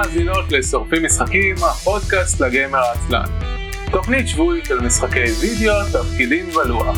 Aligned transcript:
מאזינות 0.00 0.52
לשורפים 0.52 1.04
משחקים, 1.04 1.56
הפודקאסט 1.56 2.40
לגיימר 2.40 2.78
העצלן. 2.78 3.24
תוכנית 3.92 4.28
שבועית 4.28 4.64
של 4.64 4.80
משחקי 4.80 5.24
וידאו, 5.40 5.74
תפקידים 5.92 6.46
ולוח. 6.56 6.96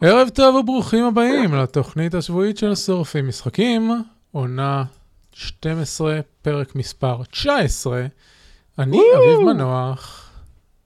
ערב 0.00 0.28
טוב 0.28 0.54
וברוכים 0.54 1.04
הבאים 1.04 1.54
לתוכנית 1.54 2.14
השבועית 2.14 2.58
של 2.58 2.74
שורפים 2.74 3.28
משחקים, 3.28 3.90
עונה 4.32 4.84
12, 5.32 6.20
פרק 6.42 6.76
מספר 6.76 7.24
19. 7.24 8.06
אני 8.78 9.00
אביב 9.16 9.54
מנוח. 9.54 10.30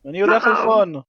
אני 0.09 0.21
יודע 0.21 0.41
חלפון. 0.41 0.95
היי, 0.95 1.03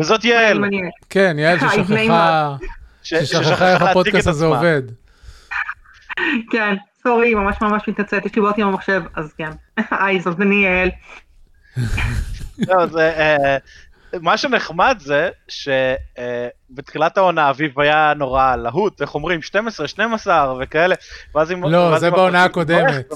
וזאת 0.00 0.24
יעל. 0.24 0.64
כן, 1.10 1.36
יעל 1.38 1.58
היי, 1.60 1.84
ששכחה, 1.84 2.56
ששכחה 3.02 3.72
איך 3.72 3.82
הפודקאסט 3.82 4.26
הזה. 4.26 4.46
עובד. 4.46 4.82
כן, 6.50 6.74
סורי, 7.02 7.34
ממש 7.34 7.56
ממש 7.60 7.82
מתנצלת, 7.88 8.26
יש 8.26 8.34
לי 8.34 8.42
בעיות 8.42 8.58
עם 8.58 8.68
המחשב, 8.68 9.02
אז 9.14 9.32
כן. 9.32 9.50
היי, 10.00 10.20
זאת 10.20 10.40
אני 10.40 10.64
יעל. 10.64 10.90
לא, 12.68 12.86
זה, 12.86 13.12
אה, 13.16 13.56
מה 14.20 14.36
שנחמד 14.36 14.96
זה 15.00 15.28
שבתחילת 15.48 17.18
העונה 17.18 17.50
אביב 17.50 17.80
היה 17.80 18.12
נורא 18.16 18.56
להוט, 18.56 19.02
איך 19.02 19.14
אומרים, 19.14 19.42
12, 19.42 19.88
12 19.88 20.54
וכאלה, 20.60 20.94
ואז 21.34 21.52
אם... 21.52 21.64
לא, 21.64 21.98
זה 21.98 22.10
בעונה 22.10 22.44
הקודמת. 22.44 23.12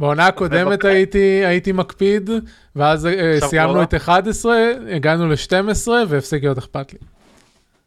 בעונה 0.00 0.26
הקודמת 0.26 0.84
הייתי 0.84 1.18
הייתי 1.44 1.72
מקפיד, 1.72 2.30
ואז 2.76 3.06
אה, 3.06 3.36
סיימנו 3.40 3.74
לא? 3.74 3.82
את 3.82 3.94
11, 3.94 4.56
הגענו 4.90 5.28
ל-12 5.28 5.88
והפסיק 6.08 6.42
להיות 6.42 6.58
אכפת 6.58 6.92
לי. 6.92 6.98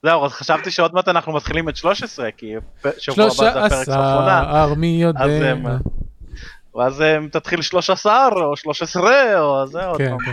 זהו, 0.04 0.26
אז 0.26 0.32
חשבתי 0.32 0.72
שעוד 0.72 0.94
מעט 0.94 1.08
אנחנו 1.08 1.34
מתחילים 1.34 1.70
את 1.70 1.76
13, 1.76 2.30
כי 2.38 2.54
שבוע 2.98 3.26
הבא 3.26 3.34
זה 3.34 3.50
הפרק 3.50 3.84
סוף 3.84 3.96
עונה, 3.96 4.42
13, 4.44 4.76
מי 4.76 5.02
יודע. 5.02 5.24
אז 5.24 5.32
הם- 5.42 5.66
ואז 6.76 7.02
אה, 7.02 7.18
תתחיל 7.32 7.62
13 7.62 8.28
או 8.36 8.56
13 8.56 9.40
או 9.40 9.68
זה 9.68 9.86
עוד 9.86 9.98
כן, 9.98 10.10
פעם. 10.10 10.20
כן. 10.20 10.32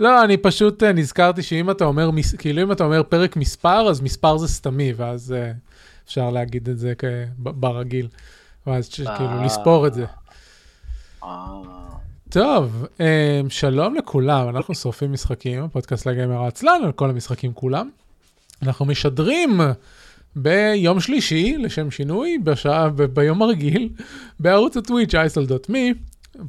לא, 0.00 0.24
אני 0.24 0.36
פשוט 0.36 0.82
אה, 0.82 0.92
נזכרתי 0.92 1.42
שאם 1.42 1.70
אתה 1.70 1.84
אומר, 1.84 2.10
כאילו 2.38 2.62
אם 2.62 2.72
אתה 2.72 2.84
אומר 2.84 3.02
פרק 3.02 3.36
מספר, 3.36 3.88
אז 3.90 4.00
מספר 4.00 4.38
זה 4.38 4.48
סתמי, 4.48 4.92
ואז 4.96 5.32
אה, 5.32 5.52
אפשר 6.06 6.30
להגיד 6.30 6.68
את 6.68 6.78
זה 6.78 6.92
ברגיל. 7.38 8.08
ואז 8.66 8.88
כאילו 8.94 9.08
אה. 9.18 9.44
לספור 9.44 9.86
את 9.86 9.94
זה. 9.94 10.04
אה, 11.24 11.46
טוב, 12.30 12.86
אה, 13.00 13.40
שלום 13.48 13.94
לכולם, 13.94 14.48
אנחנו 14.48 14.74
שורפים 14.74 15.12
משחקים, 15.12 15.62
הפודקאסט 15.64 16.06
לגיימר 16.06 16.42
העצלן, 16.42 16.80
על 16.84 16.92
כל 16.92 17.10
המשחקים 17.10 17.52
כולם. 17.52 17.90
אנחנו 18.62 18.84
משדרים 18.84 19.60
ביום 20.36 21.00
שלישי, 21.00 21.56
לשם 21.58 21.90
שינוי, 21.90 22.38
בשעה, 22.44 22.88
ב- 22.88 23.02
ביום 23.02 23.42
הרגיל, 23.42 23.88
בערוץ 24.40 24.76
הטוויץ' 24.76 25.14
isl.me. 25.14 25.94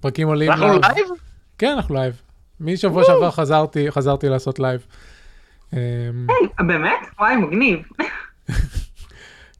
פרקים 0.01 0.27
עולים... 0.27 0.51
אנחנו 0.51 0.67
ל- 0.67 0.79
live? 0.81 1.07
כן, 1.57 1.71
אנחנו 1.71 1.95
live. 1.95 2.21
משבוע 2.59 3.03
שעבר 3.03 3.31
חזרתי, 3.31 3.91
חזרתי 3.91 4.29
לעשות 4.29 4.59
live. 4.59 4.85
אמ, 5.73 5.77
היי, 6.29 6.67
באמת? 6.67 6.91
וואי, 7.19 7.35
מגניב. 7.35 7.79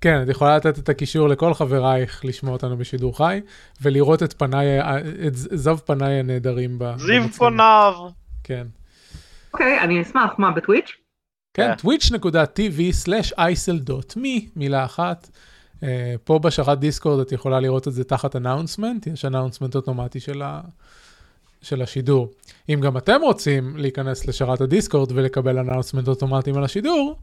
כן, 0.01 0.23
את 0.23 0.29
יכולה 0.29 0.57
לתת 0.57 0.79
את 0.79 0.89
הקישור 0.89 1.29
לכל 1.29 1.53
חברייך 1.53 2.25
לשמוע 2.25 2.53
אותנו 2.53 2.77
בשידור 2.77 3.17
חי, 3.17 3.41
ולראות 3.81 4.23
את 4.23 4.33
פניי, 4.33 4.79
את 5.27 5.35
זב 5.35 5.77
פניי 5.77 6.19
הנהדרים 6.19 6.79
ב- 6.79 6.97
זיו. 6.97 7.23
פוניו. 7.37 7.93
כן. 8.43 8.67
אוקיי, 9.53 9.79
אני 9.79 10.01
אשמח, 10.01 10.31
מה, 10.37 10.51
בטוויץ'? 10.51 10.91
כן, 11.53 11.71
כן. 11.77 11.87
twitch.tv/isl.me, 11.87 14.49
מילה 14.55 14.85
אחת. 14.85 15.29
Uh, 15.75 15.77
פה 16.23 16.39
בשרת 16.39 16.79
דיסקורד 16.79 17.19
את 17.19 17.31
יכולה 17.31 17.59
לראות 17.59 17.87
את 17.87 17.93
זה 17.93 18.03
תחת 18.03 18.35
אנאונסמנט, 18.35 19.07
יש 19.07 19.25
אנאונסמנט 19.25 19.75
אוטומטי 19.75 20.19
של, 20.19 20.41
ה... 20.41 20.61
של 21.61 21.81
השידור. 21.81 22.31
אם 22.69 22.79
גם 22.81 22.97
אתם 22.97 23.21
רוצים 23.21 23.77
להיכנס 23.77 24.27
לשרת 24.27 24.61
הדיסקורד 24.61 25.11
ולקבל 25.11 25.59
announcement 25.59 26.07
אוטומטיים 26.07 26.57
על 26.57 26.63
השידור, 26.63 27.19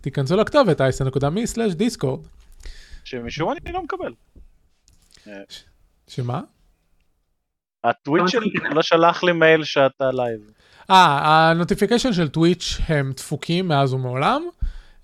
תיכנסו 0.00 0.36
לכתובת 0.36 0.80
isl.me/discord. 0.80 2.28
שמשום 3.04 3.52
אני 3.52 3.72
לא 3.72 3.82
מקבל. 3.82 4.12
שמה? 6.08 6.40
הטוויט 7.84 8.22
לא 8.22 8.28
שלי. 8.28 8.50
לא 8.70 8.82
שלח 8.82 9.24
לי 9.24 9.32
מייל 9.32 9.64
שאתה 9.64 10.10
live. 10.12 10.40
אה, 10.90 11.50
ה 11.50 11.55
notification 11.55 12.12
של 12.12 12.28
טוויץ' 12.28 12.78
הם 12.88 13.12
דפוקים 13.16 13.68
מאז 13.68 13.92
ומעולם. 13.92 14.42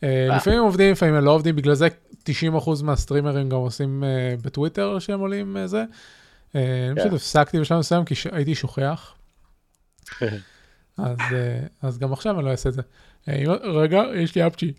אה, 0.02 0.28
אה. 0.30 0.36
לפעמים 0.36 0.58
הם 0.58 0.64
עובדים, 0.64 0.92
לפעמים 0.92 1.14
הם 1.14 1.24
לא 1.24 1.30
עובדים, 1.30 1.56
בגלל 1.56 1.74
זה 1.74 1.88
90% 2.24 2.82
מהסטרימרים 2.82 3.48
גם 3.48 3.56
עושים 3.56 4.04
אה, 4.04 4.34
בטוויטר 4.42 4.98
שהם 4.98 5.20
עולים 5.20 5.56
אה, 5.56 5.66
זה. 5.66 5.84
אה, 6.54 6.86
אני 6.90 6.94
כן. 6.94 7.00
פשוט 7.00 7.12
הפסקתי 7.12 7.60
בשלב 7.60 7.78
מסוים 7.78 8.04
כי 8.04 8.14
הייתי 8.32 8.54
שוכח, 8.54 9.14
אז, 10.98 11.16
אה, 11.32 11.58
אז 11.82 11.98
גם 11.98 12.12
עכשיו 12.12 12.36
אני 12.38 12.44
לא 12.44 12.50
אעשה 12.50 12.68
את 12.68 12.74
זה. 12.74 12.82
אה, 13.28 13.42
רגע, 13.62 14.02
יש 14.14 14.34
לי 14.34 14.46
אפצ'י. 14.46 14.72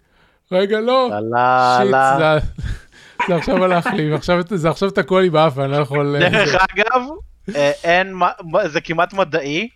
רגע, 0.51 0.79
לא. 0.79 1.09
לא, 1.31 1.37
שיט, 1.81 1.91
לא. 1.91 2.17
זה- 2.39 2.45
זה 3.27 3.35
עכשיו 3.35 3.63
הלך 3.63 3.87
לי, 3.93 4.11
ועכשיו 4.13 4.39
זה 4.49 4.69
עכשיו 4.69 4.89
תקוע 4.91 5.21
לי 5.21 5.29
באף, 5.29 5.53
ואני 5.55 5.71
לא 5.71 5.77
יכול... 5.77 6.15
אה, 6.15 6.29
דרך 6.29 6.55
אגב, 6.55 7.01
אין, 7.83 8.13
זה 8.65 8.81
כמעט 8.81 9.13
מדעי. 9.13 9.69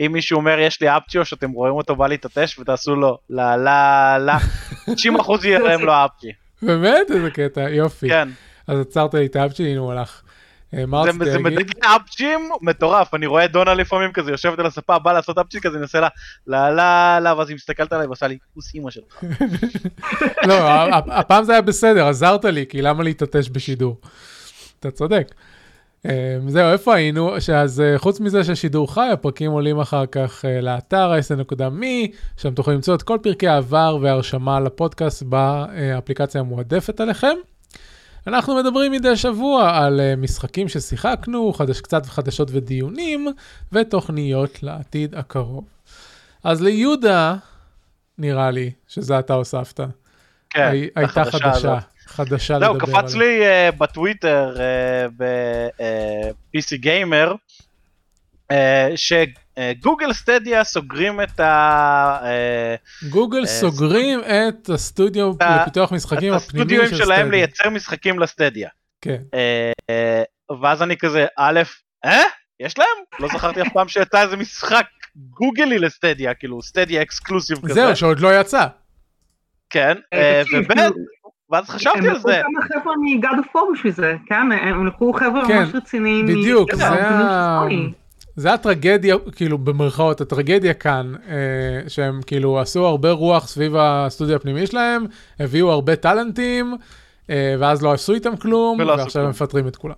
אם 0.00 0.12
מישהו 0.12 0.36
אומר 0.38 0.58
יש 0.58 0.80
לי 0.80 0.96
אפצ'י 0.96 1.18
או 1.18 1.24
שאתם 1.24 1.50
רואים 1.50 1.74
אותו 1.74 1.96
בא 1.96 2.06
להתעטש 2.06 2.58
ותעשו 2.58 2.96
לו 2.96 3.18
לה 3.30 3.56
לה 3.56 4.18
לה, 4.18 4.38
90% 4.88 5.46
יהיה 5.46 5.58
להם 5.58 5.80
לו 5.80 5.92
אפצ'י. 6.04 6.28
באמת? 6.62 7.10
איזה 7.10 7.30
קטע, 7.30 7.60
יופי. 7.60 8.08
כן, 8.08 8.28
אז 8.66 8.80
עצרת 8.80 9.14
לי 9.14 9.26
את 9.26 9.36
האפצ'י, 9.36 9.70
הנה 9.70 9.80
הוא 9.80 9.92
הלך. 9.92 10.22
אה, 10.74 10.84
זה-? 11.24 11.38
מדכא 11.38 11.96
אפצ'ים 11.96 12.50
מטורף, 12.62 13.14
אני 13.14 13.26
רואה 13.26 13.46
דונה 13.46 13.74
לפעמים 13.74 14.12
כזה 14.12 14.30
יושבת 14.30 14.58
על 14.58 14.66
הספה, 14.66 14.98
בא 14.98 15.12
לעשות 15.12 15.38
אפצ'י 15.38 15.60
כזה, 15.60 15.76
אני 15.76 15.82
עושה 15.82 16.00
לה 16.00 16.08
לה 16.46 16.70
לה 16.70 17.20
לה, 17.20 17.38
ואז 17.38 17.48
היא 17.48 17.54
מסתכלת 17.54 17.92
עליי 17.92 18.06
ועושה 18.06 18.26
לי 18.26 18.38
כוס 18.54 18.74
אימא 18.74 18.90
שלך. 18.90 19.24
לא, 20.48 20.54
הפעם 21.06 21.44
זה 21.44 21.52
היה 21.52 21.62
בסדר, 21.62 22.08
עזרת 22.08 22.44
לי, 22.44 22.66
כי 22.68 22.82
למה 22.82 23.04
להתעטש 23.04 23.48
בשידור? 23.48 24.00
אתה 24.80 24.90
צודק. 24.90 25.34
אה, 26.06 26.38
זהו, 26.48 26.72
איפה 26.72 26.94
היינו? 26.94 27.40
שאז 27.40 27.80
אה, 27.80 27.98
חוץ 27.98 28.20
מזה 28.20 28.44
שהשידור 28.44 28.94
חי, 28.94 29.08
הפרקים 29.12 29.50
עולים 29.50 29.80
אחר 29.80 30.06
כך 30.06 30.44
אה, 30.44 30.60
לאתר 30.60 31.12
isn.me, 31.18 32.16
שם 32.36 32.54
תוכלו 32.54 32.74
למצוא 32.74 32.94
את 32.94 33.02
כל 33.02 33.18
פרקי 33.22 33.48
העבר 33.48 33.98
והרשמה 34.00 34.60
לפודקאסט 34.60 35.22
באפליקציה 35.22 36.40
המועדפת 36.40 37.00
עליכם. 37.00 37.36
אנחנו 38.26 38.56
מדברים 38.56 38.92
מדי 38.92 39.16
שבוע 39.16 39.76
על 39.84 40.00
אה, 40.00 40.16
משחקים 40.16 40.68
ששיחקנו, 40.68 41.52
חדש, 41.52 41.80
קצת 41.80 42.06
חדשות 42.06 42.48
ודיונים, 42.52 43.28
ותוכניות 43.72 44.62
לעתיד 44.62 45.14
הקרוב. 45.14 45.64
אז 46.44 46.62
ליהודה, 46.62 47.34
נראה 48.18 48.50
לי, 48.50 48.70
שזה 48.88 49.18
אתה 49.18 49.34
הוספת. 49.34 49.80
כן, 50.50 50.68
הי- 50.72 50.88
הייתה 50.96 51.20
החדשה 51.22 51.38
חדשה, 51.38 51.50
הזאת. 51.72 51.82
חדשה 52.06 52.58
לדבר 52.58 52.72
זהו, 52.72 52.88
עליה. 52.90 53.02
קפץ 53.02 53.14
לי 53.14 53.46
אה, 53.46 53.70
בטוויטר 53.78 54.54
ב-PC 55.16 56.76
גיימר, 56.76 57.34
שגוגל 59.58 60.12
סטדיה 60.12 60.64
סוגרים 60.64 61.20
את 61.22 61.40
ה... 61.40 62.18
אה, 62.22 62.74
גוגל 63.10 63.40
אה, 63.40 63.46
סוגרים 63.46 64.20
את 64.20 64.68
הסטודיו 64.68 65.32
לפיתוח 65.60 65.92
משחקים 65.92 66.34
את 66.34 66.38
הפנימי 66.38 66.88
של 66.88 66.96
שלהם 66.96 67.06
סטדיה. 67.26 67.30
לייצר 67.30 67.70
משחקים 67.70 68.18
לסטדיה. 68.18 68.68
כן. 69.00 69.16
אה, 69.34 69.72
אה, 69.90 70.22
ואז 70.62 70.82
אני 70.82 70.96
כזה, 70.96 71.26
א', 71.38 71.60
אה? 72.04 72.22
יש 72.60 72.78
להם? 72.78 72.86
לא 73.20 73.28
זכרתי 73.28 73.62
אף 73.62 73.68
פעם 73.72 73.88
שיצא 73.88 74.22
איזה 74.22 74.36
משחק 74.36 74.86
גוגלי 75.16 75.78
לסטדיה, 75.78 76.34
כאילו 76.34 76.62
סטדיה 76.62 77.02
exclusive 77.02 77.58
כזה. 77.58 77.74
זהו, 77.74 77.96
שעוד 77.96 78.20
לא 78.20 78.40
יצא. 78.40 78.66
כן, 79.70 79.94
אה, 80.12 80.18
אה, 80.18 80.42
וב', 80.52 80.72
כאילו, 80.72 80.94
ואז 81.50 81.68
חשבתי 81.68 81.98
הם 81.98 82.04
על 82.04 82.10
לקחו 82.10 82.28
זה. 82.28 82.42
כמה 82.42 82.80
חבר'ה 82.80 82.94
מ 83.04 83.10
God 83.10 83.28
of 83.38 83.46
War 83.52 83.70
בשביל 83.74 83.92
זה, 83.92 84.14
כן? 84.26 84.52
הם 84.52 84.86
לקחו 84.86 85.12
חבר'ה 85.12 85.48
כן, 85.48 85.58
ממש 85.58 85.74
רציניים. 85.74 86.26
בדיוק, 86.26 86.72
מ- 86.72 86.76
זה 86.76 86.88
ה- 86.88 87.58
סוני. 87.62 87.92
זה 88.36 88.52
הטרגדיה, 88.52 89.16
כאילו 89.36 89.58
במרכאות, 89.58 90.20
הטרגדיה 90.20 90.74
כאן, 90.74 91.12
אה, 91.28 91.88
שהם 91.88 92.20
כאילו 92.26 92.60
עשו 92.60 92.86
הרבה 92.86 93.10
רוח 93.10 93.48
סביב 93.48 93.76
הסטודיו 93.76 94.36
הפנימי 94.36 94.66
שלהם, 94.66 95.06
הביאו 95.40 95.70
הרבה 95.70 95.96
טאלנטים, 95.96 96.76
אה, 97.30 97.54
ואז 97.58 97.82
לא 97.82 97.92
עשו 97.92 98.14
איתם 98.14 98.36
כלום, 98.36 98.78
ועכשיו 98.80 99.22
הם. 99.22 99.30
מפטרים 99.30 99.68
את 99.68 99.76
כולם. 99.76 99.94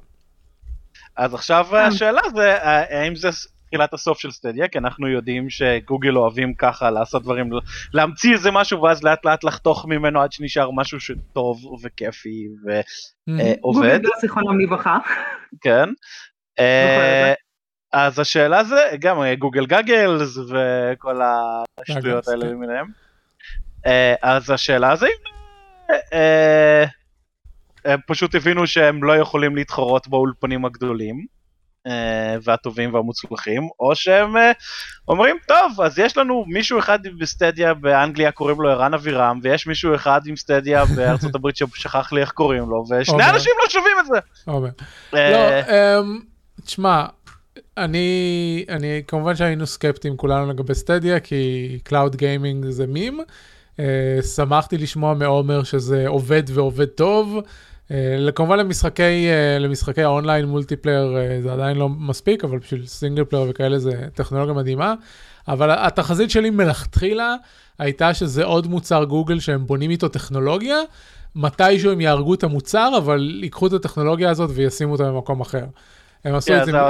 אז 1.16 1.34
עכשיו 1.34 1.66
כן. 1.70 1.76
השאלה 1.76 2.20
זה, 2.34 2.56
אה, 2.56 3.02
האם 3.02 3.16
זה 3.16 3.28
תחילת 3.66 3.94
הסוף 3.94 4.18
של 4.18 4.30
סטדיה, 4.30 4.68
כי 4.68 4.78
אנחנו 4.78 5.08
יודעים 5.08 5.50
שגוגל 5.50 6.16
אוהבים 6.16 6.54
ככה 6.54 6.90
לעשות 6.90 7.22
דברים, 7.22 7.50
להמציא 7.94 8.32
איזה 8.32 8.50
משהו 8.50 8.82
ואז 8.82 9.02
לאט 9.02 9.24
לאט 9.24 9.44
לחתוך 9.44 9.86
ממנו 9.88 10.22
עד 10.22 10.32
שנשאר 10.32 10.70
משהו 10.70 11.00
שטוב 11.00 11.64
וכיפי 11.82 12.48
ועובד, 12.66 14.02
גוגל 14.02 14.20
זיכרונם 14.20 14.60
לברכה. 14.60 14.98
כן. 15.60 15.88
אז 17.92 18.18
השאלה 18.18 18.64
זה, 18.64 18.80
גם 18.98 19.22
אה, 19.22 19.34
גוגל 19.34 19.66
גגלס 19.66 20.36
וכל 20.38 21.20
השטויות 21.78 22.28
האלה 22.28 22.46
כן. 22.46 22.50
למיניהם. 22.50 22.86
אה, 23.86 24.14
אז 24.22 24.50
השאלה 24.50 24.96
זה 24.96 25.06
אם 25.06 25.32
אה, 26.12 26.84
הם 27.84 28.00
פשוט 28.06 28.34
הבינו 28.34 28.66
שהם 28.66 29.04
לא 29.04 29.16
יכולים 29.16 29.56
להתחרות 29.56 30.08
באולפנים 30.08 30.64
הגדולים 30.64 31.26
והטובים 32.42 32.94
והמוצלחים, 32.94 33.68
או 33.80 33.94
שהם 33.94 34.34
אומרים, 35.08 35.36
טוב, 35.48 35.80
אז 35.80 35.98
יש 35.98 36.16
לנו 36.16 36.44
מישהו 36.48 36.78
אחד 36.78 36.98
בסטדיה 37.20 37.74
באנגליה 37.74 38.32
קוראים 38.32 38.60
לו 38.60 38.70
ערן 38.70 38.94
אבירם, 38.94 39.40
ויש 39.42 39.66
מישהו 39.66 39.94
אחד 39.94 40.20
עם 40.26 40.36
סטדיה 40.36 40.84
בארצות 40.84 41.34
הברית 41.34 41.56
ששכח 41.56 42.12
לי 42.12 42.20
איך 42.20 42.30
קוראים 42.30 42.70
לו, 42.70 42.84
ושני 42.90 43.14
אוקיי. 43.14 43.30
אנשים 43.30 43.52
לא 43.62 43.68
שווים 43.68 43.96
את 44.00 44.06
זה. 44.06 44.18
אה, 45.14 45.30
לא, 45.30 45.72
אמ, 46.00 46.20
תשמע, 46.64 47.06
אני, 47.76 48.64
אני, 48.68 49.02
כמובן 49.06 49.36
שהיינו 49.36 49.66
סקפטיים 49.66 50.16
כולנו 50.16 50.50
לגבי 50.50 50.74
סטדיה, 50.74 51.20
כי 51.20 51.78
Cloud 51.88 52.14
Gaming 52.14 52.66
זה 52.70 52.86
מים. 52.86 53.20
אה, 53.80 54.18
שמחתי 54.36 54.78
לשמוע 54.78 55.14
מעומר 55.14 55.62
שזה 55.62 56.08
עובד 56.08 56.42
ועובד 56.46 56.86
טוב. 56.86 57.38
אה, 57.90 58.32
כמובן 58.34 58.58
למשחקי, 58.58 59.28
אה, 59.30 59.58
למשחקי 59.58 60.02
ה 60.02 60.08
online 60.08 60.44
multiplayer 60.44 61.16
אה, 61.16 61.38
זה 61.42 61.52
עדיין 61.52 61.76
לא 61.76 61.88
מספיק, 61.88 62.44
אבל 62.44 62.58
בשביל 62.58 62.86
single 62.86 63.24
player 63.24 63.46
וכאלה 63.50 63.78
זה 63.78 63.92
טכנולוגיה 64.14 64.54
מדהימה. 64.54 64.94
אבל 65.48 65.70
התחזית 65.70 66.30
שלי 66.30 66.50
מלכתחילה 66.50 67.34
הייתה 67.78 68.14
שזה 68.14 68.44
עוד 68.44 68.66
מוצר 68.66 69.04
גוגל 69.04 69.40
שהם 69.40 69.66
בונים 69.66 69.90
איתו 69.90 70.08
טכנולוגיה. 70.08 70.76
מתישהו 71.34 71.92
הם 71.92 72.00
יהרגו 72.00 72.34
את 72.34 72.44
המוצר, 72.44 72.92
אבל 72.98 73.40
ייקחו 73.42 73.66
את 73.66 73.72
הטכנולוגיה 73.72 74.30
הזאת 74.30 74.50
וישימו 74.54 74.92
אותה 74.92 75.04
במקום 75.04 75.40
אחר. 75.40 75.64
הם 76.24 76.34
עשו 76.34 76.52
כן, 76.52 76.60
את 76.60 76.66
זה, 76.66 76.80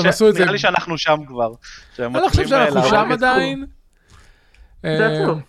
הם 0.00 0.06
עשו 0.06 0.28
את 0.28 0.34
זה, 0.34 0.40
נראה 0.40 0.52
לי 0.52 0.58
שאנחנו 0.58 0.98
שם 0.98 1.16
כבר. 1.26 1.52
אני 1.98 2.14
לא 2.14 2.28
חושב 2.28 2.42
אה, 2.42 2.48
שאנחנו 2.48 2.84
שם 2.84 3.12
עדיין. 3.12 3.66
זה 4.82 5.06
אה, 5.06 5.22
עצוב. 5.22 5.40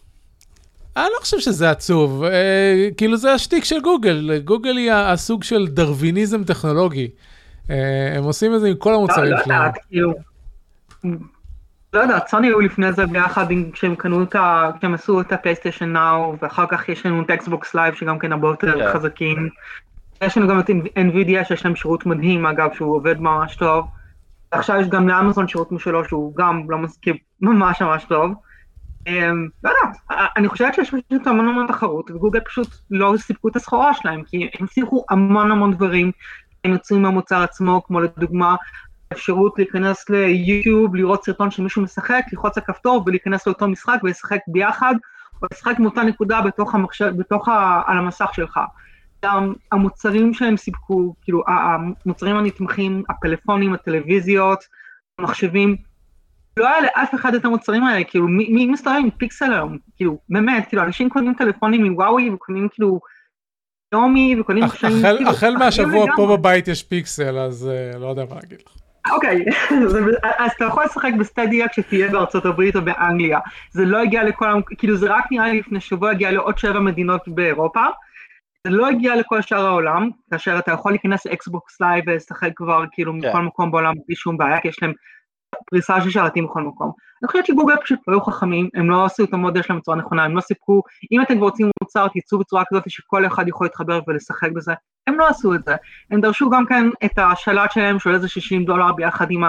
אני 0.98 1.06
לא 1.16 1.20
חושב 1.22 1.40
שזה 1.40 1.70
עצוב, 1.70 2.24
אה, 2.24 2.90
כאילו 2.98 3.18
זה 3.18 3.34
השטיק 3.34 3.64
של 3.64 3.82
גוגל, 3.82 4.40
גוגל 4.44 4.78
היא 4.78 4.92
הסוג 4.92 5.44
של 5.44 5.68
דרוויניזם 5.68 6.44
טכנולוגי. 6.44 7.10
אה, 7.70 8.14
הם 8.18 8.24
עושים 8.24 8.56
את 8.56 8.62
זה 8.62 8.68
עם 8.68 8.76
כל 8.76 8.92
לא 8.92 8.96
המוצרים 8.96 9.32
לא 9.32 9.44
שלהם. 9.44 9.60
יודעת, 9.60 9.78
כאילו... 9.90 10.14
לא 11.94 12.00
יודעת, 12.00 12.28
סוני 12.28 12.48
היו 12.48 12.60
לפני 12.60 12.94
זה 12.94 13.06
ביחד 13.06 13.46
כשהם 13.74 13.96
קנו 13.96 14.24
את 14.24 14.36
ה... 14.36 14.72
כשהם 14.78 14.94
עשו 14.94 15.22
את 15.22 15.32
הפלייסטיישן 15.32 15.94
נאו, 15.94 16.36
ואחר 16.42 16.66
כך 16.70 16.90
יש 16.90 17.06
לנו 17.06 17.22
את 17.22 17.30
אקסבוקס 17.30 17.76
לייב 17.76 17.96
שגם 17.96 18.20
כן 18.20 18.32
הרבה 18.32 18.48
יותר 18.48 18.80
כן. 18.80 18.94
חזקים. 18.94 19.50
יש 20.22 20.38
לנו 20.38 20.48
גם 20.48 20.60
את 20.60 20.70
NVIDIA 21.00 21.46
שיש 21.46 21.66
להם 21.66 21.76
שירות 21.76 22.06
מדהים 22.06 22.46
אגב, 22.46 22.74
שהוא 22.74 22.96
עובד 22.96 23.20
ממש 23.20 23.56
טוב. 23.56 23.86
עכשיו 24.52 24.82
יש 24.82 24.88
גם 24.88 25.10
לאמזון 25.10 25.48
שירות 25.48 25.72
משלו 25.72 26.06
שהוא 26.06 26.36
גם 26.36 26.72
לא 26.72 26.78
מסכים, 26.78 27.16
ממש 27.42 27.82
ממש 27.82 28.04
טוב. 28.04 28.32
אמ, 29.08 29.48
לא 29.64 29.70
יודעת, 29.70 29.98
א- 30.12 30.40
אני 30.40 30.50
חושבת 30.50 30.74
שיש 30.74 30.90
פשוט 30.90 31.28
המון 31.28 31.48
המון 31.48 31.68
תחרות, 31.68 32.12
וגוגל 32.12 32.40
פשוט 32.40 32.76
לא 32.92 33.14
סיפקו 33.18 33.48
את 33.48 33.56
הסחורה 33.56 33.94
שלהם, 33.94 34.24
כי 34.24 34.50
הם 34.60 34.66
הצליחו 34.66 35.06
המון 35.10 35.52
המון 35.52 35.74
דברים, 35.74 36.12
הם 36.64 36.72
יוצאים 36.72 37.02
מהמוצר 37.02 37.44
עצמו, 37.44 37.84
כמו 37.84 38.00
לדוגמה, 38.00 38.56
אפשרות 39.14 39.54
להיכנס 39.58 40.10
ליוטיוב, 40.10 40.96
לראות 40.96 41.26
סרטון 41.26 41.52
שמישהו 41.52 41.82
משחק, 41.82 42.24
ללחוץ 42.32 42.58
על 42.58 42.64
כפתור 42.68 43.04
ולהיכנס 43.06 43.48
לאותו 43.48 43.68
משחק 43.68 44.00
ולשחק 44.04 44.40
ביחד, 44.48 44.96
או 45.42 45.48
לשחק 45.54 45.80
מאותה 45.80 46.04
נקודה 46.04 46.42
בתוך 46.42 46.76
המחשב, 46.76 47.12
בתוך 47.18 47.48
ה... 47.48 47.82
על 47.86 47.98
המסך 47.98 48.30
שלך. 48.34 48.60
גם 49.26 49.54
המוצרים 49.72 50.34
שהם 50.34 50.58
סיפקו, 50.58 51.16
כאילו 51.22 51.44
המוצרים 51.48 52.36
הנתמכים, 52.38 53.04
הפלאפונים, 53.10 53.74
הטלוויזיות, 53.74 54.60
המחשבים, 55.20 55.76
לא 56.58 56.68
היה 56.68 56.82
לאף 56.82 57.16
אחד 57.16 57.36
את 57.36 57.46
המוצרים 57.46 57.84
האלה, 57.84 58.04
כאילו 58.04 58.28
מי, 58.28 58.50
מי 58.50 58.66
מסתובב 58.66 58.96
עם 59.02 59.10
פיקסל 59.10 59.54
היום? 59.54 59.78
כאילו, 59.96 60.18
באמת, 60.30 60.68
כאילו 60.68 60.84
אנשים 60.84 61.10
קונים 61.10 61.34
טלפונים 61.34 61.86
מוואוי 61.86 62.30
וקונים 62.30 62.68
כאילו 62.72 63.00
יומי 63.94 64.36
וקונים 64.40 64.64
מחשבים, 64.64 64.98
החל- 65.06 65.16
כאילו, 65.18 65.30
החל 65.30 65.54
מהשבוע 65.60 66.06
פה 66.16 66.22
לגמרי. 66.24 66.38
בבית 66.38 66.68
יש 66.68 66.84
פיקסל, 66.84 67.38
אז 67.38 67.70
אה, 67.72 68.00
לא 68.00 68.08
יודע 68.08 68.24
מה 68.30 68.36
להגיד 68.36 68.60
לך. 68.66 68.74
אוקיי, 69.12 69.46
זה- 69.92 70.00
אז 70.40 70.52
אתה 70.58 70.66
יכול 70.66 70.84
לשחק 70.84 71.12
בסטדיה 71.20 71.68
כשתהיה 71.68 72.10
בארצות 72.12 72.46
הברית 72.46 72.76
או 72.76 72.82
באנגליה. 72.82 73.40
זה 73.72 73.86
לא 73.86 73.98
הגיע 74.02 74.24
לכל, 74.24 74.46
כאילו 74.78 74.96
זה 74.98 75.08
רק 75.10 75.24
נראה 75.32 75.48
לי 75.52 75.60
לפני 75.60 75.80
שבוע 75.82 76.12
הגיע 76.12 76.32
לעוד 76.32 76.58
שבע 76.58 76.80
מדינות 76.80 77.22
באירופה. 77.28 77.86
זה 78.68 78.74
לא 78.74 78.88
הגיע 78.88 79.16
לכל 79.16 79.42
שאר 79.42 79.66
העולם, 79.66 80.10
כאשר 80.32 80.60
אתה 80.60 80.72
יכול 80.72 80.92
להיכנס 80.92 81.26
לאקסבוקס 81.26 81.82
לייב 81.82 82.04
ולשחק 82.08 82.50
כבר 82.56 82.84
כאילו 82.92 83.14
כן. 83.22 83.30
מכל 83.30 83.42
מקום 83.42 83.72
בעולם 83.72 83.94
בלי 84.08 84.16
שום 84.16 84.38
בעיה, 84.38 84.62
כי 84.62 84.68
יש 84.68 84.84
להם 84.84 84.94
פריסה 85.70 86.02
של 86.02 86.10
שרתים 86.10 86.48
בכל 86.48 86.62
מקום. 86.62 86.92
אני 87.24 87.28
חושבת 87.28 87.46
שגוגל 87.46 87.76
פשוט 87.84 88.00
לא 88.08 88.14
היו 88.14 88.22
חכמים, 88.22 88.70
הם 88.74 88.90
לא 88.90 89.06
עשו 89.06 89.24
את 89.24 89.34
המודל 89.34 89.62
שלהם 89.62 89.80
בצורה 89.80 89.98
נכונה, 89.98 90.24
הם 90.24 90.36
לא 90.36 90.42
סיפקו, 90.42 90.82
אם 91.12 91.22
אתם 91.22 91.38
כבר 91.38 91.46
רוצים 91.46 91.70
מוצר, 91.84 92.08
תצאו 92.14 92.40
בצורה 92.40 92.64
כזאת 92.70 92.84
שכל 92.90 93.26
אחד 93.26 93.48
יכול 93.48 93.66
להתחבר 93.66 94.00
ולשחק 94.08 94.52
בזה, 94.52 94.74
הם 95.08 95.20
לא 95.20 95.28
עשו 95.28 95.56
את 95.56 95.64
זה. 95.66 95.76
הם 96.12 96.22
דרשו 96.22 96.50
גם 96.50 96.66
כן 96.66 96.90
את 97.06 97.20
השלט 97.20 97.72
שלהם 97.72 98.00
של 98.00 98.14
איזה 98.14 98.28
60 98.28 98.66
דולר 98.66 98.94
ביחד 98.94 99.32
עם, 99.32 99.44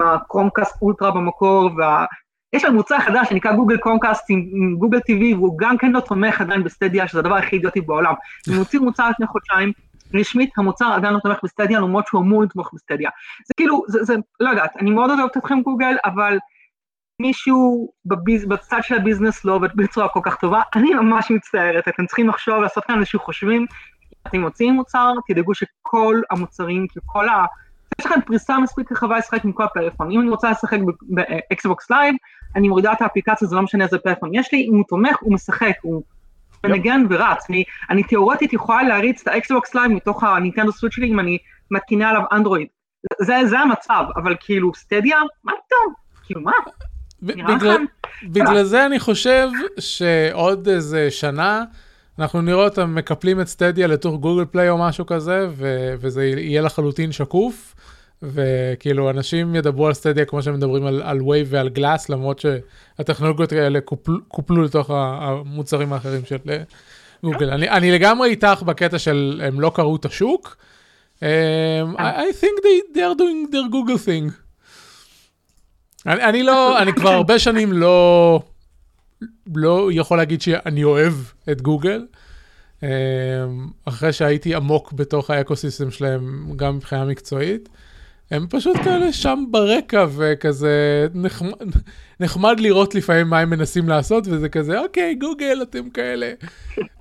הקרומקאסט 0.00 0.82
אולטרה 0.82 1.10
במקור, 1.10 1.70
וה... 1.78 2.04
יש 2.52 2.64
להם 2.64 2.74
מוצר 2.74 2.98
חדש 2.98 3.28
שנקרא 3.28 3.52
גוגל 3.52 3.76
קרומקאסט 3.76 4.24
עם, 4.28 4.76
גוגל 4.78 5.00
טיווי, 5.00 5.34
והוא 5.34 5.58
גם 5.58 5.78
כן 5.78 5.92
לא 5.92 6.00
תומך 6.00 6.40
עדיין 6.40 6.64
בסטדיה, 6.64 7.08
שזה 7.08 7.18
הדבר 7.18 7.34
הכי 7.34 7.56
אידיוטי 7.56 7.80
בעולם. 7.80 8.14
הם 8.50 8.54
הוציאו 8.54 8.84
מוצר 8.84 9.10
לפני 9.10 9.26
חודשיים, 9.26 9.72
רשמית 10.14 10.50
המוצר 10.56 10.92
עדיין 10.92 11.14
לא 11.14 11.18
תומך 11.18 11.38
בסטדיה, 11.44 11.80
למרות 11.80 12.06
שהוא 12.06 12.20
אמור 12.20 12.42
לתמוך 12.42 12.70
בסטדיה. 12.74 13.10
זה 13.46 13.54
כאילו, 13.56 13.82
זה, 13.88 14.04
זה, 14.04 14.14
לא 14.40 14.50
יודעת, 14.50 14.76
אני 14.80 14.90
מאוד 14.90 15.10
אוהבת 15.10 15.36
אתכם 15.36 15.60
גוגל, 15.60 15.96
אבל 16.04 16.38
מישהו 17.20 17.92
ב 18.06 18.14
biz, 18.14 18.46
בצד 18.46 18.78
של 18.82 18.94
ה 18.94 19.00
business 19.00 19.44
לא 19.44 19.52
עובד 19.52 19.76
בצורה 19.76 20.08
כל 20.08 20.20
כך 20.22 20.36
טובה, 20.36 20.62
אני 20.74 20.94
ממש 20.94 21.30
מצטערת, 21.30 21.88
אתם 21.88 22.06
צריכים 22.06 22.28
לחשוב, 22.28 22.62
לעשות 22.62 22.84
כאן 22.84 22.98
איזשהו 22.98 23.20
חושבים, 23.20 23.66
אתם 24.28 24.40
מוציאים 24.40 24.74
מוצר, 24.74 25.12
תדאגו 25.28 25.54
שכל 25.54 26.20
המוצרים, 26.30 26.86
כאילו 26.88 27.06
כל 27.06 27.28
ה... 27.28 27.44
יש 28.00 28.06
לכם 28.06 28.20
פריסה 28.26 28.58
מספיק 28.58 28.92
רחבה 28.92 29.18
לשחק 29.18 29.44
עם 29.44 29.52
כל 29.52 29.64
הפלאפון. 29.64 30.10
אם 30.10 30.20
אני 30.20 30.30
רוצה 30.30 30.50
לשחק 30.50 30.78
באקסבוקס 31.02 31.90
לייב, 31.90 32.14
אני 32.56 32.68
מורידה 32.68 32.92
את 32.92 33.02
האפליקציה, 33.02 33.48
זה 33.48 33.56
לא 33.56 33.62
משנה 33.62 33.84
איזה 33.84 33.98
פלאפון 33.98 34.30
יש 34.34 34.52
לי, 34.52 34.66
אם 34.70 34.74
הוא 34.74 34.84
תומך, 34.88 35.16
הוא 35.20 35.34
משחק, 35.34 35.72
הוא 35.82 36.02
מנגן 36.64 37.04
ורץ. 37.10 37.46
אני, 37.50 37.64
אני 37.90 38.02
תיאורטית 38.02 38.52
יכולה 38.52 38.82
להריץ 38.82 39.22
את 39.22 39.28
האקסבוקס 39.28 39.74
לייב 39.74 39.92
מתוך 39.92 40.24
הנינטנדו 40.24 40.72
סוויץ' 40.72 40.94
שלי 40.94 41.08
אם 41.08 41.20
אני 41.20 41.38
מתקינה 41.70 42.10
עליו 42.10 42.22
אנדרואיד. 42.32 42.66
זה, 43.20 43.34
זה 43.46 43.58
המצב, 43.58 44.04
אבל 44.16 44.36
כאילו 44.40 44.74
סטדיה, 44.74 45.16
מה 45.44 45.52
פתאום? 45.66 45.94
כאילו 46.24 46.40
מה? 46.40 46.52
בגלל-? 47.22 47.84
בגלל 48.24 48.62
זה 48.62 48.86
אני 48.86 48.98
חושב 48.98 49.48
שעוד 49.78 50.68
איזה 50.68 51.10
שנה 51.10 51.64
אנחנו 52.18 52.42
נראה 52.42 52.64
אותם 52.64 52.94
מקפלים 52.94 53.40
את 53.40 53.46
סטדיה 53.48 53.86
לתוך 53.86 54.20
גוגל 54.20 54.44
פליי 54.44 54.70
או 54.70 54.78
משהו 54.78 55.06
כזה, 55.06 55.46
ו- 55.50 55.94
וזה 56.00 56.24
יהיה 56.24 56.62
לחלוטין 56.62 57.12
שקוף. 57.12 57.74
וכאילו 58.22 59.10
אנשים 59.10 59.54
ידברו 59.54 59.86
על 59.86 59.94
Stadia 59.94 60.24
כמו 60.24 60.42
שהם 60.42 60.54
מדברים 60.54 60.86
על, 60.86 61.02
על 61.02 61.22
Wave 61.22 61.46
ועל 61.50 61.68
Glass 61.68 62.08
למרות 62.08 62.38
שהטכנולוגיות 62.38 63.52
האלה 63.52 63.80
קופל, 63.80 64.12
קופלו 64.28 64.62
לתוך 64.62 64.90
המוצרים 64.94 65.92
האחרים 65.92 66.24
של 66.24 66.36
אה, 66.48 66.62
גוגל. 67.22 67.50
אני, 67.50 67.70
אני 67.70 67.90
לגמרי 67.90 68.28
איתך 68.28 68.62
בקטע 68.66 68.98
של 68.98 69.40
הם 69.44 69.60
לא 69.60 69.72
קראו 69.74 69.96
את 69.96 70.04
השוק. 70.04 70.56
Um, 71.18 71.22
I, 71.96 72.00
I 72.00 72.32
think 72.40 72.62
they, 72.62 72.94
they 72.94 73.02
are 73.02 73.14
doing 73.14 73.52
their 73.52 73.68
Google 73.72 73.98
thing. 74.06 74.32
אני, 76.06 76.24
אני 76.24 76.42
לא, 76.42 76.82
אני 76.82 76.92
כבר 76.92 77.10
הרבה 77.10 77.38
שנים 77.38 77.72
לא, 77.72 78.40
לא 79.54 79.88
יכול 79.92 80.18
להגיד 80.18 80.42
שאני 80.42 80.84
אוהב 80.84 81.14
את 81.50 81.62
גוגל. 81.62 82.06
אמ, 82.82 82.88
אחרי 83.84 84.12
שהייתי 84.12 84.54
עמוק 84.54 84.92
בתוך 84.92 85.30
ה 85.30 85.36
ecosystem 85.36 85.90
שלהם, 85.90 86.52
גם 86.56 86.76
מבחינה 86.76 87.04
מקצועית. 87.04 87.68
הם 88.30 88.46
פשוט 88.50 88.76
כאלה 88.76 89.12
שם 89.12 89.44
ברקע 89.50 90.06
וכזה 90.16 91.06
נחמד, 91.14 91.50
נחמד 92.20 92.60
לראות 92.60 92.94
לפעמים 92.94 93.28
מה 93.28 93.38
הם 93.38 93.50
מנסים 93.50 93.88
לעשות 93.88 94.26
וזה 94.26 94.48
כזה 94.48 94.80
אוקיי 94.80 95.14
גוגל 95.14 95.58
אתם 95.62 95.90
כאלה 95.90 96.32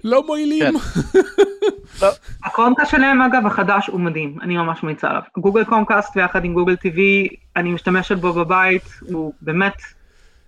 לא 0.03 0.25
מועילים. 0.25 0.73
ה 2.45 2.50
Chromecast 2.50 2.91
שלהם 2.91 3.21
אגב 3.21 3.45
החדש 3.45 3.87
הוא 3.87 3.99
מדהים, 3.99 4.37
אני 4.41 4.57
ממש 4.57 4.83
ממליצה 4.83 5.09
עליו. 5.09 5.21
Google 5.37 5.63
Chromecast 5.63 6.17
ויחד 6.17 6.45
עם 6.45 6.53
Google 6.53 6.75
TV, 6.75 7.27
אני 7.55 7.71
משתמשת 7.71 8.17
בו 8.17 8.33
בבית, 8.33 8.83
הוא 9.01 9.33
באמת 9.41 9.75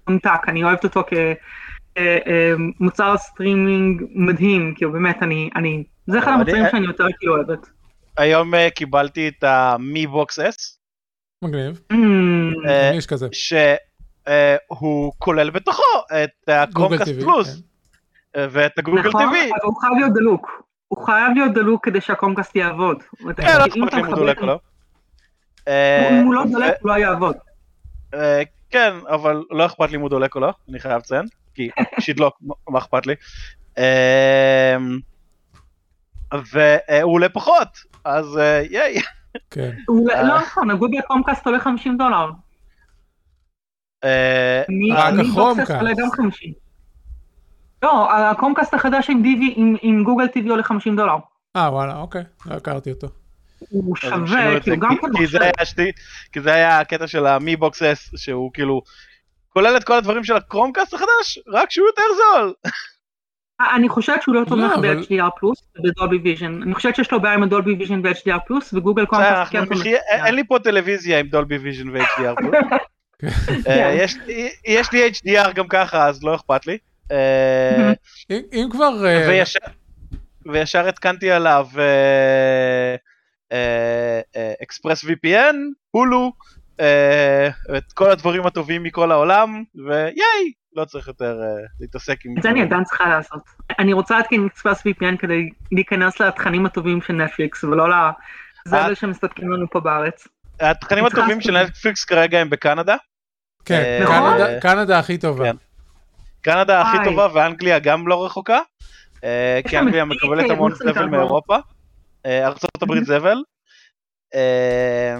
ממתק, 0.09 0.41
אני 0.47 0.63
אוהבת 0.63 0.83
אותו 0.83 1.03
כמוצר 2.77 3.17
סטרימינג 3.17 4.03
מדהים, 4.15 4.73
כאילו 4.75 4.91
באמת, 4.91 5.23
אני, 5.23 5.49
אני, 5.55 5.83
זה 6.07 6.19
אחד 6.19 6.31
המוצרים 6.31 6.63
שאני 6.71 6.85
יותר 6.85 7.05
כאילו 7.19 7.35
אוהבת. 7.35 7.80
היום 8.17 8.55
אה, 8.55 8.69
קיבלתי 8.69 9.27
את 9.27 9.43
ה 9.43 9.65
Mi 9.65 10.07
Box 10.07 10.39
S, 10.39 10.77
מגניב, 11.43 11.81
Mm, 11.93 12.69
אה, 12.69 12.91
יש 12.95 13.05
כזה. 13.07 13.27
שהוא 13.33 15.13
כולל 15.17 15.49
בתוכו 15.49 15.83
את 16.23 16.49
ה 16.49 16.55
Chromecast 16.55 17.11
TV, 17.11 17.21
פלוס 17.23 17.55
כן. 17.55 18.39
אה, 18.39 18.47
ואת 18.51 18.79
הגוגל 18.79 19.09
נכון. 19.09 19.21
אבל 19.23 19.37
הוא 19.63 19.81
חייב 19.81 19.93
להיות 19.97 20.13
דלוק. 20.13 20.63
הוא 20.87 21.05
חייב 21.05 21.31
להיות 21.35 21.53
דלוק 21.53 21.85
כדי 21.85 22.01
שה 22.01 22.14
Chromecast 22.14 22.55
יעבוד. 22.55 22.97
כן, 23.37 23.57
לא 23.59 23.65
אכפת 23.65 23.93
לי 23.93 23.99
אם 24.01 24.05
הוא 24.05 24.15
דולק 24.15 24.41
או 24.41 24.45
לא. 24.45 24.59
אה, 25.67 26.09
אם 26.09 26.25
הוא 26.25 26.33
לא 26.33 26.43
דולק, 26.51 26.73
הוא 26.81 26.89
לא 26.91 26.97
יעבוד. 26.97 27.35
אה, 28.13 28.41
כן, 28.69 28.93
אבל 29.07 29.43
לא 29.49 29.65
אכפת 29.65 29.89
לי 29.89 29.95
אם 29.95 30.01
הוא 30.01 30.09
דולק 30.09 30.35
או 30.35 30.39
לא, 30.39 30.53
אני 30.69 30.79
חייב 30.79 30.97
לציין. 30.97 31.25
כי 31.53 31.69
שידלוק, 32.03 32.37
מה 32.69 32.79
אכפת 32.79 33.05
לי. 33.07 33.15
והוא 36.51 37.13
עולה 37.13 37.29
פחות, 37.29 37.67
אז 38.05 38.37
אה, 38.37 38.61
ייי. 38.69 38.95
כן. 39.51 39.71
הוא 39.87 40.09
אה. 40.11 40.23
לא 40.23 40.39
נכון, 40.39 40.69
ה 40.71 40.76
Google 40.76 41.01
Chromecast 41.01 41.45
עולה 41.45 41.59
50 41.59 41.97
דולר. 41.97 42.29
אה, 44.03 44.63
רק. 44.95 45.13
Box 45.33 45.62
S 45.62 45.71
עולה 45.71 45.91
גם 45.97 46.11
50. 46.11 46.53
לא, 47.83 48.13
ה 48.13 48.19
Chromecast 48.19 48.73
החדש 48.73 49.09
עם 49.81 50.03
Google 50.03 50.25
TV 50.25 50.49
עולה 50.49 50.63
50 50.63 50.95
דולר. 50.95 51.15
אה, 51.55 51.69
וואלה, 51.71 51.97
אוקיי, 51.97 52.23
לא 52.45 52.55
הכרתי 52.55 52.91
אותו. 52.91 53.07
הוא 53.69 53.95
שווה, 53.95 54.59
גם 54.79 54.97
כן 54.97 55.07
מחשב. 55.13 55.39
כי 56.31 56.41
זה 56.41 56.53
היה 56.53 56.79
הקטע 56.79 57.07
של 57.07 57.25
ה 57.25 57.35
Mi 57.35 57.55
Box 57.55 57.81
S, 57.81 58.09
שהוא 58.15 58.51
כאילו, 58.53 58.81
כולל 59.49 59.77
את 59.77 59.83
כל 59.83 59.93
הדברים 59.93 60.23
של 60.23 60.35
ה 60.35 60.41
Chromecast 60.41 60.93
החדש, 60.93 61.39
רק 61.47 61.71
שהוא 61.71 61.87
יותר 61.87 62.03
זול. 62.17 62.53
אני 63.75 63.89
חושבת 63.89 64.21
שהוא 64.21 64.35
לא 64.35 64.41
תומך 64.49 64.71
אבל- 64.75 64.95
ב-HDR 64.95 65.29
Plus 65.39 65.63
וב 65.79 65.90
Dolby 65.90 66.17
Vision. 66.23 66.61
אני 66.63 66.73
חושבת 66.75 66.95
שיש 66.95 67.11
לו 67.11 67.21
בעיה 67.21 67.33
עם 67.33 67.43
ה 67.43 67.48
Dolby 67.48 67.73
Vision 67.73 68.01
ו-HDR 68.03 68.39
פלוס 68.47 68.73
וגוגל 68.73 69.05
כן 69.51 69.65
תומך. 69.65 69.79
נחיה- 69.79 69.99
אין 70.25 70.35
לי 70.35 70.43
פה 70.47 70.59
טלוויזיה 70.63 71.19
עם 71.19 71.27
דולבי 71.27 71.57
ויז'ן 71.57 71.89
ו-HDR. 71.89 72.35
כן. 73.65 73.91
יש 73.95 74.15
לי- 74.27 74.49
יש 74.65 74.91
לי 74.91 75.09
HDR 75.09 75.51
גם 75.53 75.67
ככה, 75.67 76.07
אז 76.07 76.23
לא 76.23 76.35
אכפת 76.35 76.67
לי. 76.67 76.77
אה, 77.11 77.93
אם- 78.53 78.67
כבר... 78.71 79.05
אה, 79.05 79.27
וישר- 80.45 80.87
התקנתי 80.87 81.31
עליו 81.31 81.67
אה, 83.53 84.19
אקספרס 84.63 85.05
VPN, 85.05 85.55
הולו, 85.91 86.31
אה, 86.79 87.47
את 87.77 87.93
כל 87.93 88.11
הדברים 88.11 88.45
הטובים 88.45 88.83
מכל 88.83 89.11
העולם, 89.11 89.63
וייי, 89.87 90.51
לא 90.75 90.85
צריך 90.85 91.07
יותר 91.07 91.39
אה, 91.41 91.47
להתעסק 91.79 92.25
עם... 92.25 92.37
את 92.37 92.43
זה 92.43 92.49
אני 92.49 92.61
עדיין 92.61 92.83
צריכה 92.83 93.09
לעשות. 93.09 93.41
אני 93.79 93.93
רוצה 93.93 94.17
להתקין 94.17 94.45
אקספרס 94.45 94.87
VPN 94.87 95.17
כדי 95.19 95.49
להיכנס 95.71 96.19
לתכנים 96.19 96.65
הטובים 96.65 97.01
של 97.01 97.13
נטפליקס 97.13 97.63
ולא 97.63 97.87
לזבל 98.67 98.95
שמסתכלים 98.95 99.51
לנו 99.51 99.69
פה 99.69 99.79
בארץ. 99.79 100.27
התכנים 100.59 101.05
הטובים 101.05 101.41
של 101.41 101.63
נטפליקס 101.63 102.05
כרגע 102.05 102.39
הם 102.39 102.49
בקנדה. 102.49 102.95
כן, 103.65 103.81
אה, 104.01 104.05
קנדה- 104.07 104.59
קנדה 104.59 104.99
הכי 104.99 105.17
טובה. 105.17 105.45
כן. 105.45 105.55
קנדה 106.41 106.81
הכי. 106.81 106.97
טובה 107.03 107.27
ואנגליה 107.33 107.79
גם 107.79 108.07
לא 108.07 108.25
רחוקה. 108.25 108.59
אה, 109.23 109.59
כי 109.67 109.79
אנגליה 109.79 110.05
מקבלת 110.05 110.49
המון 110.49 110.75
זבל. 110.75 111.05
מאירופה. 111.05 111.57
אה, 112.25 112.47
ארצות 112.47 112.81
הברית 112.81 113.05
זבל. 113.05 113.37
אה, 114.35 115.17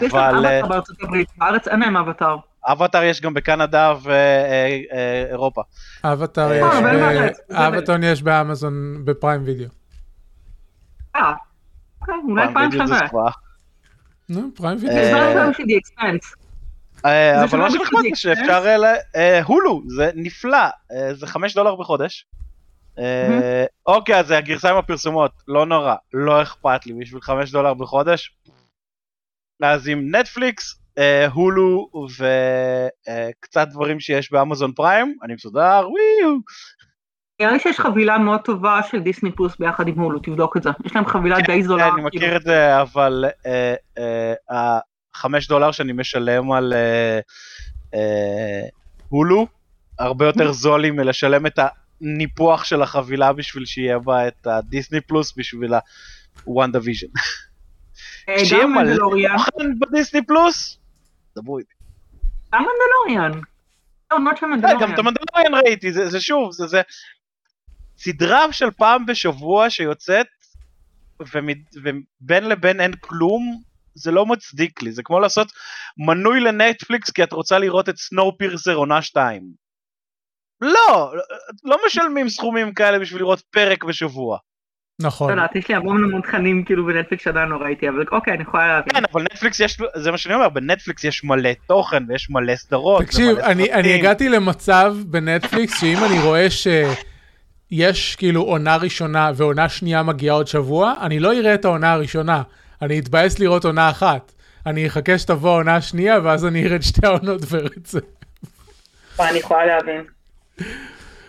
יש 0.00 0.14
להם 0.14 0.34
אבל 0.36 0.46
אה, 0.46 0.58
אבטר 0.60 0.68
בארצות 0.68 1.02
הברית, 1.02 1.28
בארץ 1.36 1.68
אין 1.68 1.80
להם 1.80 1.96
אבטר. 1.96 2.36
אבטאר 2.66 3.02
יש 3.02 3.20
גם 3.20 3.34
בקנדה 3.34 3.94
ואירופה. 4.02 5.62
אבטר 6.04 6.50
אה, 6.50 7.26
יש 7.26 7.36
אבטון 7.50 8.02
יש 8.02 8.22
באמזון 8.22 9.02
בפריים 9.04 9.42
וידאו. 9.44 9.66
אה, 11.16 11.32
אוקיי, 12.00 12.14
אולי 12.28 12.46
פעם 12.54 12.70
שווה. 12.72 13.30
נו, 14.28 14.40
פריים 14.54 14.78
אה, 14.78 14.82
וידאו. 14.82 14.96
אה, 17.06 17.32
זה 17.38 17.44
אבל 17.44 17.58
מה 17.58 17.66
בשביל 17.66 17.80
שנחמד 17.84 18.02
זה 18.10 18.16
שאפשר 18.16 18.62
אה, 18.66 18.76
ל- 18.76 18.84
אה, 19.16 19.42
הולו 19.42 19.82
זה 19.96 20.10
נפלא 20.14 20.58
אה, 20.92 21.14
זה 21.14 21.26
5 21.26 21.54
דולר 21.54 21.74
בחודש. 21.76 22.26
אה, 22.98 23.64
אוקיי 23.86 24.16
אז 24.18 24.26
זה 24.26 24.38
הגרסה 24.38 24.70
עם 24.70 24.76
הפרסומות 24.76 25.32
לא 25.48 25.66
נורא 25.66 25.94
לא 26.12 26.42
אכפת 26.42 26.86
לי 26.86 26.92
בשביל 27.00 27.20
5 27.20 27.52
דולר 27.52 27.74
בחודש. 27.74 28.36
אז 29.62 29.88
עם 29.88 30.14
נטפליקס 30.16 30.74
אה, 30.74 30.79
הולו 31.32 31.90
וקצת 32.18 33.68
דברים 33.68 34.00
שיש 34.00 34.32
באמזון 34.32 34.72
פריים 34.72 35.16
אני 35.22 35.34
מסודר 35.34 35.88
וואו. 35.88 36.38
נראה 37.40 37.52
לי 37.52 37.58
שיש 37.60 37.80
חבילה 37.80 38.18
מאוד 38.18 38.40
טובה 38.40 38.80
של 38.90 39.00
דיסני 39.00 39.32
פלוס 39.32 39.56
ביחד 39.58 39.88
עם 39.88 39.98
הולו, 39.98 40.18
תבדוק 40.18 40.56
את 40.56 40.62
זה. 40.62 40.70
יש 40.84 40.96
להם 40.96 41.06
חבילה 41.06 41.36
די 41.40 41.62
זולה. 41.62 41.84
כן, 41.84 41.94
אני 41.94 42.02
מכיר. 42.02 42.36
את 42.36 42.42
זה 42.42 42.80
אבל 42.80 43.24
אה, 43.46 43.74
אה, 43.98 44.78
החמש 45.14 45.48
דולר 45.48 45.72
שאני 45.72 45.92
משלם 45.92 46.52
על 46.52 46.72
אה, 46.72 47.20
אה, 47.94 48.68
הולו 49.08 49.46
הרבה 49.98 50.26
יותר 50.26 50.52
זול 50.62 50.80
לי 50.80 50.90
מלשלם 50.90 51.46
את 51.46 51.58
הניפוח 52.00 52.64
של 52.64 52.82
החבילה 52.82 53.32
בשביל 53.32 53.64
שיהיה 53.64 53.98
בה 53.98 54.28
את 54.28 54.46
ה 54.46 54.54
Disney 54.54 55.00
Plus 55.00 55.34
בשביל 55.36 55.74
ה 56.44 56.78
WandaVision. 56.82 57.06
אה, 58.28 58.44
שיהיה 58.46 58.66
מלא 58.66 58.96
ב 59.80 59.87
Disney 59.87 60.26
Plus? 60.26 60.79
דברו 61.36 61.58
איתי. 61.58 61.74
גם 62.52 62.62
Mandalorian. 62.62 63.40
לא, 64.10 64.16
אה, 64.16 64.18
גם 64.42 64.50
Mandalorian. 64.50 64.94
את 64.94 64.98
ה 64.98 65.03
Mandalorian 65.03 65.54
ראיתי 65.64 65.92
זה 65.92 66.08
זה 66.08 66.20
שוב 66.20 66.52
זה 66.52 66.66
זה 66.66 66.82
סדרה 67.98 68.52
של 68.52 68.70
פעם 68.70 69.06
בשבוע 69.06 69.70
שיוצאת 69.70 70.26
ובין 71.20 72.44
לבין 72.44 72.80
אין 72.80 72.92
כלום 73.00 73.62
זה 73.94 74.10
לא 74.10 74.26
מצדיק 74.26 74.82
לי 74.82 74.92
זה 74.92 75.02
כמו 75.02 75.20
לעשות 75.20 75.52
מנוי 76.06 76.40
לנטפליקס 76.40 77.10
כי 77.10 77.22
את 77.22 77.32
רוצה 77.32 77.58
לראות 77.58 77.88
את 77.88 77.96
Snowpiercer 77.96 78.74
עונה 78.74 79.02
2. 79.02 79.52
לא 80.60 81.12
לא 81.64 81.78
משלמים 81.86 82.28
סכומים 82.28 82.74
כאלה 82.74 82.98
בשביל 82.98 83.20
לראות 83.20 83.40
פרק 83.40 83.84
בשבוע. 83.84 84.38
נכון. 85.00 85.28
לא 85.28 85.34
יודעת, 85.34 85.56
יש 85.56 85.68
לי 85.68 85.74
המון 85.74 86.04
המון 86.04 86.20
תכנים 86.20 86.64
כאילו 86.64 86.86
בנטפליקס 86.86 87.24
שעדיין 87.24 87.48
לא 87.48 87.56
ראיתי, 87.56 87.88
אבל 87.88 88.04
אוקיי, 88.12 88.34
אני 88.34 88.42
יכולה 88.42 88.68
להבין. 88.68 88.92
כן 88.94 89.02
אבל 89.12 89.22
נטפליקס 89.22 89.60
יש 89.60 89.78
זה 89.94 90.10
מה 90.10 90.18
שאני 90.18 90.34
אומר 90.34 90.48
בנטפליקס 90.48 91.04
יש 91.04 91.24
מלא 91.24 91.50
תוכן 91.66 92.02
ויש 92.08 92.30
מלא 92.30 92.56
סדרות. 92.56 93.02
תקשיב, 93.02 93.38
אני. 93.38 93.72
אני 93.72 93.94
הגעתי 93.94 94.28
למצב 94.28 94.96
בנטפליקס 95.06 95.80
שאם 95.80 96.04
אני 96.04 96.18
רואה 96.18 96.46
שיש 96.50 98.16
כאילו 98.16 98.42
עונה 98.42 98.76
ראשונה 98.76 99.30
ועונה 99.36 99.68
שנייה 99.68 100.02
מגיעה 100.02 100.34
עוד 100.34 100.46
שבוע, 100.46 100.94
אני 101.00 101.20
לא 101.20 101.32
אראה 101.32 101.54
את 101.54 101.64
העונה 101.64 101.92
הראשונה. 101.92 102.42
אני 102.82 102.98
אתבאס 102.98 103.38
לראות 103.38 103.64
עונה 103.64 103.90
אחת. 103.90 104.32
אני 104.66 104.86
אחכה 104.86 105.18
שתבוא 105.18 105.50
העונה 105.50 105.76
השנייה 105.76 106.18
ואז 106.22 106.46
אני 106.46 106.66
אראה 106.66 106.76
את 106.76 106.82
שתי 106.82 107.06
העונות 107.06 107.44
ברצף. 107.44 107.98
אני 109.20 109.38
יכולה 109.38 109.66
להבין. 109.66 110.02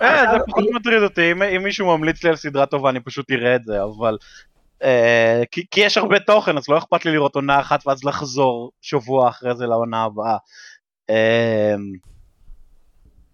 אה, 0.02 0.22
זה 0.22 0.30
עכשיו- 0.30 0.46
פחות 0.48 0.66
מטריד 0.74 1.04
אותי, 1.04 1.32
אם, 1.32 1.64
מישהו 1.64 1.98
ממליץ 1.98 2.24
לי 2.24 2.30
על 2.30 2.36
סדרה 2.36 2.66
טובה 2.66 2.90
אני 2.90 3.00
פשוט 3.00 3.32
אראה 3.32 3.56
את 3.56 3.64
זה, 3.64 3.84
אבל... 3.84 4.18
אה, 4.84 5.42
כי, 5.52 5.82
יש 5.82 5.98
הרבה 5.98 6.20
תוכן 6.20 6.58
אז 6.58 6.70
לא 6.70 6.78
אכפת 6.78 7.06
לי 7.06 7.12
לראות 7.12 7.36
עונה 7.36 7.60
אחת 7.60 7.88
ואז 7.88 8.04
לחזור 8.04 8.72
שבוע 8.82 9.30
אחרי 9.30 9.56
זה 9.56 9.66
לעונה 9.66 10.04
הבאה. 10.04 10.38
אה, 11.10 11.76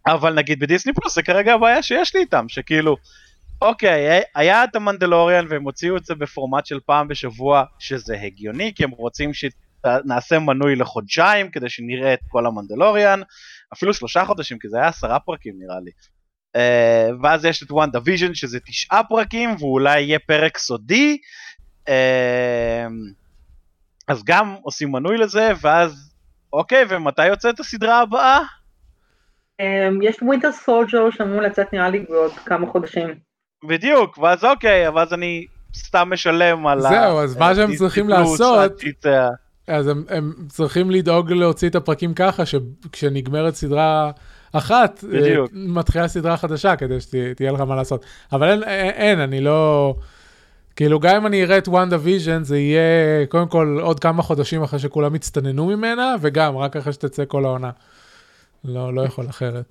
אבל 0.07 0.33
נגיד 0.33 0.59
בדיסני 0.59 0.93
פלוס 0.93 1.15
זה 1.15 1.23
כרגע 1.23 1.53
הבעיה 1.53 1.83
שיש 1.83 2.15
לי 2.15 2.21
איתם, 2.21 2.45
שכאילו, 2.49 2.97
אוקיי, 3.61 4.21
היה 4.35 4.63
את 4.63 4.75
ה 4.75 4.81
Mandalorian 4.81 5.45
והם 5.49 5.63
הוציאו 5.63 5.97
את 5.97 6.05
זה 6.05 6.15
בפורמט 6.15 6.65
של 6.65 6.79
פעם 6.85 7.07
בשבוע, 7.07 7.63
שזה 7.79 8.17
הגיוני, 8.21 8.71
כי 8.75 8.83
הם 8.83 8.89
רוצים 8.89 9.31
שנעשה 9.33 10.39
מנוי 10.39 10.75
לחודשיים 10.75 11.51
כדי 11.51 11.69
שנראה 11.69 12.13
את 12.13 12.19
כל 12.27 12.45
ה 12.45 12.51
Mandalorian, 12.51 13.21
אפילו 13.73 13.93
שלושה 13.93 14.25
חודשים, 14.25 14.59
כי 14.59 14.69
זה 14.69 14.77
היה 14.77 14.87
עשרה 14.87 15.19
פרקים 15.19 15.53
נראה 15.59 15.79
לי. 15.79 15.91
Uh, 16.55 16.59
ואז 17.23 17.45
יש 17.45 17.63
את 17.63 17.71
WandaVision 17.71 18.33
שזה 18.33 18.59
תשעה 18.59 19.03
פרקים 19.03 19.55
ואולי 19.59 20.01
יהיה 20.01 20.19
פרק 20.19 20.57
סודי 20.57 21.17
uh, 21.89 21.91
אז 24.07 24.23
גם 24.23 24.55
עושים 24.61 24.91
מנוי 24.91 25.17
לזה 25.17 25.51
ואז 25.61 26.13
אוקיי 26.53 26.85
ומתי 26.89 27.27
יוצאת 27.27 27.59
הסדרה 27.59 28.01
הבאה? 28.01 28.39
אמ, 29.59 30.01
יש 30.01 30.21
Winter 30.21 30.51
Soldier 30.51 31.09
שאמור 31.11 31.41
לצאת 31.41 31.73
נראה 31.73 31.89
לי 31.89 31.99
בעוד 32.09 32.31
כמה 32.45 32.67
חודשים. 32.67 33.07
בדיוק 33.67 34.17
ואז 34.17 34.45
אוקיי 34.45 34.89
ואז 34.89 35.13
אני 35.13 35.45
סתם 35.75 36.09
משלם 36.11 36.67
על 36.67 36.81
זהו, 36.81 37.19
אז 37.19 37.37
מה 37.37 37.55
שהם 37.55 37.75
צריכים 37.75 38.09
לעשות-. 38.09 38.83
אז 39.67 39.87
הם, 39.87 40.03
הם 40.09 40.33
צריכים 40.49 40.91
לדאוג 40.91 41.31
להוציא 41.31 41.69
את 41.69 41.75
הפרקים 41.75 42.13
ככה 42.13 42.45
שכשנגמרת 42.45 43.53
סדרה 43.53 44.11
אחת, 44.53 45.03
אה, 45.03 45.19
בדיוק. 45.19 45.51
מתחילה 45.53 46.07
סדרה 46.07 46.37
חדשה 46.37 46.75
כדי 46.75 47.01
שתהיה 47.01 47.51
לך 47.51 47.59
מה 47.59 47.75
לעשות. 47.75 48.05
אבל 48.31 48.51
אין, 48.51 48.63
אין, 48.63 48.89
אין, 48.89 49.19
אני 49.19 49.41
לא... 49.41 49.95
כאילו 50.75 50.99
גם 50.99 51.15
אם 51.15 51.27
אני 51.27 51.43
אראה 51.43 51.57
את 51.57 51.67
WandaVision 51.67 52.43
זה 52.43 52.57
יהיה 52.57 53.25
קודם 53.29 53.47
כל 53.47 53.79
עוד 53.81 53.99
כמה 53.99 54.23
חודשים 54.23 54.63
אחרי 54.63 54.79
שכולם 54.79 55.15
יצטננו 55.15 55.65
ממנה 55.65 56.15
וגם 56.21 56.57
רק 56.57 56.75
אחרי 56.75 56.93
שתצא 56.93 57.23
כל 57.27 57.45
העונה. 57.45 57.71
לא, 58.63 58.93
לא 58.93 59.01
יכול 59.01 59.25
אחרת. 59.29 59.65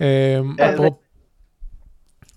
אה, 0.00 0.40
אה, 0.60 0.74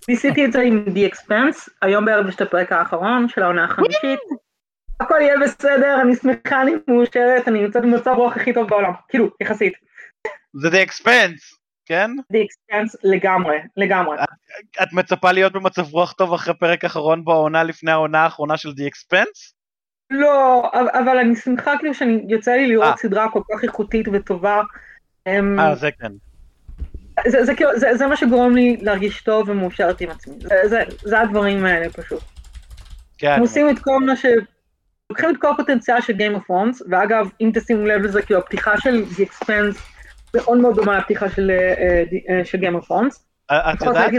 ניסיתי 0.08 0.44
את 0.44 0.52
זה 0.52 0.60
עם 0.60 0.84
The 0.86 1.12
Expense, 1.12 1.68
היום 1.82 2.04
בערב 2.04 2.28
יש 2.28 2.34
את 2.34 2.40
הפרק 2.40 2.72
האחרון 2.72 3.28
של 3.28 3.42
העונה 3.42 3.64
החמישית. 3.64 4.20
הכל 5.00 5.18
יהיה 5.20 5.34
בסדר, 5.42 5.98
אני 6.02 6.16
שמחה, 6.16 6.62
אני 6.62 6.72
מאושרת, 6.88 7.48
אני 7.48 7.62
נמצאת 7.62 7.82
במצב 7.82 8.14
רוח 8.16 8.36
הכי 8.36 8.52
טוב 8.52 8.68
בעולם, 8.68 8.92
כאילו, 9.08 9.30
יחסית. 9.40 9.72
זה 10.54 10.68
The 10.68 10.88
Expense, 10.88 11.55
כן? 11.86 12.10
The 12.32 12.36
Expense 12.36 12.98
לגמרי, 13.04 13.56
לגמרי. 13.76 14.16
את 14.82 14.92
מצפה 14.92 15.32
להיות 15.32 15.52
במצב 15.52 15.92
רוח 15.92 16.12
טוב 16.12 16.32
אחרי 16.32 16.54
פרק 16.54 16.84
אחרון 16.84 17.24
בעונה 17.24 17.62
לפני 17.62 17.90
העונה 17.90 18.18
האחרונה 18.18 18.56
של 18.56 18.68
The 18.68 18.82
Expense? 18.82 19.52
לא, 20.10 20.70
אבל- 20.74 21.18
אני 21.18 21.36
שמחה 21.36 21.72
כאילו 21.78 21.94
שאני 21.94 22.24
יוצא 22.28 22.50
לי 22.50 22.62
אה. 22.62 22.68
לראות 22.68 22.98
סדרה 22.98 23.30
כל 23.30 23.40
כך 23.52 23.64
איכותית 23.64 24.06
וטובה. 24.12 24.62
אמ, 25.26 25.60
אה 25.60 25.74
זה 25.74 25.90
כן. 26.00 26.12
זה, 27.26 27.44
זה, 27.44 27.54
כאילו, 27.54 27.78
זה, 27.78 27.96
זה 27.96 28.06
מה 28.06 28.16
שגורם 28.16 28.54
לי 28.54 28.76
להרגיש 28.80 29.22
טוב 29.22 29.48
ומאושרת 29.48 30.00
עם 30.00 30.10
עצמי, 30.10 30.34
זה, 30.40 30.54
זה, 30.64 30.82
זה 31.02 31.20
הדברים 31.20 31.64
האלה 31.64 31.90
פשוט. 31.90 32.22
כן, 33.18 33.32
הם 33.32 33.40
עושים 33.40 33.70
את 33.70 33.78
כל 33.78 34.00
מה 34.06 34.16
ש... 34.16 34.26
לוקחים 35.10 35.30
את 35.30 35.36
כל 35.40 35.50
הפוטנציאל 35.50 36.00
של 36.00 36.12
Game 36.12 36.36
of 36.36 36.50
Thrones, 36.50 36.82
ואגב, 36.90 37.28
אם 37.40 37.50
תשימו 37.54 37.86
לב 37.86 38.02
לזה, 38.02 38.22
כאילו 38.22 38.40
הפתיחה 38.40 38.80
של 38.80 39.04
The 39.16 39.20
Expanse 39.20 39.95
מאוד 40.34 40.58
מאוד 40.58 40.74
דומה 40.74 40.98
לפתיחה 40.98 41.30
של, 41.30 41.50
אה, 41.50 42.04
אה, 42.28 42.44
של 42.44 42.58
Game 42.58 42.82
of 42.82 42.86
Thrones. 42.86 43.16
את 43.50 43.82
יודעת 43.82 44.12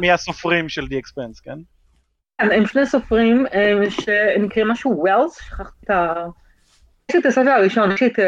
מי 0.00 0.12
הסופרים 0.12 0.68
של 0.68 0.82
The 0.82 0.94
Expense, 0.94 1.40
כן? 1.44 1.58
כן, 2.40 2.50
הם 2.50 2.66
שני 2.66 2.86
סופרים 2.86 3.46
אה, 3.46 3.90
שנקראים 3.90 4.68
משהו 4.68 4.98
ווילס, 4.98 5.40
שכחתי 5.40 5.76
את 5.84 5.90
ה... 5.90 6.26
יש 7.10 7.14
לי 7.14 7.20
את 7.20 7.26
הספר 7.26 7.50
הראשון, 7.50 7.92
יש 7.92 8.02
לי 8.02 8.06
את 8.06 8.18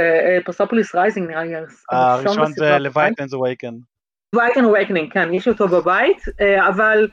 Persepolis 0.44 0.94
Rising 0.94 1.30
נראה 1.30 1.44
לי, 1.44 1.54
הראשון 1.90 2.52
זה. 2.52 2.76
Leviathan's 2.76 3.32
Awaken. 3.32 3.90
Leviathan 4.36 4.64
Awakening, 4.64 5.12
כן, 5.12 5.34
יש 5.34 5.48
אותו 5.48 5.68
בבית, 5.68 6.24
אה, 6.40 6.68
אבל 6.68 7.08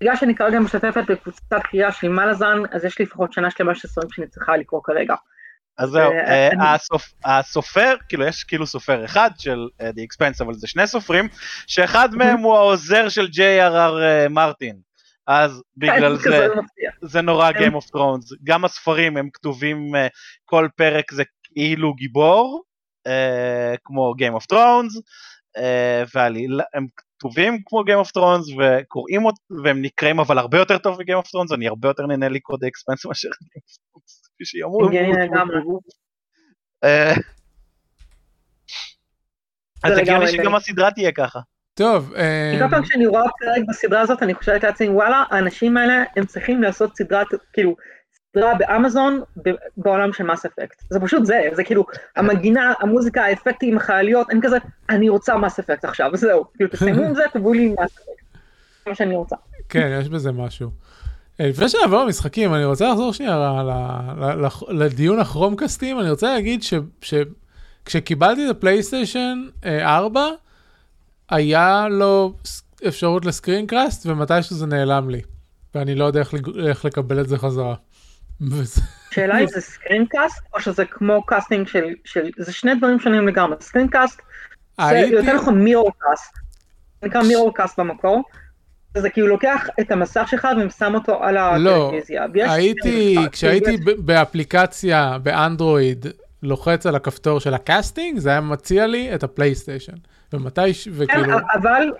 בגלל 0.00 0.16
שאני 0.16 0.34
כרגע 0.34 0.60
משתתפת 0.60 1.04
בקבוצת 1.08 1.62
קריאה 1.62 1.92
של 1.92 2.08
Malazan, 2.08 2.58
אז 2.70 2.84
יש 2.84 2.98
לי 2.98 3.04
לפחות 3.04 3.32
שנה 3.32 3.50
שלמה 3.50 3.74
של 3.74 3.88
ספרים 3.88 4.10
שאני 4.10 4.26
צריכה 4.26 4.56
לקרוא 4.56 4.80
כרגע. 4.84 5.14
אז 5.78 5.90
זהו, 5.90 6.12
אה, 6.12 6.18
אה, 6.28 6.48
אני- 6.48 6.64
הסופ- 6.74 7.14
הסופר, 7.24 7.94
כאילו 8.08 8.24
יש 8.26 8.44
כאילו 8.44 8.66
סופר 8.66 9.04
אחד 9.04 9.30
של 9.38 9.68
אה, 9.80 9.88
The 9.90 9.92
Expanse, 9.92 10.44
אבל 10.44 10.54
זה 10.54 10.66
שני 10.66 10.86
סופרים, 10.86 11.28
שאחד 11.66 12.08
מהם 12.18 12.38
הוא 12.38 12.56
העוזר 12.56 13.08
של 13.08 13.26
J.R.R. 13.26 14.28
מרטין. 14.30 14.76
אז 15.26 15.62
בגלל 15.76 16.16
זה. 16.30 16.46
זה 17.02 17.20
נורא 17.20 17.52
כן. 17.52 17.58
Game 17.58 17.72
of 17.72 17.84
Thrones. 17.96 18.36
גם 18.44 18.64
הספרים 18.64 19.16
הם 19.16 19.28
כתובים, 19.32 19.94
אה, 19.94 20.06
כל 20.44 20.68
פרק 20.76 21.12
זה 21.12 21.22
כאילו 21.44 21.94
גיבור, 21.94 22.62
אה, 23.06 23.74
כמו 23.84 24.14
Game 24.18 24.40
of 24.42 24.44
Thrones, 24.54 25.00
אה, 25.56 26.02
ועלילה, 26.14 26.64
הם 26.74 26.86
כתובים 26.96 27.58
כמו 27.66 27.80
Game 27.80 28.06
of 28.06 28.10
Thrones 28.18 28.60
וקוראים 28.60 29.24
אות- 29.24 29.38
והם 29.64 29.82
נקראים 29.82 30.20
אבל 30.20 30.38
הרבה 30.38 30.58
יותר 30.58 30.78
טוב 30.78 30.98
מ-Game 30.98 31.22
of 31.22 31.26
Thrones, 31.26 31.54
אני 31.54 31.68
הרבה 31.68 31.88
יותר 31.88 32.06
נהנה 32.06 32.28
לקרוא 32.28 32.58
The 32.58 32.66
Expense 32.66 33.08
מאשר 33.08 33.28
Game 33.42 33.60
of 33.64 33.98
Thrones, 33.98 34.28
כפי 34.34 34.44
שיאמרו. 34.44 34.88
לגמרי. 34.88 35.56
אה, 36.84 37.14
אז 39.84 39.98
הגיוני 39.98 40.28
שגם. 40.28 40.54
הסדרה 40.54 40.90
תהיה 40.90 41.12
ככה. 41.12 41.40
טוב, 41.74 42.14
אה, 42.14 42.56
כל 42.62 42.70
פעם 42.70 42.82
כשאני 42.82 43.06
רואה 43.06 43.22
פרק 43.40 43.62
בסדרה 43.68 44.00
הזאת, 44.00 44.22
אני 44.22 44.34
חושבת 44.34 44.64
לעצמי, 44.64 44.88
וואלה, 44.88 45.24
האנשים 45.30 45.76
האלה, 45.76 46.02
הם 46.16 46.26
צריכים 46.26 46.62
לעשות 46.62 46.96
סדרת, 46.96 47.26
כאילו, 47.52 47.76
סדרה 48.36 48.54
באמזון 48.54 49.20
בעולם 49.76 50.12
של 50.12 50.24
מס 50.24 50.46
אפקט. 50.46 50.82
זה 50.90 51.00
פשוט 51.00 51.24
זה, 51.26 51.40
זה 51.52 51.64
כאילו, 51.64 51.84
המגינה, 52.16 52.72
המוזיקה, 52.80 53.24
האפקטים, 53.24 53.76
החייליות, 53.76 54.30
אני 54.30 54.40
כזה, 54.42 54.56
אני 54.90 55.08
רוצה 55.08 55.36
מס 55.36 55.58
אפקט 55.58 55.84
עכשיו, 55.84 56.10
זהו. 56.14 56.44
כאילו, 56.54 56.70
תסיימו 56.70 57.02
עם 57.02 57.14
זה, 57.14 57.22
תביאו 57.32 57.52
לי 57.52 57.68
מס 57.68 57.78
אפקט. 57.78 58.22
זה 58.84 58.90
מה 58.90 58.94
שאני 58.94 59.16
רוצה. 59.16 59.36
כן, 59.68 59.98
יש 60.00 60.08
בזה 60.08 60.32
משהו. 60.32 60.70
אה, 61.40 61.48
לפני 61.48 61.68
שנעבור 61.68 62.04
למשחקים, 62.04 62.54
אני 62.54 62.64
רוצה 62.64 62.88
לחזור 62.88 63.12
שנייה 63.12 63.36
ל- 63.36 63.62
ל- 64.24 64.46
ל- 64.46 64.82
לדיון 64.84 65.20
הכרומקסטים, 65.20 66.00
אני 66.00 66.10
רוצה 66.10 66.34
להגיד 66.34 66.62
שכשקיבלתי 67.00 68.46
את 68.50 68.56
הפלייסטיישן 68.56 69.38
אה, 69.64 69.96
4, 69.96 70.26
היה 71.30 71.86
לו 71.90 72.32
אפשרות 72.88 73.24
ל 73.24 73.31
screencast, 73.31 74.06
ומתישהו 74.06 74.56
זה 74.56 74.66
נעלם 74.66 75.10
לי. 75.10 75.20
ואני 75.74 75.94
לא 75.94 76.04
יודע 76.04 76.20
איך 76.20 76.34
איך 76.66 76.84
לקבל 76.84 77.20
את 77.20 77.28
זה 77.28 77.38
חזרה. 77.38 77.74
השאלה 79.10 79.38
אם 79.40 79.46
זה 79.46 79.60
screencast, 79.60 80.42
או 80.54 80.60
שזה 80.60 80.84
כמו 80.84 81.22
casting 81.26 81.66
של, 81.68 81.84
של, 82.04 82.30
זה 82.38 82.52
שני 82.52 82.74
דברים 82.74 83.00
שונים 83.00 83.28
לגמרי. 83.28 83.56
screencast, 83.60 84.20
זה 84.90 84.98
יותר 84.98 85.34
נכון 85.36 85.64
Miracast. 85.64 86.38
נקרא 87.02 87.22
Miracast 87.22 87.80
במקור. 87.80 88.22
זה 88.96 89.10
כאילו 89.10 89.26
לוקח 89.26 89.66
את 89.80 89.90
המסך 89.90 90.28
שלך 90.30 90.48
ושם 90.66 90.94
אותו 90.94 91.22
על 91.24 91.34
לא, 91.58 91.70
הטלוויזיה. 91.86 92.24
ויש- 92.34 92.50
הייתי, 92.52 93.16
כשהייתי 93.32 93.76
באפליקציה 93.98 95.18
באנדרואיד, 95.22 96.06
לוחץ 96.42 96.86
על 96.86 96.94
הכפתור 96.94 97.40
של 97.40 97.54
ה 97.54 97.61
casting, 97.61 98.18
זה 98.18 98.30
היה 98.30 98.40
מציע 98.40 98.86
לי 98.86 99.14
את 99.14 99.22
הפלייסטיישן. 99.22 99.92
ומתי, 100.32 100.74
ש- 100.74 100.84
כן, 100.88 100.90
וכאילו, 100.94 101.32
אבל 101.54 101.92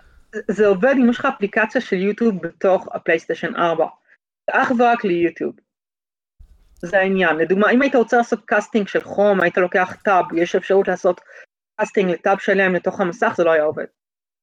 זה 0.50 0.66
עובד 0.66 0.94
אם 0.98 1.10
יש 1.10 1.18
לך 1.18 1.28
אפליקציה 1.36 1.80
של 1.80 1.96
יוטיוב 1.96 2.42
בתוך 2.42 2.88
הפלייסטיישן 2.94 3.56
4. 3.56 3.86
זה 4.50 4.62
אך 4.62 4.72
ורק 4.78 5.04
ליוטיוב. 5.04 5.52
זה 6.82 6.98
העניין. 6.98 7.36
לדוגמה, 7.36 7.70
אם 7.70 7.82
היית 7.82 7.94
רוצה 7.94 8.16
לעשות 8.16 8.40
casting 8.44 8.88
של 8.88 9.00
כרום, 9.00 9.40
היית 9.40 9.56
לוקח 9.58 9.96
tab, 10.04 10.24
יש 10.36 10.54
אפשרות 10.56 10.88
לעשות 10.88 11.20
casting 11.80 12.10
ל 12.10 12.17
tab 12.17 12.38
שלם 12.38 12.74
לתוך 12.74 13.00
המסך, 13.00 13.32
זה 13.36 13.44
לא 13.44 13.50
היה 13.50 13.62
עובד. 13.62 13.84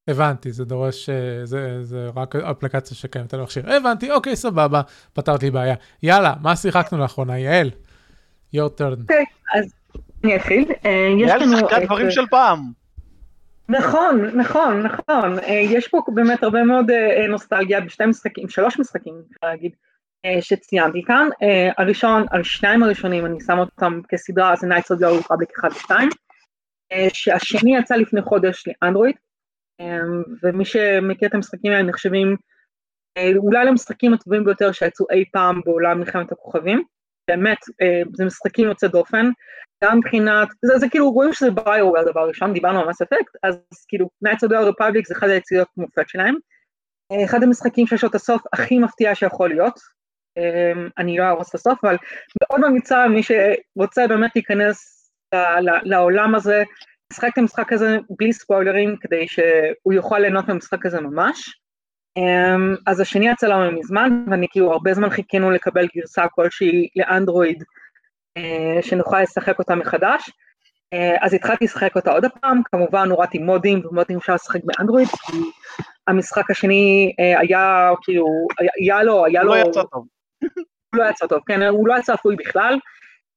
הבנתי, 0.10 0.52
זה 0.52 0.66
דורש, 0.66 1.10
אה, 1.10 1.46
זה, 1.46 1.84
זה 1.84 2.08
רק 2.16 2.36
אפליקציה 2.36 2.98
שקיימת 2.98 3.34
על 3.34 3.40
המכשיר. 3.40 3.74
הבנתי, 3.74 4.12
אוקיי, 4.12 4.36
סבבה, 4.36 4.82
פתרת 5.14 5.44
לי 5.44 5.52
בעיה. 5.52 5.76
יאללה, 6.04 6.34
מה 6.42 6.56
שיחקנו 6.56 6.98
לאחרונה? 6.98 7.40
יעל, 7.40 7.70
your 8.56 8.70
turn. 8.80 9.02
אוקיי, 9.02 9.26
אז 9.56 9.74
אני 10.24 10.36
אתחיל. 10.36 10.66
אה, 10.86 11.38
לנו 11.40 11.58
שיחקה 11.58 11.78
את- 11.78 11.84
דברים 11.86 12.12
של 12.12 12.26
פעם. 12.30 12.60
נכון, 13.70 14.22
נכון, 14.36 14.82
נכון. 14.84 15.40
אה, 15.40 15.50
יש 15.54 15.88
פה 15.88 16.02
באמת 16.14 16.44
הרבה 16.44 16.64
מאוד 16.64 16.92
אה, 16.92 17.28
נוסטלגיה 17.28 17.82
בשתי 17.82 18.06
משחקים, 18.06 18.50
שלוש 18.50 18.80
משחקים, 18.80 19.14
אפשר 19.32 19.48
להגיד, 19.48 19.72
אה, 19.72 19.99
שציינתי 20.42 21.02
כאן. 21.08 21.30
אה, 21.44 21.72
הראשון, 21.78 22.26
השניים 22.32 22.84
הראשונים, 22.84 23.26
אני 23.26 23.38
שם 23.46 23.60
אותם 23.60 24.02
כסדרה, 24.10 24.56
זה 24.56 24.68
Knights 24.68 24.96
of 24.96 25.00
the 25.00 25.06
Old 25.06 25.24
Republic 25.24 25.52
1 25.60 25.72
ו-2, 25.72 25.94
שהשני 27.14 27.78
יצא 27.78 27.96
לפני 27.96 28.22
חודש 28.22 28.64
לאנדרואיד, 28.68 29.16
אה, 29.82 30.00
ומי 30.44 30.66
שמכיר 30.66 31.28
את 31.28 31.34
המשחקים 31.34 31.72
האלה 31.72 31.84
נחשבים 31.84 32.36
אה, 33.18 33.32
אולי 33.38 33.66
למשחקים 33.66 34.14
הטובים 34.14 34.44
ביותר 34.44 34.72
שיצאו 34.72 35.06
אי 35.12 35.24
פעם 35.32 35.62
בעולם 35.66 36.00
מלחמת 36.00 36.32
הכוכבים. 36.32 36.84
באמת, 37.28 37.58
אה, 37.82 38.02
זה 38.14 38.26
משחקים 38.26 38.68
יוצא 38.68 38.88
דופן. 38.88 39.30
גם 39.84 39.98
מבחינת, 39.98 40.48
זה, 40.66 40.78
זה 40.78 40.90
כאילו 40.90 41.12
רואים 41.12 41.34
שזה 41.34 41.52
ביו 41.52 41.98
הדבר 41.98 42.20
הראשון, 42.20 42.54
דיברנו 42.54 42.80
על 42.80 42.90
מס 42.90 43.02
אפקט, 43.02 43.36
אז 43.44 43.56
כאילו 43.88 44.10
Knights 44.26 44.48
of 44.48 44.50
the 44.50 44.70
Republic 44.72 45.02
זה 45.08 45.14
אחד 45.18 45.30
היציאות 45.30 45.68
מופת 45.78 46.10
שלהם. 46.10 46.36
אה, 47.12 47.26
אחד 47.26 47.44
המשחקים 47.44 47.88
שיש 47.88 48.04
לו 48.04 48.10
את 48.10 48.16
הסוף 48.16 48.42
הכי 48.54 48.80
מפתיע 48.80 49.16
שיכול 49.16 49.50
להיות, 49.50 49.74
אה, 49.74 49.99
אני 50.98 51.18
לא 51.18 51.30
ארוס 51.30 51.50
את 51.50 51.56
הסוף, 51.56 51.80
אבל 51.84 51.98
מאוד 52.42 52.70
ממליצה 52.70 53.08
מי 53.08 53.22
שרוצה 53.24 54.08
באמת 54.08 54.32
להיכנס 54.36 55.10
לעולם 55.84 56.36
הזה, 56.36 56.64
לשחק 57.14 57.30
את 57.34 57.38
המשחק 57.38 57.74
הזה 57.74 57.98
בלי 58.10 58.34
ספוילרים, 58.34 58.96
כדי 59.02 59.28
שהוא 59.28 59.94
יוכל 59.94 60.20
ליהנות 60.20 60.48
מהמשחק 60.48 60.86
הזה 60.86 61.02
ממש. 61.02 61.60
Um, 62.20 62.78
אז 62.88 63.00
השני 63.00 63.30
יצא 63.30 63.48
לנו 63.48 63.80
מזמן, 63.80 64.26
ואני 64.32 64.48
כאילו 64.52 64.72
הרבה 64.72 64.94
זמן 64.94 65.10
חיכינו 65.10 65.52
לקבל 65.52 65.88
גרסה 65.96 66.28
כלשהי 66.28 66.88
לאנדרואיד, 66.96 67.64
uh, 68.40 68.42
שנוכל 68.82 69.22
לשחק 69.22 69.60
אותה 69.60 69.76
מחדש. 69.76 70.30
Uh, 70.96 71.18
אז 71.22 71.34
התחלתי 71.34 71.66
לשחק 71.66 71.96
אותה 71.96 72.12
עוד 72.12 72.26
פעם, 72.42 72.62
כמובן 72.72 73.10
הורדתי 73.10 73.38
מודים, 73.38 73.82
ומודים 73.86 74.18
אפשר 74.18 74.34
לשחק 74.36 74.60
באנדרואיד, 74.64 75.08
כי 75.08 75.38
המשחק 76.08 76.52
השני 76.52 77.12
uh, 77.22 77.40
היה 77.40 77.92
כאילו, 78.02 78.26
היה, 78.82 79.04
לו, 79.04 79.26
היה 79.26 79.42
הוא 79.42 79.48
לו, 79.50 79.56
לא 79.56 79.70
יצא 79.70 79.84
טוב. 79.92 80.06
הוא 80.42 81.04
לא 81.04 81.10
יצא 81.10 81.28
טוב, 81.28 81.40
כן, 81.48 81.62
הוא 81.62 81.88
לא 81.88 82.00
יצא 82.00 82.14
אפוי 82.14 82.36
בכלל. 82.36 82.80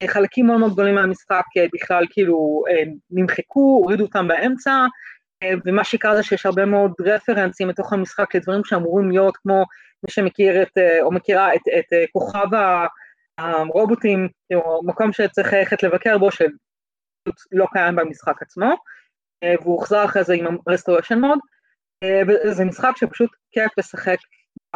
אה, 0.02 0.08
חלקים 0.08 0.46
מאוד 0.46 0.60
מאוד 0.60 0.72
גדולים 0.72 0.94
מהמשחק 0.94 1.44
אה, 1.56 1.66
בכלל 1.72 2.04
כאילו 2.10 2.64
אה, 2.70 2.82
נמחקו, 3.10 3.60
הורידו 3.60 4.04
אותם 4.04 4.28
באמצע, 4.28 4.86
ומה 5.66 5.84
שקרה 5.84 6.16
זה 6.16 6.22
שיש 6.22 6.46
הרבה 6.46 6.64
מאוד 6.64 6.92
רפרנסים 7.00 7.68
לתוך 7.68 7.92
המשחק 7.92 8.34
לדברים 8.34 8.64
שאמורים 8.64 9.10
להיות 9.10 9.36
כמו 9.36 9.64
מי 10.02 10.10
שמכיר 10.10 10.62
את, 10.62 10.78
או 11.02 11.12
מכירה 11.12 11.54
את, 11.54 11.60
את 11.78 12.08
כוכב 12.12 12.46
הרובוטים, 13.38 14.28
או 14.54 14.80
מקום 14.84 15.12
שצריך 15.12 15.52
ללכת 15.52 15.82
לבקר 15.82 16.18
בו, 16.18 16.30
שפשוט 16.30 17.40
לא 17.52 17.66
קיים 17.72 17.96
במשחק 17.96 18.42
עצמו, 18.42 18.74
והוא 19.44 19.74
הוחזר 19.74 20.04
אחרי 20.04 20.24
זה 20.24 20.34
עם 20.34 20.46
ה-restoration 20.46 21.16
mode, 21.16 21.40
וזה 22.28 22.64
משחק 22.64 22.96
שפשוט 22.96 23.30
כיף 23.52 23.78
לשחק 23.78 24.18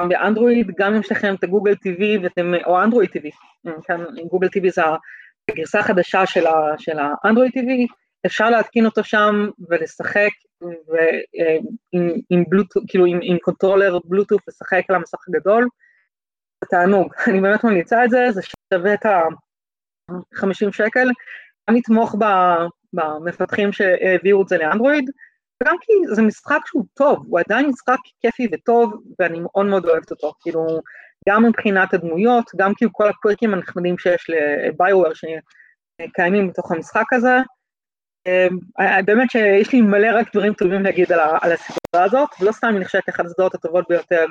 גם 0.01 0.09
באנדרואיד, 0.09 0.71
גם 0.79 0.95
אם 0.95 1.01
יש 1.01 1.13
לכם 1.13 1.35
את 1.35 1.45
הגוגל 1.45 1.73
TV 1.73 2.03
ואתם, 2.23 2.53
או 2.67 2.83
Android 2.83 3.11
TV, 3.11 3.31
כאן 3.85 4.05
Google 4.31 4.47
TV 4.47 4.71
זה 4.71 4.83
הגרסה 5.51 5.81
החדשה 5.81 6.27
של, 6.27 6.47
ה, 6.47 6.79
של 6.79 6.97
ה 6.99 7.05
Android 7.05 7.53
TV, 7.53 7.93
אפשר 8.27 8.51
להתקין 8.51 8.87
אותו 8.87 9.05
שם 9.05 9.49
ולשחק 9.69 10.31
ועם, 10.63 12.13
עם 12.31 12.45
בלוטות, 12.49 12.83
כאילו 12.89 13.07
עם, 13.07 13.19
עם 13.23 13.39
controller 13.39 13.99
Bluetooth 14.05 14.41
לשחק 14.49 14.83
על 14.89 14.97
המסך 14.97 15.19
הגדול, 15.29 15.69
זה 16.65 16.69
תענוג, 16.71 17.15
אני 17.29 17.41
באמת 17.41 17.65
ממליצה 17.65 18.05
את 18.05 18.11
זה, 18.11 18.27
זה 18.31 18.41
שווה 18.75 18.95
את 18.95 19.07
ה-50 19.07 20.73
שקל, 20.73 21.09
גם 21.71 21.77
לתמוך 21.77 22.17
במפתחים 22.93 23.73
שהעבירו 23.73 24.43
את 24.43 24.49
זה 24.49 24.59
לאנדרואיד, 24.59 25.11
כי 25.65 25.93
זה 26.15 26.23
משחק 26.23 26.59
שהוא 26.67 26.85
טוב, 26.95 27.25
הוא 27.29 27.41
עדיין 27.41 27.67
משחק 27.67 27.97
כיפי 28.21 28.49
וטוב, 28.53 29.03
ואני 29.19 29.41
מאוד 29.41 29.67
מאוד 29.67 29.87
אוהבת 29.87 30.11
אותו, 30.11 30.33
כאילו, 30.41 30.67
גם 31.29 31.45
מבחינת 31.45 31.95
הדמויות, 31.95 32.51
גם 32.57 32.73
כאילו 32.77 32.93
כל 32.93 33.09
הקווירקים 33.09 33.55
הנחמדים 33.55 33.99
שיש 33.99 34.27
לביואר 34.29 35.11
שקיימים 35.15 36.49
בתוך 36.49 36.73
המשחק 36.73 37.13
הזה, 37.13 37.39
אה, 38.81 39.03
באמת 39.03 39.31
שיש 39.31 39.73
לי 39.73 39.81
מלא 39.81 40.09
רק 40.19 40.37
דברים 40.37 40.55
טובים 40.55 40.83
להגיד 40.83 41.13
על, 41.13 41.21
ה, 41.21 41.39
על 41.43 41.53
הסדרה 41.53 42.05
הזאת, 42.05 42.29
ולא 42.41 42.53
סתם 42.53 42.69
היא 42.69 42.81
נחשבת 42.81 43.09
אחת 43.09 43.25
הסדרות 43.25 43.55
הטובות 43.55 43.85
ביותר 43.89 44.27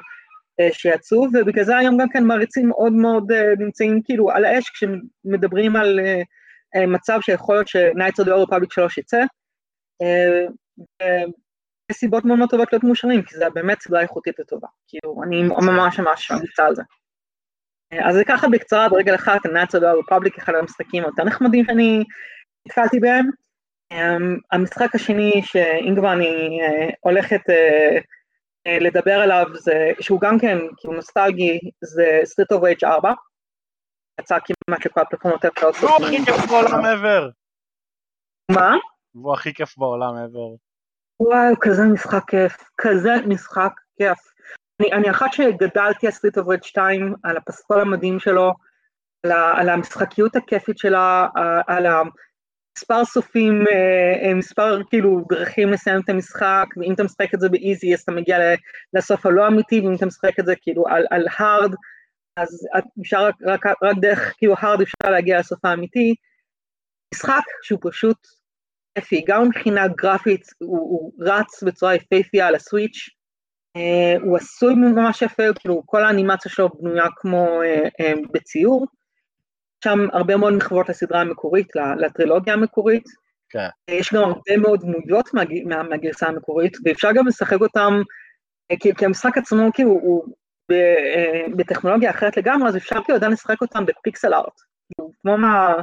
אה, 0.60 0.70
שיצאו, 0.72 1.28
ובגלל 1.34 1.64
זה 1.64 1.78
היום 1.78 1.98
גם 1.98 2.10
כן 2.10 2.24
מעריצים 2.24 2.70
מאוד 2.70 2.94
מאוד 2.94 3.32
אה, 3.32 3.54
נמצאים 3.60 4.02
כאילו 4.04 4.32
על 4.32 4.46
האש 4.46 4.70
כשמדברים 4.70 5.76
על 5.76 6.00
מצב 6.88 7.20
שיכול 7.22 7.56
להיות 7.56 7.68
of 8.20 8.24
the 8.24 8.32
Old 8.32 8.50
Republic 8.50 8.74
3 8.74 8.98
יצא. 8.98 9.24
יש 11.92 11.98
סיבות 11.98 12.26
מאוד 12.26 12.38
מאוד 12.40 12.50
טובות 12.50 12.74
להיות 12.74 12.84
מאושרים, 12.84 13.24
כי 13.24 13.36
זה 13.36 13.46
באמת 13.54 13.82
סדרה 13.82 14.02
איכותית 14.02 14.40
וטובה. 14.40 14.68
כאילו, 14.88 15.24
אני 15.24 15.44
ממש 15.44 16.00
ממש 16.00 16.32
ממליצה 16.32 16.66
על 16.66 16.76
זה. 16.76 16.84
אז 17.92 18.16
זה 18.16 18.24
ככה 18.28 18.48
בקצרה 18.48 18.90
ברגל 18.90 19.16
of 19.16 19.80
the 19.80 19.84
Old 19.84 20.06
Republic, 20.06 20.38
אחד 20.38 20.54
המשחקים 20.56 21.04
היותר 21.04 21.24
נחמדים 21.24 21.66
שאני 21.66 22.04
התחלתי 22.66 23.00
בהם. 23.00 23.30
Um, 23.94 24.40
המשחק 24.52 24.96
השני 24.96 25.42
שאם 25.44 25.96
כבר 25.98 26.14
אני 26.14 26.60
uh, 26.62 26.94
הולכת 27.00 27.42
uh, 27.50 28.70
לדבר 28.82 29.12
עליו 29.14 29.46
זה 29.54 29.92
שהוא 30.00 30.22
גם 30.22 30.40
כן 30.40 30.58
כאילו 30.78 30.94
נוסטלגי 30.94 31.60
זה 31.82 32.20
Street 32.24 32.58
of 32.58 32.62
Rage 32.62 32.88
4 32.88 33.14
יצא 34.22 34.38
כמעט 34.40 34.86
לכל 34.86 35.02
הפלטפורמות 35.02 35.46
הקלות. 35.46 35.76
הוא 35.76 35.90
הכי 36.06 36.26
כיף 36.26 36.46
בעולם 36.50 36.86
ever. 36.86 37.32
מה? 38.52 38.76
הוא 39.12 39.34
הכי 39.34 39.54
כיף 39.54 39.78
בעולם 39.78 40.14
ever. 40.16 40.65
וואי 41.20 41.54
כזה 41.62 41.84
משחק 41.84 42.24
כיף 42.28 42.64
כזה 42.78 43.14
משחק 43.28 43.72
כיף. 43.98 44.18
אני, 44.82 44.92
אני 44.92 45.12
אחת 45.12 45.34
שגדלתי 45.34 46.08
על 46.08 46.14
Street 46.14 46.44
of 46.44 46.48
Rage 46.48 46.68
2 46.68 47.14
על 47.24 47.38
הפסקול 47.38 47.82
המדהים 47.82 48.20
שלו 48.20 48.54
על, 49.26 49.32
על 49.32 49.70
המשחקיות 49.70 50.36
הכיפית 50.36 50.78
שלה 50.78 51.28
על 51.68 51.86
ה... 51.86 52.02
מספר 52.78 53.06
סופים, 53.06 53.62
אה, 53.72 54.28
אה, 54.28 54.34
מספר 54.34 54.82
כאילו 54.90 55.26
דרכים 55.30 55.70
לסיים 55.70 56.02
את 56.02 56.10
המשחק, 56.10 56.66
ואם 56.78 56.94
אתה 56.94 57.04
משחק 57.04 57.34
את 57.34 57.40
זה 57.40 57.50
באיזי 57.50 57.94
אז 57.94 58.02
אתה 58.02 58.12
מגיע 58.12 58.38
לסוף 58.94 59.26
הלא 59.26 59.48
אמיתי, 59.48 59.82
ואם 59.82 59.96
אתה 59.96 60.06
משחק 60.06 60.40
את 60.40 60.46
זה 60.46 60.54
כאילו 60.62 60.88
על, 60.88 61.06
על 61.12 61.28
hard, 61.28 61.76
אז 62.38 62.68
אפשר 63.02 63.26
רק, 63.26 63.36
רק, 63.46 63.66
רק 63.84 63.96
דרך 64.02 64.34
כאילו 64.38 64.54
hard 64.54 64.82
אפשר 64.84 65.12
להגיע 65.12 65.40
לסוף 65.40 65.66
האמיתי. 65.66 66.16
משחק 67.14 67.44
שהוא 67.62 67.80
פשוט 67.84 68.18
כיפי, 68.96 69.24
גם 69.28 69.44
מבחינה 69.48 69.88
גרפית 69.88 70.48
הוא, 70.60 70.78
הוא 70.78 71.12
רץ 71.20 71.64
בצורה 71.64 71.96
יפהפייה 71.96 72.48
על 72.48 72.56
הסוויץ', 72.56 73.10
אה, 73.76 74.16
הוא 74.22 74.38
עשוי 74.38 74.76
ממש 74.76 75.22
יפה, 75.22 75.44
כאילו 75.60 75.84
כל 75.86 76.04
האנימציה 76.04 76.52
שלו 76.52 76.70
בנויה 76.70 77.06
כמו 77.16 77.62
בציור. 78.32 78.86
שם 79.84 80.00
הרבה 80.14 80.38
מאוד 80.38 80.54
מחוות 80.54 80.90
לסדרה 80.90 81.22
המקורית, 81.22 81.68
לטרילוגיה 81.98 82.54
המקורית. 82.54 83.04
כן. 83.50 83.68
יש 83.92 84.14
גם 84.14 84.24
הרבה 84.24 84.58
מאוד 84.58 84.82
דמויות 84.82 85.34
מה, 85.34 85.42
מה, 85.66 85.84
מהגרסה 85.84 86.28
המקורית, 86.28 86.78
ואפשר 86.86 87.12
גם 87.12 87.28
לשחק 87.28 87.62
אותם, 87.62 88.02
אה, 88.72 88.76
כי, 88.80 88.96
כי 88.96 89.06
המשחק 89.06 89.38
עצמו 89.38 89.70
כאילו 89.74 89.92
הוא 89.92 90.24
ב, 90.72 90.74
אה, 90.74 91.46
בטכנולוגיה 91.58 92.10
אחרת 92.10 92.38
לגמרי, 92.38 92.70
אז 92.70 92.78
אפשר 92.78 92.96
כאילו 93.04 93.16
עדיין 93.16 93.32
לשחק 93.32 93.62
אותם 93.62 93.86
ב 93.86 93.94
pixel 93.94 94.34
art. 94.34 94.62
כאילו, 94.88 95.12
כמו, 95.22 95.38
מה, 95.38 95.74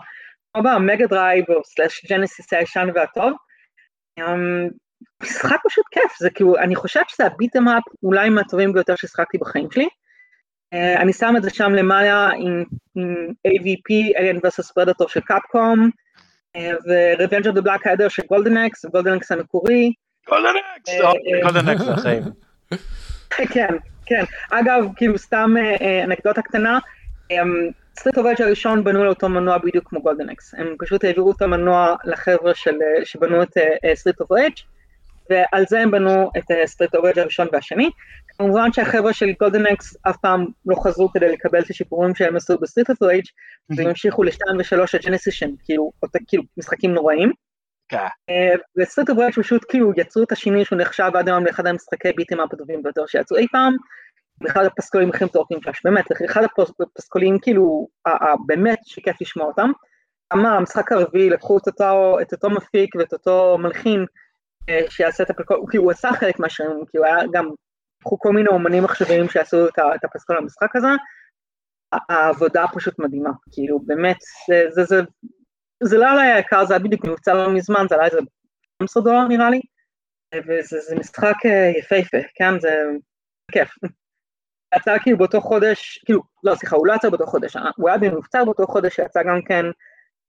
כמו 0.55 0.63
ב 0.63 0.71
Mega 0.71 1.07
Drive 1.07 1.45
או 1.49 1.65
slash 1.65 2.07
Genesis 2.11 2.53
הישן 2.53 2.89
והטוב. 2.95 3.33
אמ, 4.19 4.69
משחק 5.23 5.57
פשוט 5.69 5.85
כיף, 5.91 6.19
זה 6.19 6.31
כאילו, 6.31 6.57
אני 6.59 6.77
חושבת 6.77 7.09
שזה 7.09 7.27
ה 7.27 7.32
beat 7.32 7.53
'em 7.53 7.69
up 7.69 7.83
אולי 8.03 8.29
מהטובים 8.29 8.73
ביותר 8.73 8.97
ששחקתי 8.97 9.39
בחיים 9.39 9.69
שלי. 9.71 9.89
Uh, 10.75 11.01
אני 11.01 11.13
שם 11.13 11.35
את 11.37 11.43
זה 11.43 11.51
שם 11.51 11.73
למעלה 11.73 12.31
עם, 12.31 12.65
עם 12.95 13.27
AVP, 13.49 14.19
Alien 14.19 14.41
vs 14.41 14.73
Predator 14.73 15.09
של 15.09 15.21
Capcom, 15.21 15.91
uh, 16.57 16.61
ו-Revenge 16.61 17.45
of 17.45 17.57
the 17.57 17.63
Black 17.63 17.87
Adder 17.87 18.09
של 18.09 18.23
Golden 18.29 18.62
Axe, 18.62 18.85
Golden 18.85 19.17
Axe 19.17 19.33
המקורי. 19.33 19.93
Golden 20.29 20.73
Axe, 20.73 21.03
Golden 21.43 21.69
Axe 21.69 21.83
זה 21.83 21.93
החיים. 21.93 22.23
כן, 23.53 23.77
כן. 24.07 24.25
אגב, 24.51 24.85
כאילו 24.97 25.19
סתם 25.19 25.55
אנקדוטה 26.05 26.43
קטנה, 26.43 26.79
Streets 27.99 28.19
of 28.19 28.27
Rage 28.27 28.43
הראשון 28.43 28.85
בנוי 28.85 29.05
על 29.05 29.13
אותו 29.13 29.29
מנוע 29.29 29.59
בדיוק 29.59 29.89
כמו 29.89 30.03
Golden 30.03 30.34
Axe. 30.34 30.55
הם 30.55 30.75
פשוט 30.79 31.05
העבירו 31.05 31.33
את 31.33 31.43
המנוע 31.43 31.97
לחבר'ה 32.05 32.53
שבנו 33.05 33.43
את 33.43 33.57
Streets 33.95 34.21
of 34.21 34.33
Rage 34.33 34.53
ועל 35.31 35.65
זה 35.69 35.81
הם 35.81 35.91
בנו 35.91 36.31
את 36.39 36.45
Streets 36.67 36.95
of 36.95 37.05
Rage 37.05 37.19
הראשון 37.19 37.49
והשני. 37.53 37.91
כמובן 38.39 38.73
שהחבר'ה 38.73 39.13
של 39.13 39.33
Golden 39.41 39.67
Axe 39.67 39.97
אף 40.03 40.17
פעם 40.17 40.47
לא 40.67 40.77
חזרו 40.77 41.13
כדי 41.13 41.33
לקבל 41.33 41.61
את 41.61 41.71
השיפורים 41.71 42.15
שהם 42.15 42.37
עשו 42.37 42.59
ב 42.59 42.63
Streets 42.63 42.91
of 42.91 43.03
Rage 43.03 43.25
והם 43.77 43.89
המשיכו 43.89 44.23
לשתיים 44.23 44.57
ושלוש 44.59 44.95
Genesis 44.95 45.43
כאילו, 45.65 45.91
כאילו 46.29 46.43
משחקים 46.57 46.95
נוראים. 46.95 47.33
כן. 47.89 47.97
אה, 48.31 48.55
ו 48.79 48.83
Streets 48.83 49.11
of 49.11 49.19
Rage 49.19 49.35
פשוט 49.35 49.65
כאילו 49.69 49.93
יצרו 49.97 50.23
את 50.23 50.33
השינוי 50.33 50.65
שהוא 50.65 50.79
נחשב 50.79 51.11
עד 51.15 51.29
היום 51.29 51.47
לאחד 51.47 51.67
המשחקי 51.67 52.13
beat 52.17 52.27
'em 52.27 52.35
up 52.35 52.41
הטובים 52.41 52.83
ביותר 52.83 53.07
שיצאו 53.07 53.37
אי 53.37 53.47
פעם. 53.53 53.77
אחד 54.47 54.65
הפסקולים 54.65 55.11
הכי 55.11 55.25
מטורפים 55.25 55.63
שלך, 55.63 55.77
באמת, 55.85 56.05
אחד 56.31 56.43
הפסקולים 56.81 57.39
כאילו, 57.39 57.89
באמת 58.47 58.79
שכיף 58.85 59.21
לשמוע 59.21 59.47
אותם. 59.47 59.71
גם 60.33 60.47
המשחק 60.47 60.93
הרביעי 60.93 61.31
לקחו 61.31 61.59
את 61.59 61.67
אותו, 61.67 62.21
את 62.23 62.33
אותו 62.33 62.51
מפיק 62.51 62.95
ואת 62.95 63.13
אותו 63.13 63.59
מלחין 63.59 64.05
אה, 64.69 64.81
שיעשה 64.89 65.23
את 65.23 65.31
הפסקול, 65.31 65.61
כי 65.71 65.77
הוא 65.77 65.91
עשה 65.91 66.13
חלק 66.13 66.39
מהשנים, 66.41 66.85
כי 66.91 66.99
הוא 66.99 67.07
היה 67.07 67.17
גם 67.33 67.51
לקחו 68.01 68.19
כל 68.19 68.33
מיני 68.33 68.49
אומנים 68.49 68.85
עכשוויים 68.85 69.29
שעשו 69.29 69.69
את 69.69 70.05
הפסקול 70.05 70.37
למשחק 70.37 70.77
הזה, 70.77 70.89
העבודה 71.93 72.65
פשוט 72.75 72.99
מדהימה, 72.99 73.31
כאילו 73.53 73.81
באמת, 73.81 74.17
זה, 74.49 74.65
זה, 74.71 74.85
זה, 74.85 75.01
זה 75.83 75.99
לא 75.99 76.21
היה 76.21 76.39
יקר, 76.39 76.65
זה 76.65 76.75
היה 76.75 76.83
בדיוק 76.83 77.05
מבצע 77.05 77.35
לא 77.35 77.55
מזמן, 77.55 77.87
זה 77.89 77.95
היה 77.95 78.05
איזה 78.05 78.19
15 78.83 79.03
דולר 79.03 79.29
נראה 79.29 79.51
לי, 79.51 79.61
וזה 80.35 80.97
משחק 80.97 81.35
אה, 81.45 81.73
יפהפה, 81.79 82.19
כן, 82.35 82.61
זה 82.61 82.71
כיף. 83.53 83.69
יצא 84.77 84.99
כאילו 85.03 85.19
באותו 85.19 85.41
חודש, 85.41 85.99
כאילו, 86.05 86.23
לא 86.45 86.55
סליחה, 86.55 86.77
הוא 86.77 86.87
לא 86.87 86.95
יצא 86.95 87.09
באותו 87.09 87.27
חודש, 87.27 87.57
אה, 87.57 87.71
הוא 87.77 87.89
היה 87.89 87.99
במבצע 87.99 88.45
באותו 88.45 88.67
חודש 88.67 88.97
שיצא 88.97 89.23
גם 89.23 89.43
כן 89.43 89.67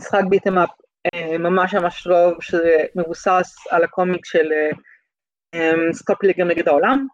משחק 0.02 0.22
ביטם 0.30 0.58
אפ 0.58 0.70
אה, 1.14 1.38
ממש 1.38 1.74
ממש 1.74 2.04
טוב, 2.04 2.34
שמבוסס 2.42 3.56
על 3.72 3.84
הקומיק 3.84 4.26
של 4.26 4.52
סקופליגם 5.92 6.48
נגד 6.48 6.68
העולם, 6.68 7.08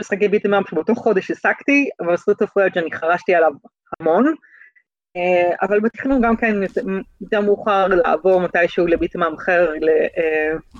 משחקי 0.00 0.28
beat 0.28 0.43
'em 0.43 0.54
up 0.54 0.68
שבאותו 0.70 0.94
חודש 0.94 1.30
השגתי, 1.30 1.88
אבל 2.00 2.16
Streets 2.16 2.42
of 2.42 2.58
Rage 2.58 2.78
אני 2.78 2.92
חרשתי 2.92 3.34
עליו 3.34 3.52
המון, 4.00 4.34
אה, 5.16 5.54
אבל 5.62 5.80
בתכנון 5.80 6.20
גם 6.22 6.36
כן 6.36 6.54
יותר 7.20 7.40
מאוחר 7.40 7.86
לעבור 7.86 8.40
מתישהו 8.40 8.86
ל 8.86 8.90
beat 8.90 9.09
'em 9.09 9.22
up 9.22 9.32
אחר, 9.34 9.70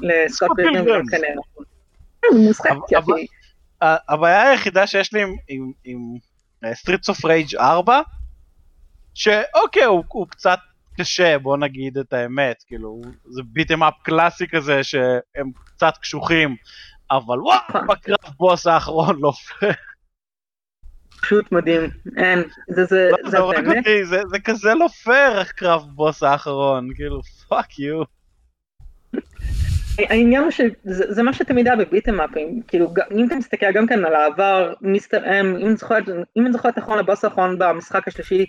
לסקוט 0.03 0.57
פילגרים 0.57 0.85
גם 0.85 1.03
כן 1.11 1.21
נכון. 1.37 1.65
משחק 2.51 2.71
כיפי. 2.89 3.27
הבעיה 3.83 4.51
היחידה 4.51 4.87
שיש 4.87 5.13
לי 5.13 5.23
עם 5.85 6.15
Streets 6.75 7.09
of 7.09 7.25
Rage 7.25 7.57
4, 7.57 8.01
שאוקיי 9.15 9.85
הוא 9.85 10.29
קצת 10.29 10.59
קשה 11.01 11.39
בוא 11.39 11.57
נגיד 11.57 11.99
את 11.99 12.13
האמת 12.13 12.65
כאילו 12.67 13.01
זה 13.25 13.43
beat 13.45 13.66
'em 13.66 13.83
up 13.83 13.95
קלאסי 14.03 14.49
כזה 14.49 14.85
שהם 14.85 15.51
קצת 15.65 15.93
קשוחים 16.01 16.57
אבל 17.11 17.41
וואו, 17.41 17.59
נכון. 17.69 17.87
בקרב 17.87 18.35
בוס 18.37 18.67
האחרון 18.67 19.17
לא 19.21 19.33
פייר. 19.33 19.73
פשוט 21.21 21.53
מדהים, 21.53 21.91
אין, 22.17 22.43
זה 22.69 22.85
זה, 22.85 23.09
לא, 23.23 23.31
זה 23.31 23.39
באמת. 23.41 23.85
זה, 24.05 24.23
זה 24.31 24.39
כזה 24.45 24.75
לא 24.75 24.89
פייר 24.89 25.41
הקרב 25.41 25.83
בוס 25.95 26.23
האחרון, 26.23 26.89
כאילו 26.95 27.21
fuck 27.49 27.79
you. 27.79 28.03
העניין 29.99 30.43
הוא 30.43 30.51
שזה 30.51 31.23
מה 31.23 31.33
שתמיד 31.33 31.67
היה 31.67 31.77
ב 31.77 31.82
beat 31.82 32.04
'em 32.04 32.21
up 32.21 32.38
ים, 32.38 32.63
כאילו 32.69 32.89
אם 33.17 33.27
אתה 33.27 33.37
מסתכל 33.37 33.73
גם 33.73 33.87
כן 33.87 34.05
על 34.05 34.15
העבר, 34.15 34.73
Mister 34.81 35.41
M, 35.41 35.57
אם 36.37 36.47
אני 36.47 36.53
זוכרת 36.53 36.79
נכון 36.79 36.99
לבוס 36.99 37.25
האחרון 37.25 37.59
במשחק 37.59 38.09
השלישי, 38.09 38.47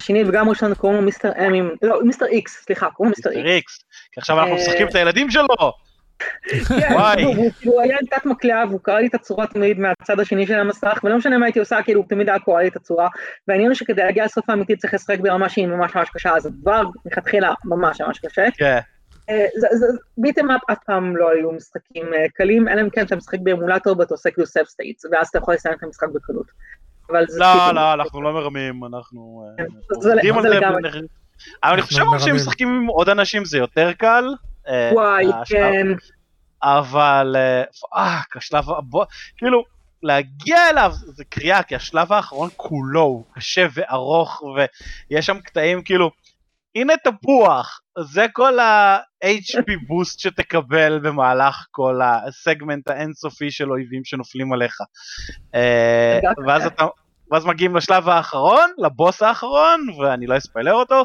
השני 0.00 0.24
וגם 0.26 0.48
ראשון 0.48 0.74
קוראים 0.74 0.98
לו 0.98 1.04
Mister 1.04 1.32
M, 1.38 1.70
לא 1.82 2.00
Mister 2.04 2.26
X, 2.26 2.64
סליחה, 2.64 2.90
קוראים 2.90 3.12
לו 3.12 3.14
Mister 3.16 3.46
X. 3.46 3.78
כי 4.12 4.20
עכשיו 4.20 4.40
אנחנו 4.40 4.54
משחקים 4.54 4.86
את 4.86 4.94
הילדים 4.94 5.30
שלו. 5.30 5.72
וואי. 6.90 7.24
הוא 7.64 7.80
היה 7.80 7.96
עם 8.00 8.06
תת 8.06 8.26
מקלע 8.26 8.64
והוא 8.68 8.80
קרע 8.82 8.98
לי 8.98 9.06
את 9.06 9.14
הצורה 9.14 9.46
תמיד 9.46 9.78
מהצד 9.78 10.20
השני 10.20 10.46
של 10.46 10.58
המסך 10.58 11.00
ולא 11.04 11.16
משנה 11.16 11.38
מה 11.38 11.46
הייתי 11.46 11.58
עושה 11.58 11.82
כאילו 11.82 12.00
הוא 12.00 12.08
תמיד 12.08 12.28
היה 12.28 12.38
קורע 12.38 12.62
לי 12.62 12.68
את 12.68 12.76
הצורה 12.76 13.08
והעניין 13.48 13.68
הוא 13.68 13.74
שכדי 13.74 14.02
להגיע 14.02 14.24
לסוף 14.24 14.50
האמיתי 14.50 14.76
צריך 14.76 14.94
לשחק 14.94 15.18
ברמה 15.20 15.48
שהיא 15.48 15.66
ממש 15.66 15.94
ממש 15.94 16.08
קשה 16.10 16.30
אז 16.36 16.48
כבר 16.62 16.82
מלכתחילה 17.04 17.52
ממש 17.64 18.00
ממש 18.00 18.18
קשה. 18.18 18.44
כן. 19.26 19.32
אה, 19.32 19.46
beat 20.18 20.36
'em 20.36 20.50
up 20.50 20.60
אף 20.72 20.78
פעם 20.86 21.16
לא 21.16 21.30
היו 21.30 21.52
משחקים 21.52 22.14
אה, 22.14 22.26
קלים 22.34 22.68
אלא 22.68 22.80
אם 22.80 22.90
כן 22.90 23.06
אתה 23.06 23.16
משחק 23.16 23.38
באמולטור 23.42 23.98
ואתה 23.98 24.14
עושה 24.14 24.30
כאילו 24.30 24.46
save 24.46 24.66
states 24.66 25.04
ואז 25.12 25.28
אתה 25.28 25.38
יכול 25.38 25.54
לסיים 25.54 25.74
את 25.78 25.82
המשחק 25.82 26.08
בקלות. 26.14 26.46
לא 27.10 27.18
כאילו- 27.28 27.72
לא 27.74 27.92
אנחנו 27.92 28.22
לא 28.22 28.32
מרמים 28.32 28.84
אנחנו 28.84 29.48
כן, 29.56 29.64
יודעים 30.08 30.38
על 30.38 30.42
זה 30.48 30.58
אבל 31.64 31.72
אני 31.72 31.82
חושב 31.82 32.04
שהם 32.18 32.36
משחקים 32.36 32.68
עם 32.68 32.86
עוד 32.86 33.08
אנשים 33.08 33.44
זה 33.44 33.58
יותר 33.58 33.92
קל. 33.92 34.24
אה, 34.68 34.90
וואי, 34.92 35.26
כן. 35.46 35.86
אבל 36.62 37.36
fuck, 37.80 38.36
השלב 38.36 38.70
הבא, 38.70 39.04
כאילו, 39.36 39.64
להגיע 40.02 40.70
אליו 40.70 40.92
זה 40.92 41.24
קריעה, 41.24 41.62
כי 41.62 41.76
השלב 41.76 42.12
האחרון 42.12 42.48
כולו 42.56 43.00
הוא 43.00 43.24
קשה 43.34 43.66
וארוך, 43.74 44.42
ויש 45.10 45.26
שם 45.26 45.38
קטעים 45.40 45.82
כאילו, 45.82 46.10
הנה 46.74 46.94
תפוח, 46.96 47.80
זה 47.98 48.26
כל 48.32 48.58
ה-HP 48.58 49.86
boost 49.86 50.20
שתקבל 50.20 50.98
במהלך 50.98 51.66
כל 51.70 52.00
הסגמנט 52.02 52.90
האינסופי 52.90 53.50
של 53.50 53.70
אויבים 53.70 54.04
שנופלים 54.04 54.52
עליך. 54.52 54.76
אה, 55.54 56.18
ואז 56.46 56.66
אתה, 56.66 56.86
ואז 57.30 57.46
מגיעים 57.46 57.76
לשלב 57.76 58.08
האחרון, 58.08 58.70
לבוס 58.78 59.22
האחרון, 59.22 59.86
ואני 59.90 60.26
לא 60.26 60.36
אספיילר 60.36 60.74
אותו, 60.74 61.04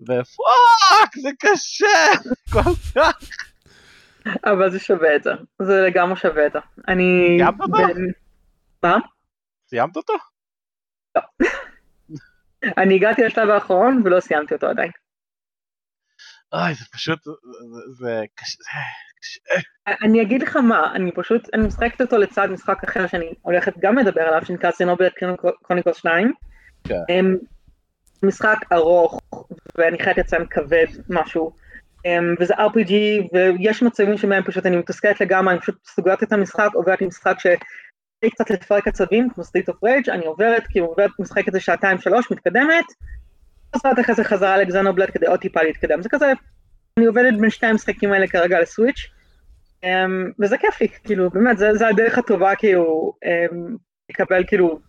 ופאק, 0.00 1.16
זה 1.22 1.30
קשה, 1.38 2.20
כל 2.52 2.74
כך. 2.94 3.18
אבל 4.44 4.70
זה 4.70 4.78
שווה 4.78 5.16
את 5.16 5.22
זה, 5.22 5.30
זה 5.62 5.80
לגמרי 5.86 6.16
שווה 6.16 6.46
את 6.46 6.52
זה. 6.52 6.58
אני... 6.88 7.38
סיימת 7.38 7.60
אותו? 7.60 7.78
מה? 8.82 8.96
סיימת 9.68 9.96
אותו? 9.96 10.14
אני 12.78 12.94
הגעתי 12.94 13.24
לשלב 13.24 13.50
האחרון 13.50 14.02
ולא 14.04 14.20
סיימתי 14.20 14.54
אותו 14.54 14.66
עדיין. 14.66 14.90
אוי, 16.52 16.74
זה 16.74 16.84
פשוט, 16.92 17.18
זה, 17.98 18.22
קשה. 18.34 18.78
אני 20.02 20.22
אגיד 20.22 20.42
לך 20.42 20.56
מה, 20.56 20.92
אני 20.94 21.12
פשוט, 21.12 21.54
אני 21.54 21.66
משחקת 21.66 22.00
אותו 22.00 22.18
לצד 22.18 22.48
משחק 22.50 22.84
אחר 22.84 23.06
שאני 23.06 23.34
הולכת 23.42 23.72
גם 23.78 23.98
לדבר 23.98 24.22
עליו, 24.22 24.44
שנקרא 24.44 24.70
Xenoblade 24.70 25.08
Chronicles 25.62 25.96
2. 25.96 26.32
כן. 26.84 26.94
הם 27.08 27.36
משחק 28.22 28.58
ארוך, 28.72 29.20
ואני 29.78 29.98
חייבת 29.98 30.18
לציין 30.18 30.46
כבד 30.50 30.86
משהו. 31.08 31.64
Um, 32.06 32.40
וזה 32.40 32.54
RPG, 32.54 32.92
ויש 33.32 33.82
מצבים 33.82 34.16
שבהם 34.16 34.42
פשוט 34.42 34.66
אני 34.66 34.76
מתוסכלת 34.76 35.20
לגמרי, 35.20 35.52
אני 35.52 35.60
פשוט 35.60 35.86
סוגרת 35.86 36.22
את 36.22 36.32
המשחק, 36.32 36.68
עוברת 36.74 37.00
עם 37.00 37.08
משחק 37.08 37.36
ש... 37.38 37.46
קצת 38.30 38.50
לפרק 38.50 38.88
עצבים, 38.88 39.30
כמו 39.34 39.44
Streets 39.44 39.68
of 39.68 39.84
Rage, 39.84 40.10
אני 40.10 40.26
עוברת, 40.26 40.66
כאילו, 40.66 40.86
עוברת, 40.86 41.10
משחקת 41.18 41.48
איזה 41.48 41.60
שעתיים 41.60 41.98
שלוש, 41.98 42.30
מתקדמת, 42.30 42.84
חוזרת 43.74 44.00
אחרי 44.00 44.14
זה 44.14 44.24
חזרה 44.24 44.58
ל 44.58 44.63
Xenoblade 44.63 45.10
כדי 45.10 45.26
עוד 45.26 45.40
טיפה 45.40 45.62
להתקדם. 45.62 46.02
זה 46.02 46.08
כזה, 46.08 46.32
אני 46.98 47.06
עובדת 47.06 47.40
בין 47.40 47.50
שתי 47.50 47.66
המשחקים 47.66 48.12
האלה 48.12 48.26
כרגע 48.26 48.60
לסוויץ', 48.60 49.08
אמ, 49.84 50.30
וזה 50.40 50.58
כיף 50.58 50.80
לי, 50.80 50.88
כאילו, 50.88 51.30
באמת, 51.30 51.58
זה, 51.58 51.74
זה 51.74 51.88
הדרך 51.88 52.18
הטובה, 52.18 52.54
כאילו, 52.54 53.12
אמ, 53.24 53.76
לקבל, 54.10 54.44
כאילו, 54.46 54.80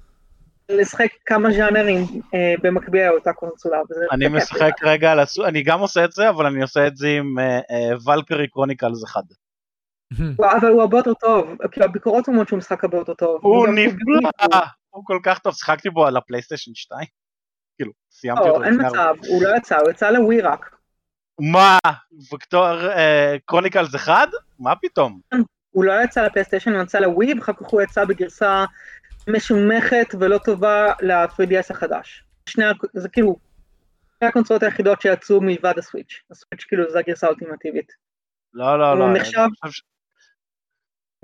לשחק 0.70 1.08
כמה 1.26 1.52
ז'אנרים 1.52 2.06
אה, 2.34 2.54
במקביל 2.62 3.08
לאותה 3.08 3.34
קונסולה. 3.34 3.78
אני 4.12 4.28
משחק 4.28 4.72
רגע, 4.84 5.16
לסו... 5.16 5.46
אני 5.46 5.64
גם 5.64 5.80
עושה 5.80 6.06
את 6.06 6.12
זה, 6.12 6.30
אבל 6.30 6.46
אני 6.46 6.62
עושה 6.62 6.88
את 6.88 6.98
זה 6.98 7.08
עם 7.08 7.40
אה, 7.40 7.60
אה, 7.72 8.14
ולקרי 8.14 8.48
קרוניקלס 8.48 9.04
אחד. 9.04 9.24
אבל 10.40 10.70
הוא 10.70 10.82
הרבה 10.82 10.98
יותר 10.98 11.14
טוב, 11.14 11.48
כאילו 11.72 11.86
הביקורות 11.86 12.28
אומרות 12.28 12.48
שהוא 12.48 12.58
משחק 12.58 12.84
הרבה 12.84 12.98
יותר 12.98 13.14
טוב. 13.14 13.40
הוא 13.44 13.68
נפלא, 13.68 14.60
הוא 14.90 15.04
כל 15.06 15.20
כך 15.24 15.40
טוב, 15.40 15.54
שיחקתי 15.54 15.90
בו 15.90 16.06
על 16.06 16.18
הפלייסטיישן 16.18 16.72
2. 16.76 17.08
כאילו, 17.78 17.92
סיימתי 18.12 18.42
אותו. 18.42 18.60
לא, 18.60 18.66
אין 18.66 18.74
לפני 18.74 18.88
הרבה- 18.88 19.12
מצב, 19.14 19.26
הוא 19.28 19.44
לא 19.44 19.58
יצא, 19.58 19.78
הוא 19.78 19.90
יצא 19.90 20.10
לווי 20.10 20.42
רק. 20.42 20.76
מה? 21.40 21.78
וקטור 22.34 22.68
קרוניקלס 23.46 23.96
אחד? 23.96 24.28
מה 24.60 24.76
פתאום? 24.76 25.20
הוא 25.72 25.86
לא 25.86 25.94
יצא 26.04 26.26
לפלייסטיישן, 26.26 26.74
הוא 26.74 26.84
יצא 26.84 27.00
לווי, 27.00 27.34
ואחר 27.34 27.54
כך 27.54 27.68
הוא 27.68 27.82
יצא 27.82 28.06
בגרסה 28.06 28.66
משומכת 29.30 30.08
ולא 30.20 30.38
טובה 30.38 30.94
ל-3DS 31.02 31.68
החדש. 31.70 32.24
שני, 32.50 32.64
זה 32.94 33.10
כאילו, 33.10 33.36
שני 34.20 34.28
הקונסולות 34.28 34.64
היחידות 34.64 35.02
שיצאו 35.02 35.42
מלבד 35.42 35.74
הסוויץ'. 35.78 36.22
הסוויץ' 36.32 36.64
כאילו 36.68 36.84
זה 36.92 37.00
הגרסה 37.00 37.28
האולטימטיבית. 37.28 37.92
לא, 38.54 38.80
לא, 38.80 38.90
הוא 38.90 39.00
לא. 39.00 39.06
אני 39.06 39.20
נחשב- 39.20 39.48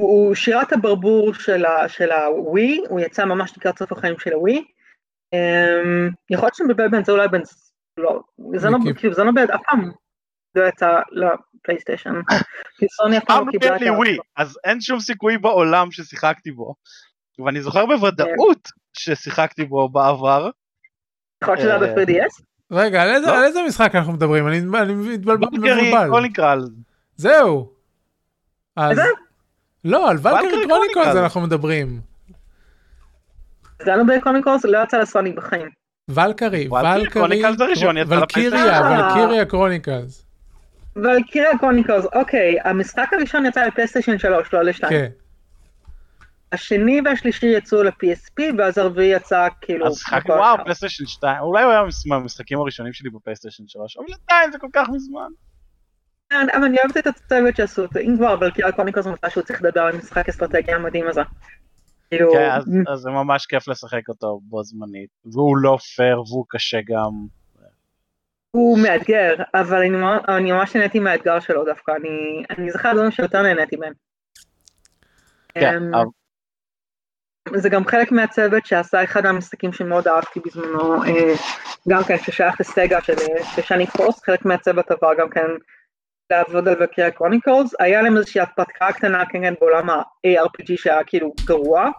הוא 0.01 0.27
הוא 0.27 0.35
שירת 0.35 0.73
הברבור 0.73 1.33
של 1.33 1.65
ה- 1.65 1.89
של 1.89 2.11
הווי, 2.11 2.81
הוא 2.89 2.99
יצא 2.99 3.25
ממש 3.25 3.53
לקראת 3.57 3.79
סוף 3.79 3.91
החיים 3.91 4.19
של 4.19 4.33
הווי. 4.33 4.65
אמ, 5.33 6.09
יכול 6.29 6.45
להיות 6.45 6.55
שמבלבל 6.55 6.87
בין 6.87 7.03
זה 7.03 7.11
אולי 7.11 7.27
בין, 7.27 7.41
לא, 7.97 8.21
זה 8.55 8.69
לא. 8.69 8.77
כאילו 8.97 9.13
זה 9.13 9.23
לא 9.23 9.31
בעד, 9.31 9.51
אף 9.51 9.61
פעם 9.69 9.91
לא 10.55 10.65
יצא 10.67 10.99
לפלייסטיישן. 11.11 12.13
כי 12.77 12.85
סוני 12.89 13.17
אף 13.17 13.23
פעם 13.23 13.47
לא 13.47 13.51
קיבלה 13.51 13.75
את 13.75 13.81
ה... 13.81 13.85
אז 14.37 14.57
אין 14.63 14.81
שום 14.81 14.99
סיכוי 14.99 15.37
בעולם 15.37 15.91
ששיחקתי 15.91 16.51
בו. 16.51 16.75
ואני 17.45 17.61
זוכר 17.61 17.85
בוודאות 17.85 18.69
ששיחקתי 18.93 19.65
בו 19.65 19.89
בעבר. 19.89 20.49
יכול 21.43 21.53
להיות 21.55 21.61
שזה 21.61 21.75
היה 21.75 21.89
אה, 21.89 21.95
ב-3DS? 21.95 22.43
רגע, 22.71 23.01
על 23.03 23.09
איזה- 23.09 23.27
לא. 23.27 23.37
על 23.37 23.43
איזה 23.43 23.59
משחק 23.67 23.95
אנחנו 23.95 24.13
מדברים? 24.13 24.47
אני 24.47 24.59
מתבלבל. 24.93 25.47
ולקרי 25.53 25.87
מבולבל. 25.89 26.07
קרוניקלס. 26.07 26.69
זהו. 27.15 27.73
אז... 28.75 28.99
לא, 29.85 30.09
על 30.09 30.17
ולקרי 30.21 30.67
קרוניקלס. 30.67 31.15
אנחנו 31.15 31.41
מדברים. 31.41 32.01
לו 33.85 34.05
בקומיקורס, 34.05 34.65
לא 34.65 34.83
יצא 34.83 34.97
לסוני 34.97 35.31
בחיים. 35.31 35.69
ולקרי, 36.09 36.67
ולקרי 36.71 37.43
ולקיריה. 38.07 38.81
ולקיריה 38.91 39.45
קרוניקלס. 39.45 40.25
ולקיריה 40.95 41.57
קרוניקורס, 41.57 42.05
אוקיי, 42.15 42.55
המשחק 42.63 43.07
הראשון 43.11 43.45
יצא 43.45 43.65
לפלייסטיישן 43.65 44.17
3, 44.17 44.53
לא 44.53 44.61
ל-2. 44.63 44.89
כן. 44.89 45.09
השני 46.51 47.01
והשלישי 47.05 47.45
יצאו 47.45 47.83
ל-PSP, 47.83 48.41
ואז 48.57 48.77
הרביעי 48.77 49.15
יצא 49.15 49.47
כאילו... 49.61 49.87
אז 49.87 50.03
בכל 50.17 50.31
וואו. 50.31 50.57
פלייסטיישן 50.63 51.05
2, 51.05 51.37
אולי 51.39 51.63
הוא 51.63 51.71
היה 51.71 51.81
מהמשחקים 52.05 52.59
הראשונים 52.59 52.93
שלי 52.93 53.09
בפלייסטיישן 53.09 53.63
3, 53.67 53.97
אבל 53.97 54.05
עדיין 54.27 54.51
זה 54.51 54.57
כל 54.57 54.67
כך 54.73 54.89
מזמן. 54.89 55.29
כן, 56.31 56.47
אבל 56.53 56.63
אני 56.63 56.77
אוהבת 56.83 56.97
את 56.97 57.07
הצוות 57.07 57.55
שעשו 57.55 57.81
אותו, 57.81 57.99
אם 57.99 58.13
כבר, 58.17 58.33
אבל 58.33 58.51
כאילו 58.51 58.69
קרוניקורס 58.75 59.05
מתי 59.07 59.29
שהוא 59.29 59.43
צריך 59.43 59.61
לדבר 59.61 59.81
על 59.81 59.97
משחק 59.97 60.29
אסטרטגיה 60.29 60.75
המדהים 60.75 61.07
הזה. 61.07 61.21
כאילו, 62.09 62.31
כן, 62.33 62.49
אז- 62.51 63.01
זה 63.01 63.09
ממש 63.09 63.45
כיף 63.45 63.67
לשחק 63.67 64.09
אותו 64.09 64.39
בו 64.43 64.63
זמנית. 64.63 65.09
והוא 65.25 65.57
לא 65.57 65.77
פייר 65.95 66.19
והוא 66.21 66.45
קשה 66.49 66.77
גם. 66.87 67.11
הוא 68.51 68.79
מאתגר, 68.79 69.33
אבל 69.53 69.77
אני 70.27 70.51
ממש- 70.51 70.75
נהניתי 70.75 70.99
מהאתגר 70.99 71.39
שלו 71.39 71.65
דווקא, 71.65 71.91
אני- 71.91 72.43
אני 72.49 72.71
זוכר 72.71 72.93
דברים 72.93 73.11
שיותר 73.11 73.41
נהניתי 73.41 73.75
מהם. 73.75 73.93
כן, 75.53 75.81
אמ, 75.93 76.09
זה 77.55 77.69
גם 77.69 77.85
חלק 77.85 78.11
מהצוות 78.11 78.65
שעשה 78.65 79.03
אחד 79.03 79.23
מהמשחקים 79.23 79.73
שמאוד 79.73 80.07
אהבתי 80.07 80.39
בזמנו, 80.45 81.03
אה, 81.03 81.33
גם 81.89 82.03
כן 82.03 82.17
ששייך 82.17 82.59
לסגה 82.61 83.01
של 83.01 83.13
שני 83.61 83.87
פורס, 83.87 84.23
חלק 84.23 84.45
מהצוות 84.45 84.91
עבר 84.91 85.11
גם 85.19 85.29
כן 85.29 85.47
לעבוד 86.31 86.67
על 86.67 86.83
וקריה 86.83 87.11
קרוניקלס, 87.11 87.75
היה 87.79 88.01
להם 88.01 88.17
איזושהי 88.17 88.41
הרפתקה 88.41 88.91
קטנה 88.91 89.23
כן 89.25 89.41
כן 89.41 89.53
בעולם 89.61 89.89
ה-ARPG 89.89 90.65
שהיה 90.75 91.03
כאילו 91.03 91.33
גרוע, 91.45 91.89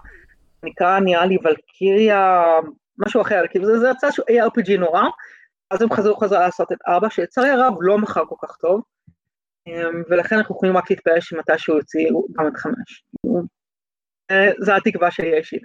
נקרא 0.62 1.00
נראה 1.00 1.26
לי 1.26 1.36
ולקיריה, 1.44 2.42
משהו 2.98 3.20
אחר, 3.20 3.42
כאילו 3.50 3.66
זה, 3.66 3.78
זה 3.78 3.88
יצא 3.88 4.10
שהוא 4.10 4.26
ARPG 4.26 4.78
נורא, 4.78 5.02
אז 5.70 5.82
הם 5.82 5.92
חזרו 5.92 6.16
חזרה 6.16 6.40
לעשות 6.40 6.72
את 6.72 6.78
ארבע, 6.88 7.10
שלצערי 7.10 7.50
הרב 7.50 7.74
לא 7.80 7.98
מכר 7.98 8.24
כל 8.24 8.46
כך 8.46 8.56
טוב, 8.56 8.82
אמ, 9.66 10.02
ולכן 10.10 10.36
אנחנו 10.36 10.54
יכולים 10.56 10.76
רק 10.76 10.90
להתפלל 10.90 11.20
שמתישהו 11.20 11.76
יוציאו 11.76 12.26
גם 12.38 12.46
את 12.46 12.56
חמש. 12.56 13.04
אה, 14.30 14.50
זה 14.58 14.76
התקווה 14.76 15.10
שלי 15.10 15.32
האישית. 15.32 15.62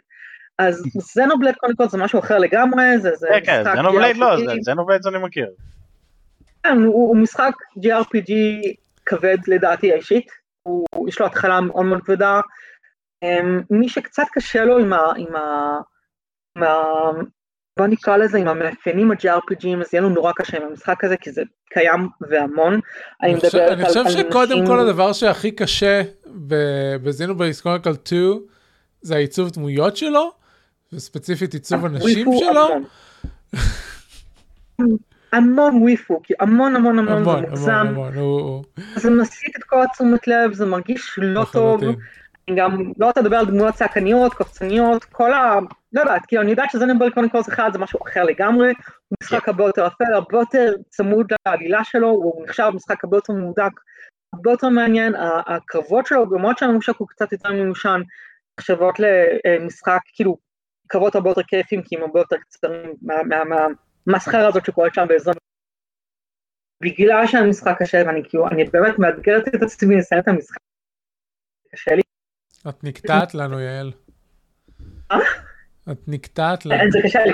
אז 0.59 0.83
זנובלד 1.13 1.55
קודם 1.55 1.75
כל 1.75 1.87
זה 1.87 1.97
משהו 1.97 2.19
אחר 2.19 2.37
לגמרי, 2.37 2.99
זה 2.99 3.15
זה 3.15 3.27
כן, 3.31 3.45
כן, 3.45 3.61
משחק 3.61 3.75
זנובלייד 3.75 4.17
לא, 4.17 4.37
זנובלייד 4.61 5.01
זה 5.01 5.09
אני 5.09 5.17
מכיר. 5.17 5.47
כן, 6.67 6.77
הוא, 6.83 6.93
הוא 7.07 7.17
משחק 7.17 7.53
JRPG 7.79 8.31
כבד 9.05 9.37
לדעתי 9.47 9.91
האישית, 9.91 10.27
הוא, 10.63 10.85
יש 11.09 11.19
לו 11.19 11.25
התחלה 11.25 11.61
מאוד 11.61 11.85
מאוד 11.85 12.01
כבדה. 12.01 12.39
Um, 13.25 13.27
מי 13.69 13.89
שקצת 13.89 14.23
קשה 14.33 14.65
לו 14.65 14.77
עם 14.77 14.93
ה... 14.93 14.97
עם 15.17 15.35
ה, 15.35 15.77
עם 16.57 16.63
ה 16.63 16.83
בוא 17.77 17.87
נקרא 17.87 18.17
לזה 18.17 18.37
עם 18.37 18.47
המאפיינים 18.47 19.11
ה-JRPGים, 19.11 19.81
אז 19.81 19.93
יהיה 19.93 20.01
לו 20.01 20.09
נורא 20.09 20.31
קשה 20.35 20.57
עם 20.57 20.63
המשחק 20.63 21.03
הזה, 21.03 21.17
כי 21.17 21.31
זה 21.31 21.41
קיים 21.69 22.07
והמון. 22.29 22.79
אני 23.23 23.31
אני 23.33 23.39
חושב- 23.39 23.57
אני 23.57 23.85
חושב 23.85 23.99
על 24.05 24.11
שקודם 24.11 24.51
אנשים- 24.51 24.67
כל 24.67 24.79
הדבר 24.79 25.13
שהכי 25.13 25.51
קשה 25.51 26.01
בזינובייס 27.03 27.61
קרוניקל 27.61 27.93
2 27.93 28.39
זה 29.01 29.15
העיצוב 29.15 29.49
דמויות 29.49 29.97
שלו, 29.97 30.31
וספציפית 30.93 31.53
עיצוב 31.53 31.85
הנשים 31.85 32.27
וויפו 32.27 32.45
שלו. 32.45 32.67
המון. 35.31 35.81
וויפו, 35.81 36.19
כי 36.23 36.33
המון 36.39 36.75
המון 36.75 36.99
המון 36.99 37.23
זה 37.23 37.31
מוגזם, 37.47 37.71
המון, 37.71 37.87
המון, 37.87 38.13
הוא- 38.13 38.41
הוא- 38.41 38.63
זה 38.95 39.09
מסיט 39.09 39.55
את 39.57 39.63
כל 39.63 39.83
התשומת 39.83 40.27
לב, 40.27 40.53
זה 40.53 40.65
מרגיש 40.65 41.19
לא 41.21 41.45
טוב. 41.53 41.81
אני 42.47 42.55
גם 42.55 42.91
לא 42.97 43.05
רוצה 43.05 43.21
לדבר 43.21 43.35
על 43.37 43.45
דמויות 43.45 43.73
צעקניות, 43.75 44.33
קופצניות, 44.33 45.03
כל 45.03 45.33
ה... 45.33 45.59
לא 45.93 46.01
יודעת, 46.01 46.25
כאילו 46.25 46.41
אני 46.41 46.51
יודעת 46.51 46.71
שזה 46.71 46.85
נבל 46.85 47.09
קוניקורס 47.09 47.49
אחד 47.49 47.69
זה 47.73 47.79
משהו 47.79 47.99
אחר 48.07 48.23
לגמרי, 48.23 48.67
הוא 48.67 49.17
משחק 49.23 49.47
הרבה 49.49 49.63
יותר 49.63 49.87
אפל, 49.87 50.13
הרבה 50.13 50.37
יותר 50.39 50.73
צמוד 50.89 51.31
לעלילה 51.47 51.83
שלו, 51.83 52.07
הוא 52.09 52.43
נחשב 52.45 52.71
משחק 52.75 53.03
הרבה 53.03 53.17
יותר 53.17 53.33
מהודק, 53.33 53.71
הרבה 54.33 54.51
יותר 54.51 54.69
מעניין, 54.69 55.13
הקרבות 55.47 56.05
שלו, 56.05 56.25
למרות 56.35 56.57
שהממשק 56.57 56.95
הוא 56.97 57.07
קצת 57.07 57.31
יותר 57.31 57.51
מיושן, 57.53 58.01
נחשבות 58.59 58.95
למשחק, 59.59 59.99
כאילו, 60.13 60.37
קרבות 60.87 61.15
הרבה 61.15 61.29
יותר 61.29 61.41
כיפים, 61.47 61.81
כי 61.81 61.95
הם 61.95 62.01
הרבה 62.01 62.19
יותר 62.19 62.35
קצרים 62.49 62.93
מה- 63.01 63.23
מה- 63.23 63.43
מה- 63.43 63.67
מהמסחרה 64.07 64.47
הזאת 64.47 64.65
שקורית 64.65 64.93
שם 64.93 65.05
באזור. 65.09 65.33
בגלל 66.83 67.27
שהמשחק 67.27 67.75
קשה, 67.79 68.03
ואני 68.07 68.21
כאילו, 68.29 68.47
אני 68.47 68.63
באמת 68.63 68.99
מאתגרת 68.99 69.47
את 69.47 69.61
עצמי 69.63 69.95
לסיים 69.95 70.21
את 70.21 70.27
המשחק. 70.27 70.57
קשה 71.71 71.95
לי. 71.95 72.01
את 72.69 72.83
נקטעת 72.83 73.35
לנו, 73.35 73.59
יעל. 73.59 73.91
אה? 75.11 75.17
את 75.91 75.97
נקטעת 76.07 76.65
לנו. 76.65 76.91
זה 76.91 76.99
קשה 77.03 77.25
לי. 77.25 77.31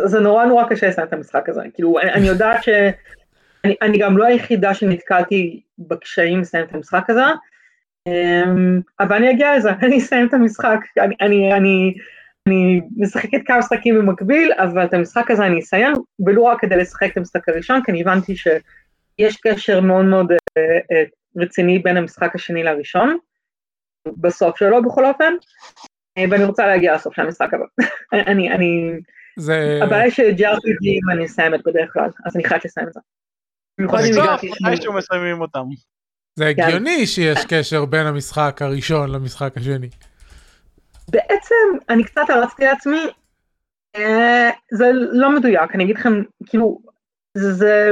זה 0.00 0.20
נורא 0.20 0.44
נורא 0.44 0.68
קשה 0.70 0.88
לסיים 0.88 1.08
את 1.08 1.12
המשחק 1.12 1.48
הזה, 1.48 1.60
כאילו 1.74 2.00
אני, 2.00 2.12
אני 2.12 2.26
יודעת 2.26 2.62
ש... 2.62 2.68
אני, 3.64 3.76
אני 3.82 3.98
גם 3.98 4.18
לא 4.18 4.24
היחידה 4.24 4.74
שנתקלתי 4.74 5.62
בקשיים 5.78 6.40
לסיים 6.40 6.64
את 6.64 6.74
המשחק 6.74 7.10
הזה, 7.10 7.22
אמ, 8.06 8.80
אבל 9.00 9.16
אני 9.16 9.30
אגיע 9.30 9.56
לזה, 9.56 9.70
אני 9.82 9.98
אסיים 9.98 10.28
את 10.28 10.34
המשחק, 10.34 10.78
אני, 10.98 11.14
אני, 11.20 11.52
אני, 11.52 11.94
אני 12.48 12.80
משחקת 12.96 13.40
כמה 13.46 13.58
משחקים 13.58 13.98
במקביל, 13.98 14.52
אבל 14.52 14.84
את 14.84 14.94
המשחק 14.94 15.30
הזה 15.30 15.46
אני 15.46 15.60
אסיים, 15.60 15.92
ולא 16.26 16.42
רק 16.42 16.60
כדי 16.60 16.76
לשחק 16.76 17.12
את 17.12 17.16
המשחק 17.16 17.48
הראשון, 17.48 17.82
כי 17.84 17.92
אני 17.92 18.00
הבנתי 18.00 18.36
שיש 18.36 19.36
קשר 19.36 19.80
מאוד 19.80 20.04
מאוד 20.04 20.32
uh, 20.32 20.36
uh, 20.36 21.42
רציני 21.42 21.78
בין 21.78 21.96
המשחק 21.96 22.34
השני 22.34 22.62
לראשון, 22.62 23.18
בסוף 24.16 24.56
שלו 24.56 24.82
בכל 24.82 25.06
אופן, 25.06 25.32
uh, 26.18 26.22
ואני 26.30 26.44
רוצה 26.44 26.66
להגיע 26.66 26.94
לסוף 26.94 27.14
של 27.14 27.22
המשחק 27.22 27.48
הבא. 27.54 27.64
אני, 28.32 28.50
אני, 28.52 28.92
זה... 29.38 29.80
הבעיה 29.82 30.02
היא 30.02 30.12
ש-JRPG 30.12 31.12
אני 31.12 31.24
אסיים 31.24 31.54
את 31.54 31.60
בדרך 31.66 31.92
כלל, 31.92 32.10
אז 32.26 32.36
אני 32.36 32.44
חייבת 32.44 32.64
לסיים 32.64 32.88
את 32.88 32.92
זה. 32.92 33.00
זה 36.38 36.46
הגיוני 36.46 37.06
שיש 37.06 37.44
קשר 37.48 37.84
בין 37.84 38.06
המשחק 38.06 38.62
הראשון 38.62 39.10
למשחק 39.12 39.56
השני. 39.56 39.88
בעצם 41.10 41.54
אני 41.88 42.04
קצת 42.04 42.30
הרצתי 42.30 42.64
לעצמי, 42.64 43.06
אה, 43.96 44.50
זה 44.72 44.90
לא 44.92 45.36
מדויק, 45.36 45.74
אני 45.74 45.84
אגיד 45.84 45.96
לכם, 45.98 46.22
כאילו, 46.46 46.78
זה, 47.34 47.52
זה, 47.52 47.90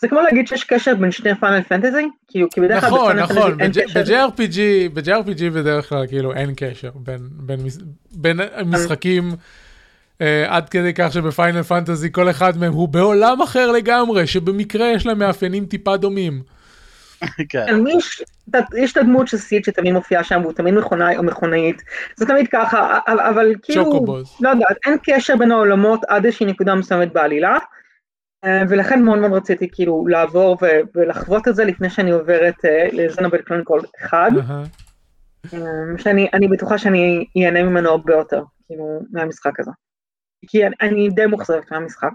זה 0.00 0.08
כמו 0.08 0.20
להגיד 0.20 0.48
שיש 0.48 0.64
קשר 0.64 0.94
בין 0.94 1.10
שני 1.10 1.34
פאנל 1.34 1.62
פנטזי, 1.62 2.08
כאילו, 2.28 2.50
כי 2.50 2.60
בדרך 2.60 2.80
כלל 2.80 2.90
נכון, 2.90 3.16
נכון. 3.16 3.58
ב-JRPG, 3.58 4.58
ב-JRPG 4.94 5.50
בדרך 5.54 5.88
כלל 5.88 6.06
כאילו 6.06 6.32
אין 6.32 6.52
קשר 6.56 6.90
בין, 6.94 7.20
בין, 7.30 7.60
בין 8.12 8.40
משחקים 8.66 9.30
אה, 10.20 10.56
עד 10.56 10.68
כדי 10.68 10.94
כך 10.94 11.12
שבפיינל 11.12 11.62
פנטזי 11.62 12.12
כל 12.12 12.30
אחד 12.30 12.58
מהם 12.58 12.72
הוא 12.72 12.88
בעולם 12.88 13.42
אחר 13.42 13.72
לגמרי, 13.72 14.26
שבמקרה 14.26 14.86
יש 14.92 15.06
להם 15.06 15.18
מאפיינים 15.18 15.66
טיפה 15.66 15.96
דומים. 15.96 16.42
כן. 17.48 17.66
כן, 17.66 17.86
יש, 17.86 18.22
יש 18.76 18.92
את 18.92 18.96
הדמות 18.96 19.28
של 19.28 19.36
סיד 19.36 19.64
שתמיד 19.64 19.92
מופיעה 19.92 20.24
שם, 20.24 20.40
והוא 20.42 20.52
תמיד 20.52 20.74
מכונאי 20.74 21.16
או 21.16 21.22
מכונאית, 21.22 21.82
זה 22.16 22.26
תמיד 22.26 22.48
ככה, 22.52 22.98
אבל, 23.06 23.20
אבל 23.20 23.54
כאילו, 23.62 23.84
צ'וקובוז. 23.84 24.36
לא 24.40 24.48
יודעת, 24.48 24.76
אין 24.86 24.96
קשר 25.02 25.36
בין 25.36 25.52
העולמות 25.52 26.00
עד 26.08 26.24
איזושהי 26.24 26.46
נקודה 26.46 26.74
מסוימת 26.74 27.12
בעלילה, 27.12 27.58
אה, 28.44 28.62
ולכן 28.68 29.02
מאוד 29.02 29.18
מאוד 29.18 29.32
רציתי 29.32 29.68
כאילו 29.72 30.06
לעבור 30.06 30.58
ו- 30.62 30.80
ולחוות 30.94 31.48
את 31.48 31.54
זה 31.54 31.64
לפני 31.64 31.90
שאני 31.90 32.10
עוברת 32.10 32.54
לזנובל 32.92 33.42
קלוניקול 33.42 33.80
1, 34.04 34.18
אהה. 34.18 34.64
אה, 35.54 35.58
שאני 35.98 36.28
אני 36.32 36.48
בטוחה 36.48 36.78
שאני 36.78 37.26
אהנה 37.36 37.62
ממנו 37.62 37.90
הרבה 37.90 38.14
יותר, 38.14 38.42
כאילו, 38.66 39.00
מהמשחק 39.10 39.60
הזה. 39.60 39.70
כי 40.46 40.66
אני, 40.66 40.74
אני 40.80 41.08
די 41.08 41.26
מאוכזבת 41.26 41.72
מהמשחק. 41.72 42.12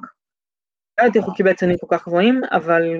לא 1.00 1.04
יודעת 1.04 1.16
איך 1.16 1.26
הוא 1.26 1.36
קיבל 1.36 1.54
ציונים 1.54 1.78
כל 1.78 1.98
כך 1.98 2.08
גבוהים, 2.08 2.42
אבל 2.52 2.98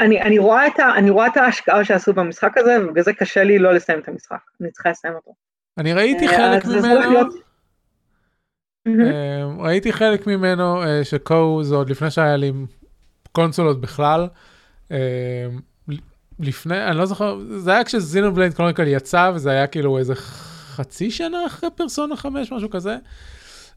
אני, 0.00 0.22
אני, 0.22 0.38
רואה 0.38 0.66
את 0.66 0.80
ה, 0.80 0.94
אני 0.96 1.10
רואה 1.10 1.26
את 1.26 1.36
ההשקעה 1.36 1.84
שעשו 1.84 2.12
במשחק 2.12 2.58
הזה, 2.58 2.76
ובגלל 2.84 3.04
זה 3.04 3.12
קשה 3.12 3.44
לי 3.44 3.58
לא 3.58 3.74
לסיים 3.74 3.98
את 3.98 4.08
המשחק. 4.08 4.38
אני 4.60 4.70
צריכה 4.70 4.90
לסיים 4.90 5.14
אותו. 5.14 5.34
אני 5.78 5.92
ראיתי 5.92 6.28
אה, 6.28 6.36
חלק 6.36 6.64
ממנו, 6.64 7.30
אה, 8.86 9.44
ראיתי 9.58 9.92
חלק 9.92 10.26
ממנו 10.26 10.82
אה, 10.82 11.04
שקו 11.04 11.60
זה 11.62 11.74
עוד 11.74 11.90
לפני 11.90 12.10
שהיה 12.10 12.36
לי 12.36 12.52
קונסולות 13.32 13.80
בכלל. 13.80 14.28
לפני, 16.40 16.84
אני 16.84 16.98
לא 16.98 17.06
זוכר, 17.06 17.38
זה 17.56 17.72
היה 17.72 17.84
כשזינובלייד 17.84 18.54
קרוניקל 18.54 18.86
יצא 18.86 19.32
וזה 19.34 19.50
היה 19.50 19.66
כאילו 19.66 19.98
איזה 19.98 20.14
חצי 20.14 21.10
שנה 21.10 21.46
אחרי 21.46 21.70
פרסונה 21.76 22.16
5, 22.16 22.52
משהו 22.52 22.70
כזה. 22.70 22.96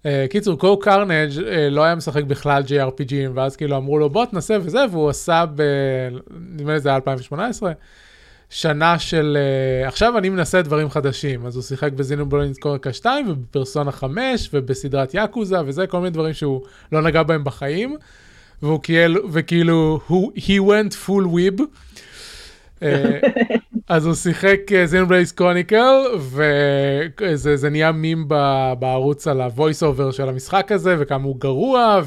אה, 0.05 0.25
קיצור, 0.29 0.59
CohhCarnage 0.59 1.31
אה, 1.47 1.69
לא 1.69 1.83
היה 1.83 1.95
משחק 1.95 2.23
בכלל 2.23 2.63
JRPG 2.63 3.02
ים, 3.02 3.31
ואז 3.33 3.55
כאילו 3.55 3.77
אמרו 3.77 3.99
לו 3.99 4.09
בוא 4.09 4.25
תנסה 4.25 4.57
וזה, 4.61 4.85
והוא 4.91 5.09
עשה 5.09 5.45
ב... 5.55 5.63
נדמה 6.53 6.73
לי 6.73 6.79
זה 6.79 6.89
היה 6.89 6.95
2018. 6.95 7.71
שנה 8.51 8.99
של 8.99 9.37
uh, 9.37 9.87
עכשיו 9.87 10.17
אני 10.17 10.29
מנסה 10.29 10.61
דברים 10.61 10.89
חדשים 10.89 11.45
אז 11.45 11.55
הוא 11.55 11.63
שיחק 11.63 11.91
ב 11.91 11.98
Xenoblade 11.98 12.57
Chronicles 12.57 12.93
2 12.93 13.29
ובפרסונה 13.29 13.91
5 13.91 14.49
ובסדרת 14.53 15.13
Yakuza 15.13 15.57
וזה 15.65 15.87
כל 15.87 15.97
מיני 15.97 16.09
דברים 16.09 16.33
שהוא 16.33 16.61
לא 16.91 17.01
נגע 17.01 17.23
בהם 17.23 17.43
בחיים 17.43 17.97
והוא 18.61 18.79
כאילו 18.83 19.31
וכאילו 19.31 19.99
he 20.35 20.59
went 20.59 21.07
full 21.07 21.25
weeb. 21.25 21.61
אה, 23.91 23.95
אז 23.95 24.05
הוא 24.05 24.13
שיחק 24.13 24.59
Xenoblade 24.85 25.31
Chronicles 25.31 25.93
וזה 26.19 27.57
זה 27.57 27.69
נהיה 27.69 27.91
מים 27.91 28.27
בערוץ 28.79 29.27
על 29.27 29.41
ה-voice 29.41 29.81
over 29.81 30.11
של 30.11 30.29
המשחק 30.29 30.71
הזה 30.71 30.95
וכמה 30.99 31.23
הוא 31.23 31.39
גרוע 31.39 32.01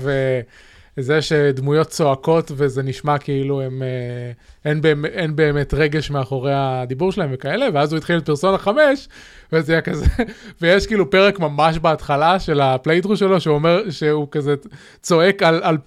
וזה 0.96 1.22
שדמויות 1.22 1.86
צועקות 1.86 2.52
וזה 2.54 2.82
נשמע 2.82 3.18
כאילו 3.18 3.60
הם 3.60 3.82
אה, 3.82 4.32
אין, 4.70 4.80
באמת, 4.80 5.10
אין 5.10 5.36
באמת 5.36 5.74
רגש 5.74 6.10
מאחורי 6.10 6.52
הדיבור 6.54 7.12
שלהם 7.12 7.30
וכאלה, 7.32 7.66
ואז 7.74 7.92
הוא 7.92 7.98
התחיל 7.98 8.18
את 8.18 8.26
פרסונה 8.26 8.58
5, 8.58 9.08
וזה 9.52 9.72
היה 9.72 9.82
כזה, 9.82 10.06
ויש 10.60 10.86
כאילו 10.86 11.10
פרק 11.10 11.40
ממש 11.40 11.78
בהתחלה 11.78 12.40
של 12.40 12.60
ה 12.60 12.65
playthrough 12.65 13.16
שלו, 13.16 13.40
שהוא 13.40 13.54
אומר, 13.54 13.90
שהוא 13.90 14.28
כזה 14.30 14.54
צועק 15.02 15.42
על, 15.42 15.60
על 15.62 15.78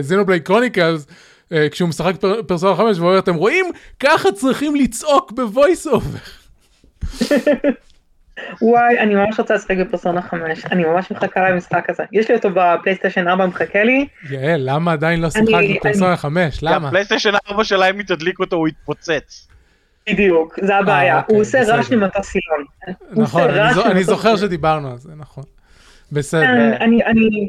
Xenoblade 0.00 0.42
Chronicles, 0.42 1.06
כשהוא 1.70 1.88
משחק 1.88 2.16
פר, 2.20 2.42
פרסונה 2.42 2.76
5, 2.76 2.98
והוא 2.98 3.08
אומר, 3.08 3.18
אתם 3.18 3.34
רואים? 3.34 3.64
ככה 4.00 4.32
צריכים 4.32 4.76
לצעוק 4.76 5.32
ב 5.32 5.41
voice 5.41 5.86
over. 5.86 6.18
וואי, 8.62 8.98
אני 8.98 9.14
ממש 9.14 9.38
רוצה 9.40 9.54
לשחק 9.54 9.76
בפרסונה 9.76 10.22
5, 10.22 10.64
אני 10.70 10.84
ממש 10.84 11.10
מחכה 11.10 11.50
למשחק 11.50 11.90
הזה. 11.90 12.02
יש 12.12 12.28
לי 12.30 12.36
אותו 12.36 12.48
בפלייסטיישן 12.54 13.28
4, 13.28 13.46
מחכה 13.46 13.84
לי. 13.84 14.06
יעל, 14.30 14.60
למה 14.64 14.92
עדיין 14.92 15.20
לא 15.20 15.30
שיחקת 15.30 15.48
אני- 15.54 15.78
בפרסונה 15.78 16.16
5? 16.16 16.58
למה? 16.62 16.88
הפלייסטיישן 16.88 17.30
4 17.50 17.64
שלה 17.64 17.90
אם 17.90 17.98
היא 17.98 18.06
תדליק 18.06 18.38
אותו 18.40 18.56
הוא 18.56 18.68
יתפוצץ. 18.68 19.48
בדיוק, 20.10 20.58
זה 20.62 20.76
הבעיה. 20.76 21.14
אה, 21.14 21.20
אוקיי, 21.20 21.34
הוא 21.34 21.42
עושה 21.42 21.58
רעש. 21.66 21.90
ממטוס 21.90 22.26
סילון. 22.26 22.64
נכון, 23.24 23.50
אני, 23.90 24.04
זוכר. 24.04 24.36
שדיברנו 24.36 24.90
על 24.90 24.98
זה, 24.98 25.10
נכון. 25.16 25.44
בסדר. 26.12 26.42
כן, 26.42 26.72
אני, 26.80 27.48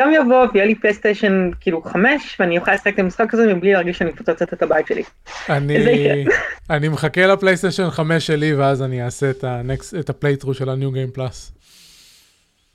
גם 0.00 0.12
יבוא 0.14 0.46
ויהיה 0.52 0.66
לי 0.66 0.74
פלייסטיישן 0.74 1.50
כאילו 1.60 1.82
5, 1.82 2.36
ואני 2.40 2.58
אוכל 2.58 2.72
לשחק 2.74 2.94
את 2.94 2.98
המשחק 2.98 3.34
הזה 3.34 3.54
מבלי 3.54 3.72
להרגיש 3.72 3.98
שאני 3.98 4.10
מפוצצת 4.10 4.52
את 4.52 4.62
הבית 4.62 4.86
שלי. 4.86 5.02
אני. 5.48 6.24
אני 6.70 6.88
מחכה 6.88 7.26
לפלייסטיישן 7.26 7.90
5 7.90 8.26
שלי 8.26 8.54
ואז 8.54 8.82
אני 8.82 9.04
אעשה 9.04 9.30
את, 9.30 9.44
ה 9.44 9.52
next, 9.52 9.94
את 9.94 10.10
ה 10.10 10.14
playthrough 10.14 10.54
של 10.54 10.68
ה 10.68 10.74
new 10.74 10.92
game 10.92 11.10
plus. 11.10 11.52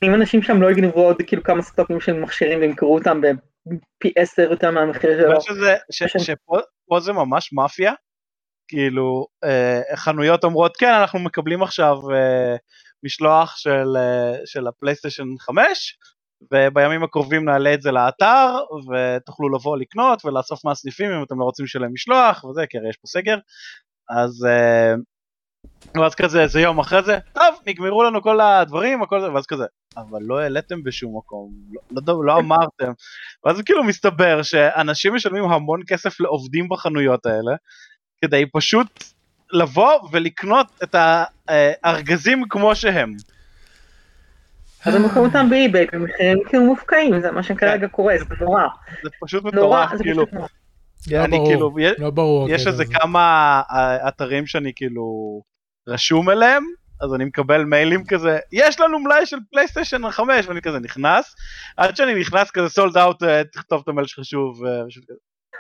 אם 0.03 0.13
אנשים 0.13 0.41
שם 0.43 0.61
לא 0.61 0.71
יגנבו 0.71 1.01
עוד 1.03 1.15
כאילו 1.27 1.43
כמה 1.43 1.61
סטוקים 1.61 1.99
של 2.01 2.13
מכשירים 2.13 2.59
וימכרו 2.59 2.95
אותם 2.97 3.21
בפי 3.21 4.11
10 4.17 4.41
יותר 4.41 4.71
מהמחיר 4.71 5.21
שלו. 5.21 5.41
שזה- 5.41 5.75
ש- 5.91 6.03
שפה 6.17 6.57
פה 6.87 6.99
זה 6.99 7.13
ממש 7.13 7.53
מאפיה. 7.53 7.93
כאילו 8.67 9.27
אה, 9.43 9.81
חנויות 9.95 10.43
אומרות 10.43 10.77
כן 10.77 10.93
אנחנו 10.93 11.19
מקבלים 11.19 11.63
עכשיו 11.63 11.97
אה, 12.13 12.55
משלוח 13.03 13.57
של, 13.57 13.87
אה, 13.97 14.33
של 14.45 14.67
הפלייסטיישן 14.67 15.23
5 15.39 15.97
ובימים 16.41 17.03
הקרובים 17.03 17.45
נעלה 17.45 17.73
את 17.73 17.81
זה 17.81 17.91
לאתר 17.91 18.55
ותוכלו 18.91 19.49
לבוא 19.49 19.77
לקנות 19.77 20.25
ולאסוף 20.25 20.65
מהסניפים 20.65 21.11
אם 21.11 21.23
אתם 21.23 21.39
לא 21.39 21.43
רוצים 21.43 21.65
לשלם 21.65 21.93
משלוח 21.93 22.43
וזה 22.43 22.67
כי 22.69 22.77
הרי 22.77 22.89
יש 22.89 22.97
פה 22.97 23.07
סגר 23.07 23.37
אז 24.09 24.45
אה, 24.49 24.93
ואז 26.01 26.15
כזה 26.15 26.41
איזה 26.41 26.61
יום 26.61 26.79
אחרי 26.79 27.03
זה 27.03 27.17
טוב 27.33 27.55
נגמרו 27.67 28.03
לנו 28.03 28.21
כל 28.21 28.41
הדברים 28.41 29.03
הכל 29.03 29.21
זה 29.21 29.31
ואז 29.31 29.45
כזה 29.45 29.65
אבל 29.97 30.19
לא 30.21 30.39
העליתם 30.39 30.83
בשום 30.83 31.17
מקום 31.17 31.51
לא, 31.91 32.01
לא, 32.07 32.25
לא 32.25 32.39
אמרתם 32.39 32.91
ואז 33.45 33.61
כאילו 33.61 33.83
מסתבר 33.83 34.43
שאנשים 34.43 35.15
משלמים 35.15 35.43
המון 35.43 35.81
כסף 35.87 36.19
לעובדים 36.19 36.69
בחנויות 36.69 37.25
האלה 37.25 37.55
כדי 38.21 38.45
פשוט 38.53 39.03
לבוא 39.51 39.93
ולקנות 40.11 40.67
את 40.83 40.95
הארגזים 41.47 42.43
כמו 42.49 42.75
שהם. 42.75 43.15
אז 44.85 44.95
הם 44.95 45.01
מוכרים 45.01 45.25
אותם 45.25 45.49
באי-ביי 45.49 45.85
במחירים 45.93 46.37
כאילו 46.47 46.63
מופקעים, 46.63 47.21
זה 47.21 47.31
מה 47.31 47.43
שכרגע 47.43 47.87
קורה, 47.87 48.15
זה 48.17 48.45
נורא. 48.45 48.61
זה 49.03 49.09
פשוט 49.21 49.43
מטורף 49.43 49.95
זה 49.95 50.03
כאילו. 50.03 50.25
לא 51.11 51.23
אני 51.25 51.37
ברור, 51.37 51.47
כאילו, 51.47 51.75
יש- 51.79 51.99
לא. 51.99 52.47
יש 52.49 52.67
איזה. 52.67 52.83
כמה 52.85 53.61
אה, 53.71 54.07
אתרים 54.07 54.47
שאני 54.47 54.71
כאילו 54.75 55.41
רשום 55.87 56.29
אליהם, 56.29 56.63
אז 57.01 57.13
אני 57.13 57.25
מקבל 57.25 57.63
מיילים 57.63 58.05
כזה, 58.05 58.39
יש 58.51 58.79
לנו 58.79 58.99
מלאי 58.99 59.25
של 59.25 59.37
פלייסטיישן 59.51 60.11
5, 60.11 60.47
ואני 60.47 60.61
כזה 60.61 60.79
נכנס, 60.79 61.35
עד 61.77 61.95
שאני 61.95 62.19
נכנס 62.19 62.51
כזה 62.51 62.69
sold 62.69 62.97
out, 62.97 63.23
תכתוב 63.53 63.81
את 63.83 63.87
המייל 63.87 64.07
שלך 64.07 64.25
שוב, 64.25 64.65
אה, 64.65 64.81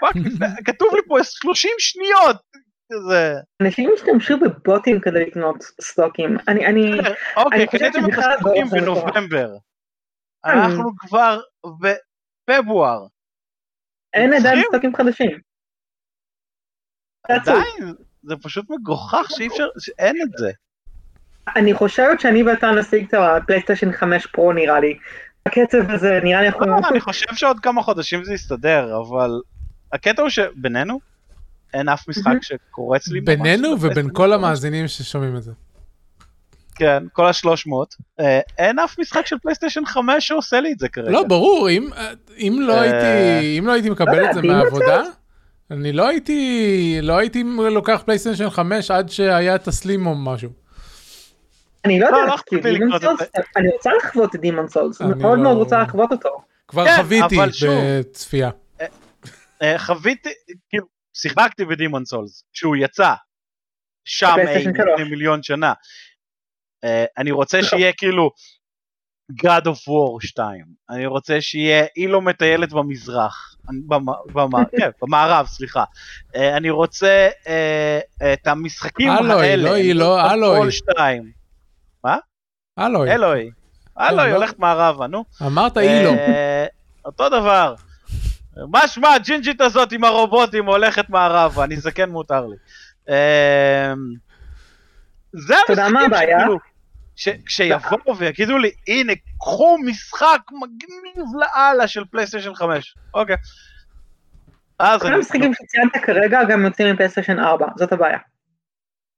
fuck, 0.01 0.13
כתוב 0.67 0.87
לי 0.95 1.01
פה 1.07 1.17
30 1.23 1.71
שניות, 1.79 2.37
כזה, 2.93 3.33
אנשים 3.61 3.89
השתמשו 3.93 4.37
בבוטים 4.39 4.99
כדי 5.01 5.25
לקנות 5.25 5.63
סטוקים. 5.81 6.37
אני, 6.47 6.65
אני, 6.65 6.91
אוקיי, 7.37 7.67
קניתם 7.67 7.99
את 8.05 8.17
הסטוקים. 8.17 8.67
בנובמבר. 8.67 9.49
אנחנו 10.45 10.91
כבר 10.97 11.39
בפברואר, 11.65 13.07
אין 14.13 14.33
עדיין? 14.33 14.63
סטוקים 14.69 14.95
חדשים. 14.95 15.39
עדיין, 17.23 17.95
זה 18.23 18.35
פשוט 18.43 18.65
מגוחך 18.69 19.27
שאי 19.29 19.47
אפשר, 19.47 19.67
שאין 19.79 20.15
את 20.21 20.37
זה. 20.37 20.51
אני 21.55 21.73
חושבת 21.73 22.19
שאני 22.19 22.43
ואתה 22.43 22.71
נשיג 22.71 23.07
את 23.07 23.13
הפלייסטיישן 23.13 23.91
5 23.91 24.27
פרו 24.27 24.53
נראה 24.53 24.79
לי. 24.79 24.99
הקצב 25.45 25.91
הזה 25.91 26.19
נראה 26.23 26.41
לי. 26.41 26.49
לא, 26.49 26.89
אני 26.91 26.99
חושב 26.99 27.35
שעוד 27.35 27.59
כמה 27.59 27.83
חודשים 27.83 28.23
זה 28.23 28.33
יסתדר, 28.33 28.97
אבל 28.97 29.29
הקטע 29.93 30.21
הוא 30.21 30.29
שבינינו, 30.29 30.99
אין 31.77 31.89
אף 31.89 32.07
משחק 32.07 32.33
שקורץ 32.41 33.07
לי. 33.07 33.21
בינינו 33.21 33.69
ובין 33.81 34.09
כל 34.13 34.27
5. 34.27 34.33
המאזינים 34.33 34.87
ששומעים 34.87 35.37
את 35.37 35.43
זה. 35.43 35.51
כן, 36.75 37.03
כל 37.13 37.25
השלוש 37.27 37.67
מאות. 37.67 37.95
אין 38.57 38.79
אף 38.79 38.99
משחק 38.99 39.25
של 39.25 39.35
פלייסטיישן 39.41 39.85
5 39.85 40.27
שעושה 40.27 40.59
לי 40.59 40.71
את 40.71 40.79
זה 40.79 40.89
כרגע. 40.89 41.11
לא, 41.11 41.23
ברור, 41.23 41.69
אם, 41.69 41.89
אם, 42.37 42.59
לא 42.61 42.73
אה, 42.73 42.81
הייתי, 42.81 43.59
אם 43.59 43.67
לא 43.67 43.71
הייתי 43.71 43.89
מקבל 43.89 44.25
את 44.29 44.33
זה 44.33 44.39
Demon's 44.39 44.47
מהעבודה, 44.47 45.03
אני 45.71 45.91
לא 45.91 46.07
הייתי, 46.07 46.99
לא 47.01 47.17
הייתי 47.17 47.43
לוקח 47.71 48.01
פלייסטיישן 48.05 48.49
5 48.49 48.91
עד 48.91 49.09
שהיה 49.09 49.55
את 49.55 49.67
הסלים 49.67 50.07
או 50.07 50.15
משהו. 50.15 50.49
אני 51.85 51.99
לא 51.99 52.11
לא, 52.11 52.17
לא 52.27 52.33
יודעת, 52.95 53.45
אני 53.57 53.69
רוצה 53.69 53.89
לחוות 53.97 54.35
את 54.35 54.41
דימון 54.41 54.67
סולס, 54.67 55.01
אני 55.01 55.13
מאוד 55.13 55.37
לא- 55.37 55.43
מאוד 55.43 55.57
רוצה 55.57 55.79
לחוות 55.81 56.11
אותו. 56.11 56.29
כבר 56.67 56.85
כן, 56.85 56.95
חוויתי 56.97 57.35
בצפייה. 57.67 58.49
אה, 59.61 59.79
חוויתי, 59.79 60.29
כאילו, 60.69 60.85
שיחקתי 61.21 61.65
בדימון 61.65 62.05
סולס, 62.05 62.43
כשהוא 62.53 62.75
יצא, 62.75 63.13
שם 64.05 64.27
אי 64.37 64.41
בפלייסטיישן 64.43 64.69
לפני. 64.93 65.09
מיליון 65.09 65.43
שנה. 65.43 65.73
אה, 66.83 67.05
אני 67.17 67.31
רוצה 67.31 67.63
שיהיה 67.63 67.93
כאילו 67.93 68.31
God 69.31 69.63
of 69.65 69.77
War 69.89 70.27
2, 70.27 70.65
אני 70.89 71.05
רוצה 71.05 71.41
שיהיה 71.41 71.85
אילו 71.97 72.21
מטיילת 72.21 72.73
במזרח, 72.73 73.55
במ- 73.87 74.05
במ- 74.33 74.65
כן, 74.79 74.89
במערב, 75.01 75.45
סליחה. 75.45 75.83
אה, 76.35 76.57
אני 76.57 76.69
רוצה 76.69 77.29
אה, 77.47 77.99
את 78.33 78.47
המשחקים 78.47 79.11
אלוי, 79.11 79.31
האלה, 79.49 79.63
לא 79.69 79.73
היא, 79.75 79.93
לא 79.95 80.31
אלוי. 80.33 80.59
כל 80.61 80.71
2. 80.71 81.31
אלוי, 82.79 83.11
אלוהי. 83.13 83.49
אלוהי 83.99 84.29
לא. 84.31 84.35
הולכת 84.35 84.59
מערבה, 84.59 85.07
נו. 85.07 85.25
אמרת 85.41 85.77
אילו. 85.77 86.09
אה, 86.11 86.65
אותו 87.05 87.29
דבר. 87.29 87.75
מה 88.71 88.87
שמע 88.87 89.13
הג'ינג'ית 89.13 89.61
הזאת 89.61 89.91
עם 89.91 90.03
הרובוטים 90.03 90.65
הולכת 90.65 91.09
מערבה, 91.09 91.63
אני 91.63 91.75
זקן 91.75 92.09
מותר 92.09 92.45
לי. 92.45 92.55
אה, 93.09 93.93
זה 95.33 95.55
המשחקים? 95.67 96.57
שכאילו, 97.15 97.39
כשיבואו 97.45 98.17
ויגידו 98.17 98.57
לי, 98.57 98.71
הנה, 98.87 99.13
קחו 99.39 99.77
משחק 99.85 100.41
מגניב 100.51 101.25
לאללה 101.39 101.87
של 101.87 102.05
פלייסטיישן 102.11 102.55
5. 102.55 102.95
אוקיי. 103.13 103.35
אז 104.79 105.01
כל. 105.01 105.13
המשחקים 105.13 105.53
שציינת 105.53 106.05
כרגע 106.05 106.39
גם 106.49 106.65
יוצאים 106.65 106.93
מפלייסטיישן 106.93 107.39
4, 107.39 107.67
זאת 107.75 107.91
הבעיה. 107.93 108.17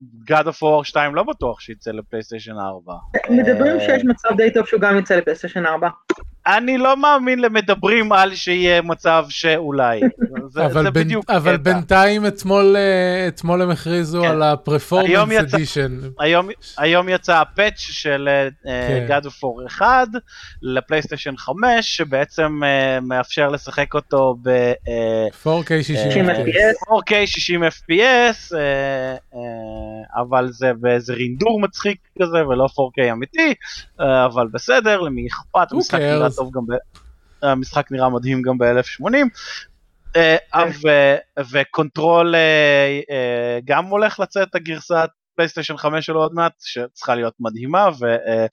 God 0.03 0.45
of 0.45 0.61
War 0.61 0.83
2 0.83 1.15
לא 1.15 1.23
בטוח 1.23 1.59
שיצא 1.59 1.91
לפלייסטיישן 1.91 2.57
4. 2.57 2.93
מדברים 3.29 3.75
אה, 3.75 3.79
שיש 3.79 4.03
מצב 4.05 4.29
די 4.37 4.53
טוב 4.53 4.65
שהוא 4.65 4.81
גם 4.81 4.95
יוצא 4.95 5.15
לפלייסטיישן 5.15 5.65
4. 5.65 5.89
אני 6.57 6.77
לא 6.77 6.97
מאמין 6.97 7.39
למדברים 7.39 8.11
על 8.11 8.35
שיהיה 8.35 8.81
מצב 8.81 9.25
שאולי. 9.29 9.99
זה, 10.53 10.65
אבל, 10.65 10.83
זה 10.83 10.91
בין, 10.91 11.03
בדיוק 11.03 11.29
אבל. 11.29 11.57
בינתיים 11.57 12.27
אתמול, 12.27 12.75
אה, 12.75 13.27
אתמול 13.27 13.61
הם 13.61 13.69
הכריזו 13.69 14.21
כן. 14.21 14.27
על 14.27 14.43
יצא- 15.31 15.55
אדישן. 15.55 15.99
היום, 16.19 16.49
היום 16.77 17.09
יצא 17.09 17.35
הפאץ' 17.41 17.77
של 17.77 18.29
כן. 18.63 19.07
uh, 19.09 19.11
God 19.11 19.25
of 19.25 19.29
War 19.29 19.67
1 19.67 20.07
לפלייסטיישן 20.61 21.37
5 21.37 21.55
שבעצם 21.97 22.59
uh, 22.63 23.05
מאפשר 23.05 23.49
לשחק 23.49 23.93
אותו 23.93 24.35
ב... 24.41 24.71
Uh, 24.85 25.47
4K 25.47 25.69
60 25.81 25.95
60 26.11 26.29
אה, 26.29 26.35
FPS. 26.35 26.89
4K 26.89 27.13
60 27.25 27.63
FPS, 27.63 28.55
אה, 28.55 28.59
אה, 29.35 29.39
אבל 30.15 30.51
זה 30.51 30.73
באיזה 30.73 31.13
רינדור 31.13 31.61
מצחיק 31.61 31.97
כזה 32.21 32.47
ולא 32.47 32.65
4K 32.65 33.11
אמיתי, 33.11 33.53
אה, 33.99 34.25
אבל 34.25 34.47
בסדר, 34.47 35.01
למי 35.01 35.27
אכפת, 35.27 35.71
המשחק 35.71 35.99
נראה? 35.99 36.29
טוב 36.35 36.51
גם 36.53 36.65
ב... 36.67 36.73
המשחק 37.41 37.91
נראה 37.91 38.09
מדהים 38.09 38.41
גם 38.41 38.57
ב-1080. 38.57 39.11
כן. 40.13 40.37
וקונטרול 41.51 42.35
אה, 42.35 42.99
אה, 43.09 43.59
גם 43.65 43.85
הולך 43.85 44.19
לצאת 44.19 44.55
הגרסת 44.55 45.09
פלייסטיישן 45.35 45.77
5 45.77 46.05
שלו 46.05 46.21
עוד 46.21 46.33
מעט, 46.33 46.53
שצריכה 46.59 47.15
להיות 47.15 47.33
מדהימה, 47.39 47.89
ו... 47.99 48.05
אה, 48.05 48.45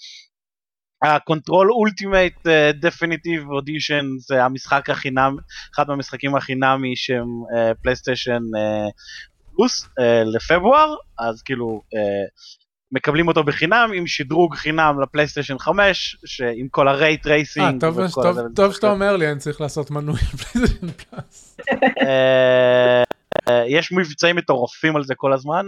הקונטרול 1.02 1.72
ultimate 1.72 2.46
definitive 2.80 3.50
edition 3.50 4.04
זה 4.18 4.44
המשחק 4.44 4.90
החינם, 4.90 5.36
אחד 5.74 5.88
מהמשחקים 5.88 6.36
החינמי 6.36 6.96
שהם 6.96 7.26
פלייסטיישן 7.82 8.40
פלוס 9.56 9.88
אה, 9.98 10.24
לפברואר, 10.24 10.94
אז 11.18 11.42
כאילו 11.42 11.82
אה, 11.94 12.26
מקבלים 12.92 13.28
אותו 13.28 13.44
בחינם 13.44 13.90
עם 13.94 14.06
שדרוג 14.06 14.54
חינם 14.54 15.00
לפלייסטיישן 15.02 15.58
5, 15.58 16.16
שעם 16.26 16.68
כל 16.70 16.88
ה 16.88 16.98
ray 16.98 17.26
אה, 17.26 17.32
tracing. 17.32 17.80
טוב, 17.80 17.98
וכל 17.98 18.22
טוב, 18.22 18.38
הזה, 18.38 18.42
טוב 18.54 18.72
שאתה 18.72 18.90
אומר 18.90 19.16
לי, 19.16 19.30
אני 19.30 19.38
צריך 19.38 19.60
לעשות 19.60 19.90
מנוי 19.90 20.16
לפלייסטיישן 20.34 20.92
פלאס. 20.92 21.56
אה, 22.02 23.02
אה, 23.48 23.64
יש 23.68 23.92
מבצעים 23.92 24.36
מטורפים 24.36 24.96
על 24.96 25.04
זה 25.04 25.14
כל 25.16 25.32
הזמן. 25.32 25.66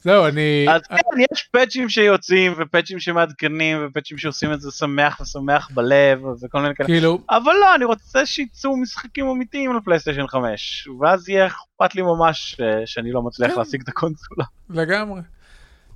זהו, 0.00 0.26
אני... 0.26 0.66
אז 0.70 0.82
כן, 0.88 0.96
יש 1.32 1.42
פאצ'ים 1.42 1.88
שיוצאים 1.88 2.52
ופאצ'ים 2.58 2.98
שמעדכנים 2.98 3.86
ופאצ'ים 3.86 4.18
שעושים 4.18 4.52
את 4.52 4.60
זה 4.60 4.70
שמח 4.70 5.20
ושמח 5.20 5.70
בלב 5.74 6.24
וכל 6.42 6.60
מיני 6.60 6.74
כאלה. 6.74 6.86
כאילו, 6.88 7.18
אבל 7.30 7.52
לא, 7.60 7.74
אני 7.74 7.84
רוצה 7.84 8.26
שיצאו 8.26 8.76
משחקים 8.76 9.26
אמיתיים 9.26 9.76
לפלייסטיישן 9.76 10.26
5, 10.26 10.88
ואז 11.00 11.28
יהיה 11.28 11.46
אכפת 11.46 11.94
לי 11.94 12.02
ממש 12.02 12.60
אה, 12.60 12.86
שאני 12.86 13.12
לא 13.12 13.22
מצליח 13.22 13.50
כן. 13.50 13.58
להשיג 13.58 13.80
את 13.82 13.88
הקונסולה. 13.88 14.44
לגמרי. 14.70 15.20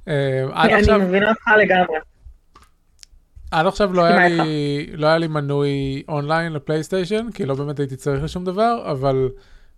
אה, 0.08 0.64
אני 0.64 1.04
מבינה 1.04 1.28
אותך 1.28 1.48
לגמרי. 1.58 1.98
עד 3.50 3.66
עכשיו 3.66 3.92
לא 3.92 4.04
היה 4.04 4.28
לי, 4.28 4.86
לא 4.92 5.06
היה 5.06 5.18
לי 5.18 5.26
מנוי 5.26 6.02
אונליין 6.08 6.52
לפלייסטיישן, 6.52 7.26
כי 7.34 7.46
לא 7.46 7.54
באמת 7.54 7.78
הייתי 7.78 7.96
צריך 7.96 8.24
לשום 8.24 8.44
דבר, 8.44 8.90
אבל 8.90 9.28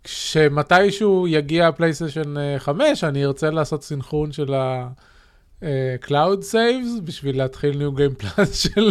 כשמתישהו 0.06 1.26
יגיע 1.28 1.68
הפלייסטיישן 1.68 2.36
אה, 2.38 2.56
5, 2.58 3.04
אני 3.04 3.24
ארצה 3.24 3.50
לעשות 3.50 3.82
סינכרון 3.82 4.32
של 4.32 4.54
ה-Cloud 4.54 6.42
Saves, 6.52 7.00
בשביל 7.04 7.38
להתחיל 7.38 7.76
new 7.78 7.92
game 7.92 8.14
plus 8.14 8.58
של... 8.58 8.90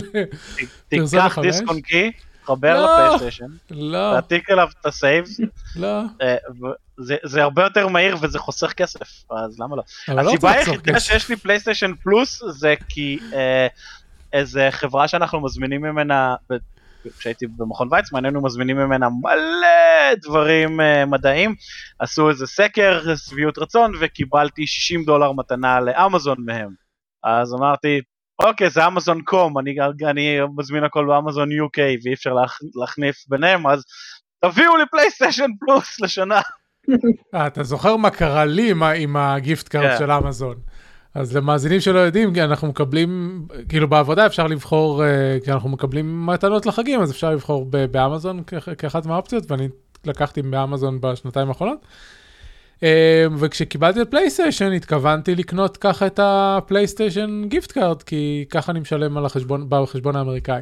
פרסונה 0.90 1.24
תיקח 1.24 1.34
חמש? 1.34 1.46
דיסק 1.46 1.64
און 1.68 1.82
קי, 1.82 2.12
חבר 2.46 2.82
לא. 2.82 3.04
לפלייסטיישן, 3.04 3.46
לא, 3.72 4.12
תעתיק 4.14 4.50
אליו 4.50 4.68
את 4.82 4.86
ה 4.86 4.93
saves, 4.93 5.40
לא, 5.76 6.02
אה, 6.22 6.36
זה- 7.24 7.44
הרבה 7.44 7.64
יותר 7.64 7.88
מהיר 7.88 8.18
וזה 8.22 8.40
חוסך 8.40 8.74
כסף, 8.74 9.24
אז 9.32 9.60
למה 9.60 9.76
לא? 9.76 9.84
לא 10.08 10.30
הסיבה 10.30 10.52
היחידה. 10.52 11.00
שיש 11.00 11.30
לי 11.30 11.36
פלייסטיישן 11.36 11.92
פלוס 12.04 12.42
זה 12.50 12.74
כי 12.90 13.20
אה, 13.34 13.68
איזה 14.34 14.68
חברה 14.72 15.08
שאנחנו 15.08 15.42
מזמינים 15.42 15.82
ממנה, 15.82 16.36
כשהייתי 17.18 17.48
במכון 17.48 17.88
ויצמן 17.92 18.26
היינו 18.26 18.44
מזמינים 18.44 18.78
ממנה 18.78 19.08
מלא 19.10 20.16
דברים 20.22 20.82
אה, 20.82 21.06
מדעיים, 21.06 21.56
עשו 22.00 22.30
איזה 22.30 22.48
סקר 22.48 23.16
שביעות 23.16 23.58
רצון 23.58 23.92
וקיבלתי 24.00 24.68
60 24.68 25.06
דולר 25.06 25.32
מתנה 25.32 25.80
לאמזון 25.80 26.38
מהם. 26.46 26.70
אז 27.24 27.54
אמרתי, 27.54 28.02
אוקיי 28.44 28.70
זה 28.70 28.88
אמזון 28.88 29.22
קום, 29.22 29.58
אני, 29.58 29.76
אני 30.10 30.38
מזמין 30.58 30.84
הכל 30.84 31.06
באמזון 31.08 31.50
UK 31.52 31.80
ואי 32.04 32.14
אפשר 32.14 32.34
להכ, 32.34 32.60
להחניף 32.76 33.16
ביניהם, 33.28 33.68
אז 33.68 33.84
תביאו 34.46 34.78
לי 34.78 34.84
פלייסטיישן 34.92 35.50
פלוס 35.60 36.00
לשנה. 36.02 36.42
אה, 37.36 37.48
אתה 37.48 37.64
זוכר 37.64 37.96
מה 37.96 38.10
קרה 38.10 38.46
לי 38.46 38.74
עם 38.96 39.16
ה 39.16 39.26
gift 39.26 39.68
card 39.68 39.92
כן. 39.92 39.98
של 39.98 40.12
אמזון. 40.12 40.56
אז 41.16 41.36
למאזינים 41.36 41.80
שלא 41.80 42.00
יודעים, 42.00 42.34
אנחנו 42.38 42.68
מקבלים, 42.68 43.42
כאילו 43.70 43.88
בעבודה 43.90 44.26
אפשר 44.26 44.48
לבחור, 44.48 45.04
אה, 45.06 45.38
כי 45.44 45.52
אנחנו 45.52 45.70
מקבלים 45.70 46.26
מתנות 46.26 46.66
לחגים, 46.66 47.02
אז 47.02 47.12
אפשר 47.12 47.32
לבחור 47.32 47.66
באמזון 47.92 48.44
כאח- 48.48 48.74
כאחת 48.78 49.06
מהאופציות, 49.06 49.52
ואני 49.52 49.68
לקחתי 50.06 50.42
באמזון 50.42 51.02
בשנתיים 51.02 51.48
האחרונות. 51.48 51.80
אה, 52.84 53.26
וכשקיבלתי 53.38 54.02
את 54.02 54.12
פלייסטיישן, 54.12 54.72
התכוונתי 54.72 55.36
לקנות 55.36 55.78
ככה 55.78 56.08
את 56.08 56.20
הפלייסטיישן 56.24 57.44
gift 57.48 57.72
card, 57.72 58.04
כי 58.04 58.46
ככה 58.50 58.72
אני 58.72 58.80
משלם 58.80 59.18
על 59.18 59.26
החשבון, 59.26 59.66
בחשבון 59.70 60.16
האמריקאי. 60.16 60.62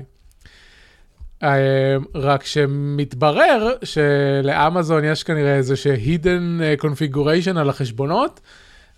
אה, 1.44 1.98
רק 2.16 2.46
שמתברר 2.46 3.72
שלאמזון 3.84 5.04
יש 5.04 5.24
כנראה 5.24 5.56
איזה 5.56 5.76
אה, 6.62 6.74
configuration 6.82 7.60
על 7.60 7.70
החשבונות, 7.70 8.40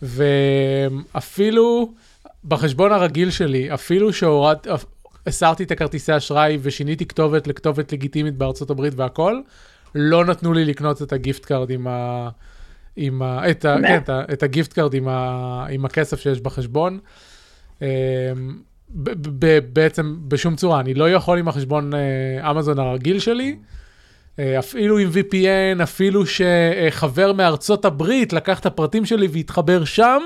ואפילו 0.01 1.93
בחשבון 2.45 2.91
הרגיל 2.91 3.31
שלי, 3.31 3.73
אפילו 3.73 4.09
הסרתי 5.27 5.63
את 5.63 5.71
הכרטיסי 5.71 6.17
אשראי 6.17 6.57
ושיניתי 6.61 7.05
כתובת 7.05 7.47
לכתובת 7.47 7.93
לגיטימית 7.93 8.35
בארצות 8.35 8.69
הברית 8.69 8.93
והכל, 8.95 9.41
לא 9.95 10.25
נתנו 10.25 10.53
לי 10.53 10.65
לקנות 10.65 11.01
את 11.01 11.13
ה 11.13 11.20
gift 11.20 11.45
card 11.45 11.69
עם 11.69 11.87
ה... 11.87 12.29
עם 12.95 13.21
ה... 13.21 13.51
את, 13.51 13.65
ה... 13.65 13.75
כן, 13.81 13.97
את, 13.97 14.09
ה... 14.09 14.21
את 14.33 14.43
ה 14.43 14.49
gift 14.49 14.73
card 14.73 14.93
עם, 14.93 15.07
ה... 15.07 15.65
עם 15.69 15.85
הכסף 15.85 16.19
שיש 16.19 16.41
בחשבון. 16.41 16.99
אמ, 17.81 17.87
ב- 18.89 19.45
ב- 19.45 19.59
בעצם 19.73 20.17
בשום 20.27 20.55
צורה, 20.55 20.79
אני 20.79 20.93
לא 20.93 21.11
יכול 21.11 21.39
עם 21.39 21.47
החשבון 21.47 21.91
אה, 21.93 22.51
אמזון 22.51 22.79
הרגיל 22.79 23.19
שלי, 23.19 23.57
אפילו 24.39 24.97
עם 24.97 25.09
VPN, 25.09 25.83
אפילו 25.83 26.23
שחבר 26.25 27.33
מארצות 27.33 27.85
הברית 27.85 28.33
לקח 28.33 28.59
את 28.59 28.65
הפרטים 28.65 29.05
שלי 29.05 29.27
והתחבר 29.27 29.85
שם, 29.85 30.21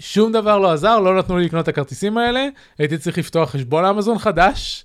שום 0.00 0.32
דבר 0.32 0.58
לא 0.58 0.72
עזר, 0.72 1.00
לא 1.00 1.18
נתנו 1.18 1.38
לי 1.38 1.44
לקנות 1.44 1.62
את 1.62 1.68
הכרטיסים 1.68 2.18
האלה, 2.18 2.46
הייתי 2.78 2.98
צריך 2.98 3.18
לפתוח 3.18 3.50
חשבון 3.50 3.84
אמזון 3.84 4.18
חדש, 4.18 4.84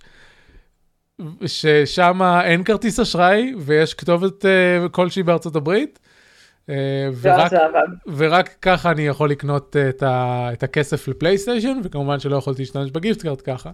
ששם 1.45 2.22
אין 2.43 2.64
כרטיס 2.64 2.99
אשראי 2.99 3.53
ויש 3.59 3.93
כתובת 3.93 4.45
uh, 4.45 4.89
כלשהי 4.89 5.24
בארצות 5.24 5.55
הברית. 5.55 5.99
Uh, 6.70 6.74
ורק. 7.22 7.51
ורק 8.18 8.49
ככה 8.61 8.91
אני 8.91 9.07
יכול 9.07 9.30
לקנות 9.30 9.76
uh, 9.76 9.89
את, 9.89 10.03
ה, 10.03 10.49
את 10.53 10.64
הכסף 10.64 11.07
לפלייסטיישן, 11.07 11.78
וכמובן 11.84 12.20
שלא 12.20 12.36
יכולתי 12.36 12.61
להשתמש 12.61 12.91
בגיפט 12.91 13.22
קארט 13.22 13.41
ככה. 13.45 13.70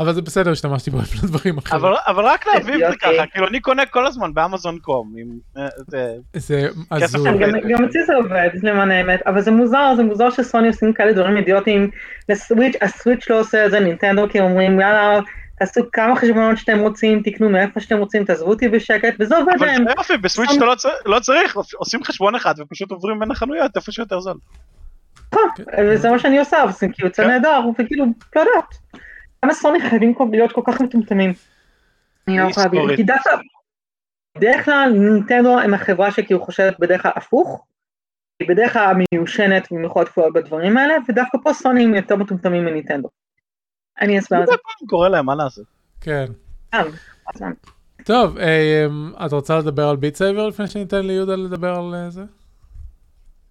אבל 0.00 0.12
זה 0.12 0.22
בסדר, 0.22 0.50
השתמשתי 0.50 0.90
בו 0.90 0.98
לדברים 1.22 1.58
אחרים. 1.58 1.80
אבל, 1.84 1.94
אבל 2.06 2.24
רק 2.24 2.44
את 2.56 2.64
זה. 2.64 2.72
ככה, 3.00 3.26
כאילו 3.32 3.48
אני 3.48 3.60
קונה 3.60 3.86
כל 3.86 4.06
הזמן 4.06 4.34
באמזון 4.34 4.78
קום, 4.78 5.14
עם, 5.18 5.28
אה, 5.56 5.68
זה- 5.86 6.68
הזוי. 6.90 7.30
גם 7.72 7.84
אצלי 7.84 8.04
זה 8.06 8.14
עובד, 8.14 8.48
למען 8.62 8.90
האמת, 8.90 9.20
אבל 9.26 9.40
זה 9.40 9.50
מוזר, 9.50 9.92
זה 9.96 10.02
מוזר 10.02 10.30
שסוני 10.30 10.68
עושים 10.68 10.92
כאלה 10.92 11.12
דברים 11.12 11.36
אידיוטיים. 11.36 11.90
לסוויץ', 12.28 12.76
הסוויץ' 12.82 13.30
לא 13.30 13.40
עושה 13.40 13.66
את 13.66 13.70
זה, 13.70 13.80
נינטנדו 13.80 14.28
כי 14.30 14.40
אומרים 14.40 14.80
יאללה, 14.80 15.18
תעשו 15.58 15.80
כמה 15.92 16.16
חשבונות 16.16 16.58
שאתם 16.58 16.78
רוצים, 16.78 17.22
תקנו 17.24 17.48
מאיפה 17.50 17.80
שאתם 17.80 17.98
רוצים, 17.98 18.24
תעזבו 18.24 18.50
אותי 18.50 18.68
בשקט, 18.68 19.14
וזה 19.20 19.36
עובד 19.36 19.52
אבל 19.58 19.66
להם. 19.66 19.84
זה 19.84 19.90
יופי, 19.98 20.16
בסוויץ' 20.16 20.50
אתה 20.56 20.64
לא 20.64 20.74
לא 21.06 21.20
צריך, 21.20 21.56
עושים 21.76 22.04
חשבון 22.04 22.34
אחד 22.34 22.54
ופשוט 22.58 22.90
עוברים 22.90 23.20
בין 23.20 23.30
החנויות 23.30 23.76
איפה 23.76 23.92
שיותר 23.92 24.20
זול. 24.20 24.36
וזה 25.78 26.10
מה 26.10 26.18
שאני 26.18 26.38
עושה, 26.38 26.56
וזה 26.68 26.86
כאילו 26.92 27.08
יוצא 27.08 27.22
כן. 27.22 27.28
נהדר, 27.28 27.60
וכאילו, 27.78 28.04
לא 28.36 28.40
יודעת. 28.40 28.74
למה 29.44 29.54
סוני 29.54 29.80
חייבים 29.80 30.14
כל- 30.14 30.28
להיות 30.30 30.52
כל 30.52 30.62
כך 30.66 30.80
מטומטמים? 30.80 31.32
אני 32.28 32.38
לא 32.38 32.48
יכולה 32.50 32.66
להבין, 32.66 32.80
היסטורית. 32.80 32.96
כי 32.96 33.02
דווקא, 33.02 33.30
בדרך 34.38 34.64
כלל 34.64 34.92
נינטנדו 34.92 35.58
הם 35.58 35.74
החברה 35.74 36.10
שכאילו 36.10 36.40
חושבת 36.44 36.78
בדרך 36.80 37.02
כלל 37.02 37.12
הפוך, 37.16 37.64
היא 38.40 38.48
בדרך 38.48 38.72
כלל 38.72 38.96
מיושנת 39.12 39.72
במיוחד 39.72 40.04
כפולות 40.04 40.32
בדברים 40.32 40.76
האלה, 40.76 40.94
ודווקא 41.08 41.38
פה 41.42 41.52
סוני 41.52 41.84
הם 41.84 41.94
יותר 41.94 42.16
מטומטמים 42.16 42.64
מנינטנדו. 42.64 43.08
אני 44.00 44.18
אסביר 44.18 44.42
את 44.42 44.46
זה 44.46 44.54
קורה 44.86 45.08
להם, 45.08 45.26
מה 45.26 45.34
לעשות? 45.34 45.64
כן. 46.00 46.26
פעם. 46.70 47.52
טוב, 48.04 48.38
אה, 48.38 48.86
את 49.26 49.32
רוצה 49.32 49.58
לדבר 49.58 49.88
על 49.88 49.96
ביט 49.96 50.14
סייבר 50.14 50.48
לפני 50.48 50.66
שניתן 50.66 51.06
ליהודה 51.06 51.36
לדבר 51.36 51.74
על 51.74 51.94
אה, 51.94 52.10
זה? 52.10 52.22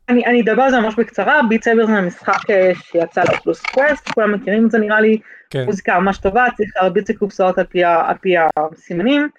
אני, 0.10 0.26
אני 0.26 0.42
אדבר 0.42 0.62
על 0.62 0.72
זה 0.72 0.80
ממש 0.80 0.96
בקצרה, 0.98 1.42
ביט 1.50 1.64
סייבר 1.64 1.86
זה 1.86 1.92
המשחק 1.92 2.50
אה, 2.50 2.72
שיצא 2.76 3.22
לאוקולוס 3.24 3.62
קווסט, 3.62 4.10
כולם 4.10 4.34
מכירים 4.34 4.66
את 4.66 4.72
זה 4.72 4.78
נראה 4.78 5.02
לי, 5.02 5.20
כן. 5.50 5.66
מוזיקה 5.66 6.00
ממש 6.00 6.18
טובה, 6.18 6.46
צריך 6.58 6.72
להרביץ 6.76 7.10
לקופסאות 7.10 7.58
על 7.58 7.66
פי, 7.66 7.84
על 7.84 8.18
פי 8.22 8.36
הסימנים. 8.58 9.30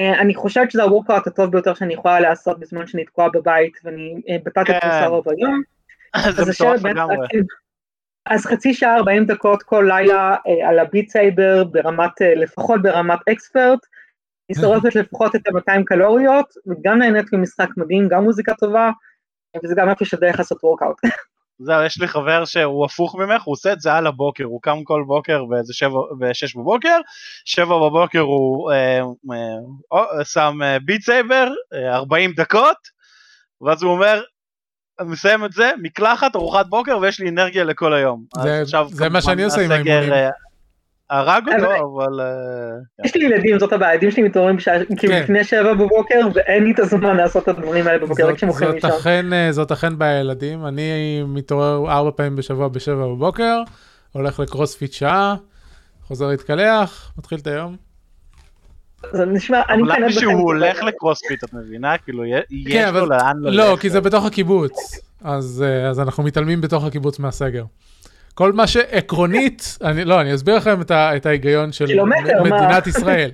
אה, 0.00 0.20
אני 0.20 0.34
חושבת 0.34 0.70
שזה 0.70 0.82
ה 0.82 0.88
workout 0.88 1.26
הטוב 1.26 1.50
ביותר 1.50 1.74
שאני 1.74 1.94
יכולה 1.94 2.20
לעשות 2.20 2.60
בזמן 2.60 2.86
שאני 2.86 3.04
תקועה 3.04 3.28
בבית 3.28 3.78
ואני 3.84 4.14
אה, 4.28 4.36
בתת 4.44 4.66
כן. 4.66 4.72
התפוסה 4.72 5.06
רוב 5.06 5.28
היום. 5.28 5.62
זה 6.36 6.42
מטורף 6.50 6.84
לגמרי. 6.84 7.26
אז 8.26 8.46
חצי 8.46 8.74
שעה 8.74 8.96
40 8.96 9.24
דקות 9.24 9.62
כל 9.62 9.84
לילה 9.88 10.36
אה, 10.46 10.68
על 10.68 10.78
הביט 10.78 11.10
סייבר 11.10 11.64
ברמת, 11.64 12.22
אה, 12.22 12.34
לפחות 12.34 12.82
ברמת 12.82 13.18
expert. 13.32 13.78
היא 14.48 14.56
שורפת 14.60 14.94
לפחות 14.94 15.36
את 15.36 15.40
ה-200 15.46 15.82
קלוריות, 15.86 16.46
וגם 16.66 16.98
נהנית 16.98 17.32
ממשחק 17.32 17.68
מדהים, 17.76 18.08
גם 18.08 18.24
מוזיקה 18.24 18.54
טובה, 18.54 18.90
וזה 19.64 19.74
גם 19.76 19.88
איזושהי 19.88 20.04
דרך 20.04 20.38
לעשות 20.38 20.64
workout. 20.64 20.96
זהו, 21.58 21.84
יש 21.84 22.00
לי 22.00 22.08
חבר 22.08 22.44
שהוא 22.44 22.84
הפוך 22.84 23.14
ממך, 23.14 23.42
הוא 23.42 23.52
עושה 23.52 23.72
את 23.72 23.80
זה 23.80 23.92
על 23.92 24.06
הבוקר, 24.06 24.44
הוא 24.44 24.62
קם 24.62 24.84
כל 24.84 25.04
בוקר 25.06 25.44
באיזה 25.44 25.74
שבע, 25.74 25.98
בשש 26.18 26.56
בבוקר, 26.56 27.00
שבע 27.44 27.78
בבוקר 27.78 28.20
הוא 28.20 28.72
אה, 28.72 29.00
אה, 29.92 30.24
שם 30.24 30.58
ביט 30.84 31.02
סייבר, 31.02 31.52
אה, 31.74 31.96
40 31.96 32.32
דקות, 32.36 32.76
ואז 33.60 33.82
הוא 33.82 33.92
אומר, 33.92 34.22
מסיים 35.00 35.44
את 35.44 35.52
זה, 35.52 35.70
מקלחת, 35.82 36.36
ארוחת 36.36 36.66
בוקר, 36.66 36.98
ויש 36.98 37.20
לי 37.20 37.28
אנרגיה 37.28 37.64
לכל 37.64 37.94
היום. 37.94 38.24
זה- 38.42 38.62
זה 38.90 39.08
מה 39.08 39.20
שאני 39.22 39.44
עושה 39.44 39.60
עם 39.64 39.70
האימונים. 39.70 40.12
אה, 40.12 40.28
הרג 41.10 41.42
אותו, 41.48 41.66
אבל-. 41.74 42.20
אה, 42.20 42.26
יש 43.04 43.14
לי 43.16 43.24
ילדים, 43.24 43.58
זאת 43.58 43.72
הבעיה, 43.72 43.90
הילדים 43.90 44.10
שלי 44.10 44.22
מתעוררים 44.22 44.56
בשעה, 44.56 44.74
כאילו 44.98 45.12
כן. 45.14 45.22
לפני 45.22 45.44
שבע 45.44 45.74
בבוקר, 45.74 46.20
ואין 46.34 46.64
לי 46.64 46.72
את 46.72 46.78
הזמן 46.78 47.16
לעשות 47.16 47.42
את 47.42 47.48
הדברים 47.48 47.86
האלה 47.86 47.98
בבוקר, 47.98 48.26
רק 48.28 48.36
כשהם 48.36 48.48
הולכים 48.48 48.68
לישון. 48.70 48.90
אה, 49.32 49.52
זאת 49.52 49.72
אכן 49.72 49.98
בעיה 49.98 50.20
ילדים, 50.20 50.66
אני 50.66 50.90
מתעורר 51.26 51.92
ארבע 51.92 52.10
פעמים 52.16 52.36
בשבוע 52.36 52.68
בשבע 52.68 52.94
בבוקר, 53.06 53.62
הולך 54.12 54.40
לקרוספיט 54.40 54.92
שעה, 54.92 55.34
חוזר 56.02 56.26
להתקלח, 56.26 57.12
מתחיל 57.18 57.38
את 57.38 57.46
היום. 57.46 57.76
זה 59.12 59.24
נשמע, 59.24 59.62
אני 59.68 59.82
אבל 59.82 59.90
למה 59.90 59.94
מקנאת 59.94 60.12
שהוא 60.12 60.32
בכם. 60.32 60.40
הולך 60.42 60.82
לקרוספיט, 60.82 61.44
את 61.44 61.52
מבינה? 61.52 61.98
כאילו, 61.98 62.24
יש 62.24 62.42
כן, 62.72 62.82
לו 62.94 62.98
אבל- 63.00 63.08
לאן 63.08 63.36
ללכת. 63.40 63.56
לא, 63.56 63.76
כי 63.80 63.90
זה 63.90 64.00
בתוך 64.00 64.24
הקיבוץ, 64.24 64.72
אז 65.24 65.64
אה, 65.66 65.88
אז 65.88 66.00
אנחנו 66.00 66.22
מתעלמים 66.22 66.60
בתוך 66.60 66.84
הקיבוץ 66.84 67.18
מהסגר. 67.18 67.64
כל 68.34 68.52
מה 68.52 68.66
שעקרונית, 68.66 69.76
אני, 69.84 70.04
לא, 70.04 70.20
אני 70.20 70.34
אסביר 70.34 70.56
לכם 70.56 70.80
את, 70.80 70.90
ה, 70.90 71.16
את 71.16 71.26
ההיגיון 71.26 71.72
של? 71.72 71.86
מדינת 72.42 72.86
ישראל. 72.92 73.30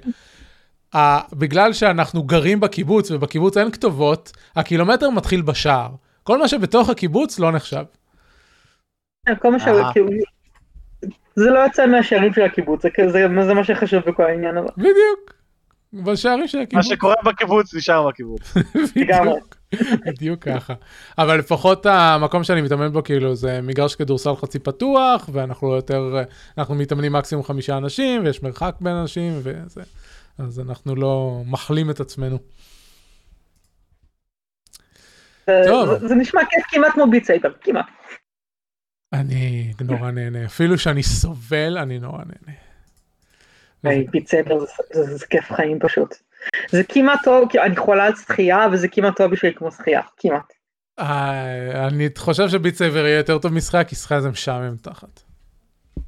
ה, 0.95 1.19
בגלל 1.37 1.73
שאנחנו 1.73 2.23
גרים 2.23 2.61
בקיבוץ 2.61 3.11
ובקיבוץ 3.11 3.57
אין 3.57 3.71
כתובות, 3.71 4.33
הקילומטר 4.57 5.11
מתחיל 5.11 5.43
בשער. 5.43 5.89
כל 6.23 6.39
מה 6.39 6.49
שבתוך 6.49 6.89
הקיבוץ 6.91 7.39
לא 7.39 7.53
נחשב. 7.53 7.83
כל 9.39 9.51
מה 9.53 9.59
ש... 9.61 9.69
אה. 9.69 9.91
זה 11.37 11.51
לא 11.51 11.59
יוצא 11.59 11.87
מהשערים 11.87 12.33
של 12.33 12.43
הקיבוץ, 12.43 12.83
זה 12.83 12.89
כזה- 12.95 13.27
זה 13.47 13.55
מה 13.55 13.65
שחשוב 13.65 14.01
בכל 14.07 14.23
העניין 14.23 14.57
הזה. 14.57 14.69
בדיוק. 14.77 15.38
בשערים 15.93 16.49
של 16.49 16.59
מה 16.59 16.65
הקיבוץ. 16.65 16.87
שקורה 16.87 17.15
בקיבוץ 17.25 17.75
נשאר 17.75 18.09
בקיבוץ. 18.09 18.55
בדיוק, 18.97 19.57
בדיוק 20.07 20.43
ככה. 20.45 20.75
אבל 21.19 21.39
לפחות 21.39 21.87
המקום 21.87 22.45
שאני 22.45 22.63
מתאמן 22.63 22.93
בו 22.93 23.03
כאילו 23.05 23.35
זה 23.35 23.61
מגרש 23.63 23.95
כדורסל 23.95 24.35
חצי 24.37 24.59
פתוח 24.59 25.29
ואנחנו 25.33 25.75
יותר, 25.75 26.23
אנחנו 26.59 26.75
מתאמנים 26.75 27.13
מקסימום 27.13 27.45
חמישה 27.45 27.77
אנשים 27.77 28.25
ויש 28.25 28.43
מרחק 28.43 28.75
בין 28.81 28.93
אנשים 28.93 29.33
וזה. 29.43 29.83
אז 30.39 30.61
אנחנו 30.61 30.97
לא 30.97 31.43
מחלים 31.47 31.91
את 31.91 32.01
עצמנו. 32.01 32.39
טוב. 35.67 35.99
זה- 35.99 36.09
זה 36.09 36.15
נשמע 36.15 36.41
כיף 36.51 36.65
כמעט 36.71 36.93
כמו 36.93 37.11
ביט 37.11 37.25
סייבר, 37.25 37.49
כמעט. 37.61 37.87
אני 39.13 39.73
נורא 39.81 40.11
נהנה, 40.11 40.45
אפילו 40.45 40.79
שאני 40.79 41.03
סובל, 41.03 41.79
אני 41.79 41.99
נורא 41.99 42.19
נהנה. 42.19 42.59
סייבר 44.27 44.59
זה- 44.59 44.67
זה 44.93 45.17
זה 45.17 45.27
כיף 45.27 45.53
חיים 45.53 45.79
פשוט. 45.81 46.15
זה 46.71 46.83
כמעט 46.85 47.19
טוב, 47.25 47.49
כי 47.51 47.61
אני 47.61 47.77
חולה 47.77 48.05
על 48.07 48.15
שחייה 48.15 48.67
וזה 48.73 48.89
כמעט 48.89 49.17
טוב 49.17 49.31
בשביל 49.31 49.53
כמו 49.57 49.71
שחייה, 49.73 50.01
כמעט. 50.17 50.53
אה, 50.99 51.87
אני 51.87 52.09
חושב 52.19 52.49
שביט 52.49 52.75
סייבר 52.75 53.07
יהיה 53.07 53.17
יותר 53.19 53.39
טוב 53.39 53.53
משחק, 53.53 53.85
כי 53.89 53.97
שחייה 53.97 54.21
זה 54.21 54.31
משעמם 54.31 54.77
תחת. 54.83 55.21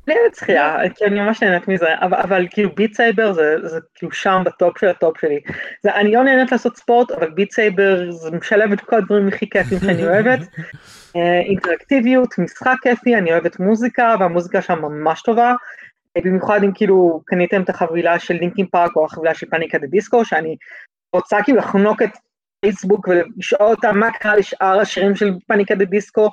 אני 0.09 0.17
אוהבת 0.21 0.35
שחייה, 0.35 0.77
כי 0.95 1.05
אני 1.05 1.21
ממש 1.21 1.43
נהנית 1.43 1.69
מזה, 1.69 1.87
אבל, 2.01 2.19
אבל 2.19 2.47
כאילו 2.51 2.75
ביט 2.75 2.95
סייבר 2.95 3.33
זה, 3.33 3.57
זה 3.65 3.79
כאילו 3.95 4.13
שם 4.13 4.43
ב 4.47 4.55
top 4.55 4.79
של 4.79 4.89
ה 4.89 4.97
top 4.97 5.21
שלי. 5.21 5.41
זה, 5.83 5.95
אני 5.95 6.13
לא 6.13 6.25
נהנית 6.25 6.53
לעשות 6.53 6.77
ספורט, 6.77 7.11
אבל 7.11 7.31
ביט 7.31 7.53
סייבר 7.53 8.11
זה 8.11 8.31
משלב 8.31 8.73
את 8.73 8.81
כל 8.81 8.97
הדברים 8.97 9.29
הכי 9.29 9.51
כיפים 9.51 9.79
שאני 9.81 10.05
אוהבת. 10.07 10.39
אה, 11.17 11.41
אינטראקטיביות, 11.41 12.39
משחק 12.39 12.75
כיפי, 12.83 13.17
אני 13.17 13.33
אוהבת 13.33 13.61
מוזיקה, 13.61 14.15
והמוזיקה 14.21 14.63
שם 14.63 14.79
ממש 14.83 15.23
טובה. 15.23 15.55
במיוחד 16.19 16.61
אם 16.65 16.73
כאילו 16.75 17.23
קניתם 17.25 17.63
את 17.63 17.69
החבילה 17.69 18.19
של 18.19 18.35
לינקין 18.35 18.67
פארק 18.67 18.97
או 18.97 19.05
החבילה 19.05 19.35
של 19.35 19.47
פאניקה 19.47 19.79
דה 19.79 19.87
דיסקו, 19.87 20.25
שאני 20.25 20.57
רוצה 21.13 21.37
כאילו 21.45 21.59
לחנוק 21.59 22.03
את 22.03 22.11
פייסבוק 22.61 23.09
ולשאול 23.09 23.69
אותם 23.69 23.99
מה 23.99 24.09
קרה 24.19 24.37
לשאר 24.37 24.81
השירים 24.81 25.17
של 25.17 25.31
פאניקה 25.47 25.75
דה 25.75 25.85
דיסקו, 25.85 26.31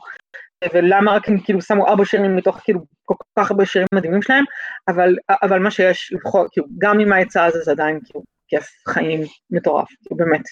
ולמה 0.73 1.15
רק 1.15 1.29
הם 1.29 1.39
כאילו 1.39 1.61
שמו 1.61 1.87
ארבע 1.87 2.05
שירים 2.05 2.35
מתוך 2.35 2.59
כאילו 2.63 2.85
כל 3.05 3.15
כך 3.39 3.51
הרבה 3.51 3.65
שירים 3.65 3.87
מדהימים 3.93 4.21
שלהם, 4.21 4.43
אבל, 4.87 5.15
אבל 5.43 5.59
מה 5.59 5.71
שיש 5.71 6.13
לפחות, 6.13 6.47
כאילו, 6.51 6.67
גם 6.77 6.99
עם 6.99 7.13
העצה 7.13 7.45
הזה 7.45 7.59
זה 7.63 7.71
עדיין 7.71 7.99
כאילו 8.05 8.23
כיף 8.47 8.69
חיים 8.87 9.21
מטורף, 9.51 9.87
כאילו 10.01 10.17
באמת. 10.17 10.43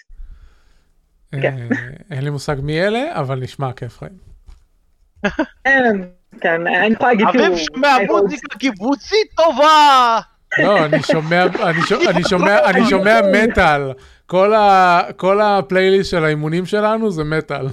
כן. 1.31 1.57
אה, 1.71 1.77
אין 2.11 2.23
לי 2.23 2.29
מושג 2.29 2.55
מי 2.63 2.81
אלה, 2.81 3.19
אבל 3.19 3.39
נשמע 3.39 3.73
כיף 3.73 3.97
חיים. 3.97 4.17
כן, 6.41 6.61
כן, 6.63 6.67
אני 6.67 6.93
יכולה 6.93 7.09
להגיד 7.09 7.27
כאילו... 7.31 7.45
אביב 7.45 7.57
שומע 7.57 7.97
מוזיקה 8.07 8.57
קיבוצית 8.57 9.27
טובה! 9.35 10.19
לא, 10.59 10.85
אני 10.85 11.03
שומע, 11.03 11.43
אני 11.63 11.81
שומע, 11.87 12.09
אני 12.09 12.23
שומע, 12.29 12.59
אני 12.65 12.85
שומע 12.89 13.19
מטאל. 13.33 13.91
כל 14.25 14.53
ה- 14.53 15.01
כל 15.15 15.41
הפלייליסט 15.41 16.11
של 16.11 16.25
האימונים 16.25 16.65
שלנו 16.65 17.11
זה 17.11 17.23
מטאל. 17.23 17.67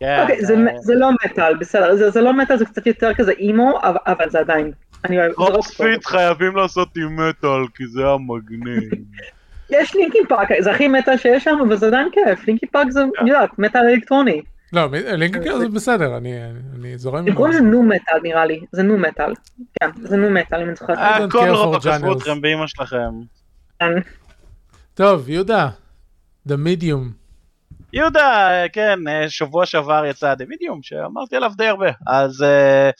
כן, 0.00 0.18
אוקיי, 0.22 0.44
זה, 0.44 0.54
אה, 0.54 0.78
זה 0.78 0.94
לא 0.94 1.08
מטאל, 1.24 1.56
בסדר, 1.56 1.96
זה, 1.96 2.10
זה 2.10 2.20
לא 2.20 2.32
מטאל, 2.32 2.56
זה 2.56 2.64
קצת 2.64 2.86
יותר 2.86 3.14
כזה 3.14 3.32
אימו, 3.32 3.78
אבל, 3.82 3.96
אבל 4.06 4.30
זה 4.30 4.38
עדיין. 4.38 4.72
אני 5.04 5.16
קרוספיט 5.34 6.06
חייבים 6.06 6.56
לעשות 6.56 6.88
עם 6.96 7.28
מטאל, 7.28 7.66
כי 7.74 7.86
זה 7.86 8.02
המגניב. 8.06 8.90
יש 9.70 9.94
לינקין 9.94 10.22
פארק, 10.28 10.48
זה 10.60 10.70
הכי 10.70 10.88
מטאל 10.88 11.16
שיש 11.16 11.44
שם, 11.44 11.58
אבל 11.68 11.76
זה 11.76 11.86
עדיין 11.86 12.08
כיף, 12.12 12.46
לינקין 12.46 12.68
פארק 12.72 12.90
זה, 12.90 13.00
אני 13.20 13.30
יודעת, 13.30 13.58
מטאל 13.58 13.80
אלקטרוני. 13.80 14.40
לא, 14.72 14.88
לינקין 14.92 15.58
זה 15.58 15.68
בסדר, 15.68 16.16
אני 16.16 16.32
אני 16.74 16.98
זורם. 16.98 17.34
קוראים 17.34 17.52
זה. 17.52 17.58
לזה 17.60 17.68
nu 17.68 17.82
metal 17.82 18.20
נראה 18.22 18.44
לי, 18.46 18.60
זה 18.72 18.82
nu 18.82 18.98
metal. 18.98 19.34
כן, 19.80 19.90
זה 20.02 20.16
nu 20.16 20.30
metal, 20.30 20.60
אם 20.62 20.66
אני 20.68 20.74
זוכרת. 20.74 20.98
הכל 21.00 21.48
רוק 21.50 21.86
עזבו 21.86 22.12
genres. 22.12 22.16
אתכם 22.16 22.40
באמא 22.40 22.66
שלכם. 22.66 23.10
כן. 23.78 23.86
טוב, 24.94 25.28
יהודה, 25.28 25.68
The 26.48 26.52
Medium. 26.52 27.20
יהודה, 27.92 28.48
כן, 28.72 28.98
אה, 29.08 29.28
שבוע 29.28 29.66
שעבר 29.66 30.04
יצא 30.06 30.34
The 30.34 30.48
Medium, 30.48 30.82
שאמרתי 30.82 31.36
עליו 31.36 31.52
די 31.56 31.66
הרבה, 31.66 31.90
אז 32.06 32.42
אה, 32.42 32.90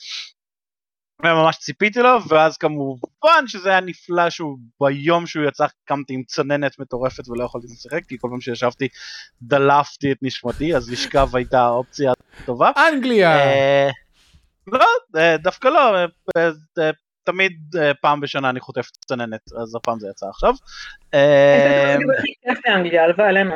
ממש 1.23 1.57
ציפיתי 1.57 1.99
לו, 1.99 2.17
ואז 2.29 2.57
כמובן 2.57 3.47
שזה 3.47 3.69
היה 3.69 3.79
נפלא 3.79 4.29
שהוא 4.29 4.57
ביום 4.81 5.27
שהוא 5.27 5.45
יצא 5.45 5.65
קמתי 5.85 6.13
עם 6.13 6.23
צננת 6.23 6.79
מטורפת 6.79 7.29
ולא 7.29 7.43
יכולתי 7.43 7.67
לשחק, 7.67 8.01
כי 8.07 8.17
כל 8.19 8.27
פעם 8.31 8.41
שישבתי 8.41 8.87
דלפתי 9.41 10.11
את 10.11 10.17
נשמתי, 10.21 10.75
אז 10.75 10.91
לשכב 10.91 11.35
הייתה 11.35 11.67
אופציה 11.67 12.11
טובה. 12.45 12.71
אנגליה! 12.77 13.37
אה, 13.37 13.89
לא, 14.67 14.85
אה, 15.17 15.37
דווקא 15.37 15.67
לא, 15.67 15.95
אה, 16.37 16.89
תמיד 17.23 17.75
פעם 18.01 18.21
בשנה 18.21 18.49
אני 18.49 18.59
חוטף 18.59 18.89
צננת, 19.05 19.41
אז 19.61 19.75
הפעם 19.75 19.99
זה 19.99 20.07
יצא 20.09 20.25
עכשיו. 20.25 20.53
אה, 21.13 21.97
זה 22.07 22.13
הכי 22.19 22.33
כיף 22.41 22.59
באנגליה, 22.65 23.03
הלוואי 23.03 23.27
עלינו. 23.27 23.55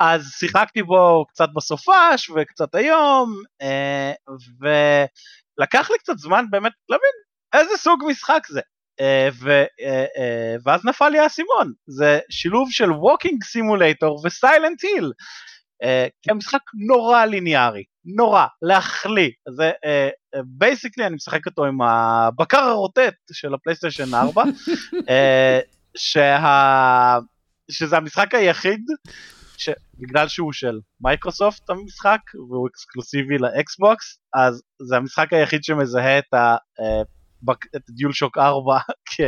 אה. 0.00 0.06
אה, 0.06 0.14
אז 0.14 0.32
שיחקתי 0.38 0.82
בו 0.82 1.24
קצת 1.28 1.48
בסופש 1.56 2.30
וקצת 2.36 2.74
היום, 2.74 3.42
אה, 3.62 4.12
ולקח 4.60 5.90
לי 5.90 5.98
קצת 5.98 6.18
זמן 6.18 6.44
באמת 6.50 6.72
להבין 6.88 7.16
איזה 7.52 7.76
סוג 7.76 8.04
משחק 8.08 8.42
זה. 8.48 8.60
אה, 9.00 9.28
ו, 9.32 9.50
אה, 9.80 10.04
אה, 10.16 10.56
ואז 10.64 10.84
נפל 10.84 11.08
לי 11.08 11.18
האסימון, 11.18 11.72
זה 11.86 12.18
שילוב 12.30 12.68
של 12.70 12.92
walking 12.92 13.44
simulator 13.44 14.20
ו 14.24 14.32
Silent 14.32 14.82
Hill. 14.82 15.12
כי 16.22 16.30
המשחק 16.30 16.60
נורא 16.86 17.24
ליניארי, 17.24 17.84
נורא, 18.04 18.46
להחליא. 18.62 19.30
זה 19.48 19.72
basically 20.44 21.04
uh, 21.04 21.06
אני 21.06 21.16
משחק 21.16 21.46
אותו 21.46 21.64
עם 21.64 21.82
הבקר 21.82 22.58
הרוטט 22.58 23.14
של 23.32 23.54
הפלייסטיישן 23.54 24.14
4, 24.14 24.42
uh, 24.42 25.08
שה... 25.96 27.18
שזה 27.70 27.96
המשחק 27.96 28.34
היחיד 28.34 28.80
שבגלל 29.58 30.28
שהוא 30.28 30.52
של 30.52 30.80
מייקרוסופט 31.00 31.70
המשחק 31.70 32.20
והוא 32.34 32.68
אקסקלוסיבי 32.68 33.38
לאקסבוקס 33.38 34.20
אז 34.34 34.62
זה 34.82 34.96
המשחק 34.96 35.32
היחיד 35.32 35.64
שמזהה 35.64 36.18
את, 36.18 36.34
ה, 36.34 36.56
uh, 36.80 37.52
את 37.76 37.82
DualShock 37.90 38.38
4 38.38 38.78
כ... 39.06 39.20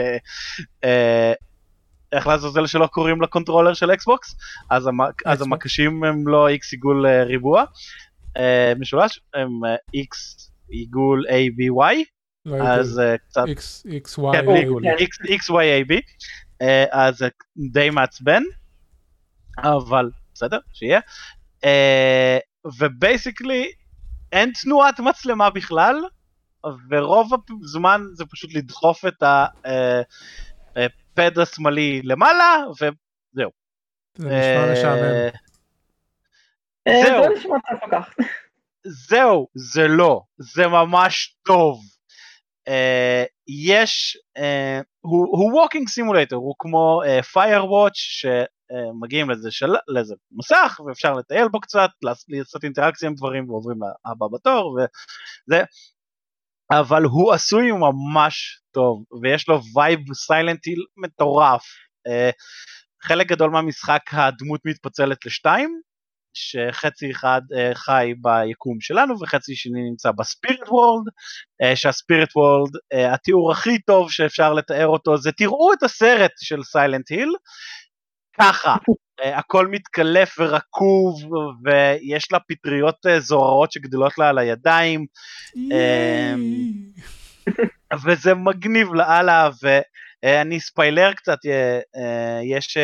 uh, 0.85 0.89
איך 2.13 2.27
לעזאזל 2.27 2.67
שלא 2.67 2.87
קוראים 2.87 3.23
לקונטרולר 3.23 3.75
של 3.75 3.91
אקסבוקס 3.91 4.37
אז, 4.71 4.87
המ... 4.87 4.99
אז 5.27 5.43
המקשים 5.43 6.05
הם 6.05 6.29
לא 6.29 6.49
איקס 6.49 6.73
עיגול 6.73 7.07
uh, 7.07 7.27
ריבוע. 7.27 7.65
משולש 8.79 9.21
הם 9.35 9.49
איקס 9.95 10.51
עיגול 10.69 11.25
A 11.29 11.33
B 11.33 11.93
Y 11.93 12.05
לא 12.47 12.57
אז 12.63 13.01
קצת 13.29 13.45
X, 13.45 13.87
X, 13.87 14.19
Y, 14.19 14.33
כן. 14.33 14.47
X, 15.25 15.51
Y, 15.51 15.87
A, 15.87 15.91
B, 15.91 15.95
אה, 16.63 16.85
אז 16.93 17.25
די 17.73 17.91
מעצבן, 17.91 18.43
אבל 19.63 20.11
בסדר, 20.35 20.59
שיהיה. 20.73 21.01
אה, 21.65 22.39
ובייסיקלי 22.79 23.73
אין 24.33 24.53
תנועת 24.63 25.01
מצלמה 25.01 25.51
בכלל, 25.51 25.97
ורוב 26.91 27.33
הזמן 27.65 28.01
זה 28.13 28.25
פשוט 28.31 28.55
לדחוף 28.55 29.05
את 29.07 29.23
הפד 30.77 31.39
השמאלי 31.39 32.03
למעלה, 32.05 32.57
וזהו. 32.75 33.51
זה 34.15 34.29
נשמע 34.29 34.73
משעמם. 34.73 35.31
אה, 36.89 37.03
זהו. 37.05 37.23
זה 37.23 37.29
לא 37.29 37.37
נשמע 37.37 37.57
טוב 37.69 37.79
כל 37.81 37.91
כך. 37.93 38.15
זהו, 38.85 39.49
זה 39.55 39.89
לא, 39.89 40.21
זה 40.39 40.67
ממש 40.67 41.37
טוב. 41.47 41.81
Uh, 42.69 43.27
יש, 43.49 44.19
uh, 44.39 44.41
הוא, 45.01 45.27
הוא 45.31 45.63
walking 45.63 45.89
simulator, 45.89 46.39
הוא 46.39 46.55
כמו 46.59 47.03
uh, 47.05 47.23
Firewatch 48.73 48.79
שמגיעים 48.93 49.31
לאיזה, 49.31 49.51
של, 49.51 49.73
לאיזה 49.89 50.15
מסך 50.33 50.81
ואפשר 50.87 51.13
לטייל 51.13 51.49
בו 51.49 51.61
קצת, 51.61 51.91
לעשות 52.29 52.65
אינטראקציה 52.65 53.09
עם 53.09 53.15
דברים 53.15 53.51
ועוברים 53.51 53.79
לבא 54.11 54.27
בתור 54.33 54.79
וזה, 54.79 55.63
אבל 56.71 57.03
הוא 57.03 57.33
עשוי 57.33 57.73
ממש 57.73 58.61
טוב 58.71 59.05
ויש 59.23 59.49
לו 59.49 59.61
vibe 59.77 60.01
Silent 60.15 60.57
Hill 60.57 60.85
מטורף. 60.97 61.65
Uh, 62.09 62.33
חלק 63.03 63.27
גדול 63.27 63.51
מהמשחק 63.51 64.03
הדמות 64.13 64.61
מתפצלת 64.65 65.27
לשתיים, 65.27 65.81
שחצי 66.35 67.11
אחד 67.11 67.41
uh, 67.53 67.75
חי 67.75 68.13
ביקום 68.23 68.81
שלנו 68.81 69.21
וחצי 69.21 69.55
שני 69.55 69.91
נמצא 69.91 70.11
ב 70.11 70.19
spirit 70.19 70.69
world, 70.69 71.07
uh, 71.63 71.77
שה 71.77 71.97
spirit 71.97 72.37
world, 72.37 72.73
התיאור 73.15 73.53
הכי 73.53 73.79
טוב 73.79 74.11
שאפשר 74.11 74.53
לתאר 74.53 74.87
אותו 74.87 75.17
זה 75.17 75.33
תראו 75.33 75.73
את 75.73 75.83
הסרט 75.83 76.33
של 76.41 76.63
Silent 76.63 77.11
Hill, 77.11 77.31
ככה, 78.41 78.75
uh, 78.75 79.25
הכל 79.25 79.67
מתקלף 79.67 80.37
ורקוב 80.39 81.15
ויש 81.65 82.33
לה 82.33 82.39
פטריות 82.49 83.07
uh, 83.07 83.19
זוהרות 83.19 83.73
שגדלות 83.73 84.19
לה 84.19 84.29
על 84.29 84.39
הידיים, 84.39 85.07
אמ, 85.57 86.73
וזה 88.05 88.35
מגניב 88.35 88.95
לאללה 88.95 89.51
ו... 89.63 89.69
אה, 90.25 90.41
אני 90.41 90.61
ספיילר 90.61 91.13
קצת, 91.15 91.39
אה, 91.47 91.81
אה, 91.97 92.41
יש 92.45 92.77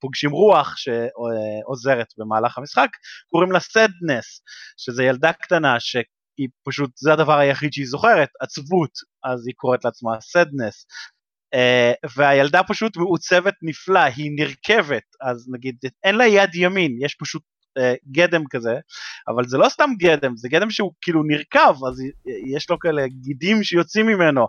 פוגשים 0.00 0.30
רוח 0.30 0.74
שעוזרת 0.76 2.06
במהלך 2.18 2.58
המשחק, 2.58 2.88
קוראים 3.30 3.52
לה 3.52 3.60
סדנס, 3.60 4.40
שזה 4.76 5.04
ילדה 5.04 5.32
קטנה 5.32 5.80
שהיא 5.80 6.48
פשוט, 6.68 6.90
זה 6.96 7.12
הדבר 7.12 7.38
היחיד 7.38 7.72
שהיא 7.72 7.86
זוכרת, 7.86 8.28
עצבות, 8.40 8.90
אז 9.24 9.46
היא 9.46 9.54
קוראת 9.56 9.84
לעצמה 9.84 10.20
סדנס. 10.20 10.86
והילדה 12.16 12.62
פשוט 12.62 12.96
מעוצבת 12.96 13.54
נפלא, 13.62 14.00
היא 14.00 14.30
נרכבת, 14.36 15.02
אז 15.20 15.48
נגיד 15.52 15.76
אין 16.04 16.14
לה 16.14 16.26
יד 16.26 16.54
ימין, 16.54 16.96
יש 17.00 17.14
פשוט 17.14 17.42
גדם 18.10 18.42
כזה, 18.50 18.74
אבל 19.28 19.44
זה 19.44 19.58
לא 19.58 19.68
סתם 19.68 19.90
גדם, 19.98 20.36
זה 20.36 20.48
גדם 20.48 20.70
שהוא 20.70 20.92
כאילו 21.00 21.22
נרקב, 21.22 21.84
אז 21.88 22.02
יש 22.54 22.70
לו 22.70 22.78
כאלה 22.78 23.06
גידים 23.06 23.62
שיוצאים 23.62 24.06
ממנו, 24.06 24.46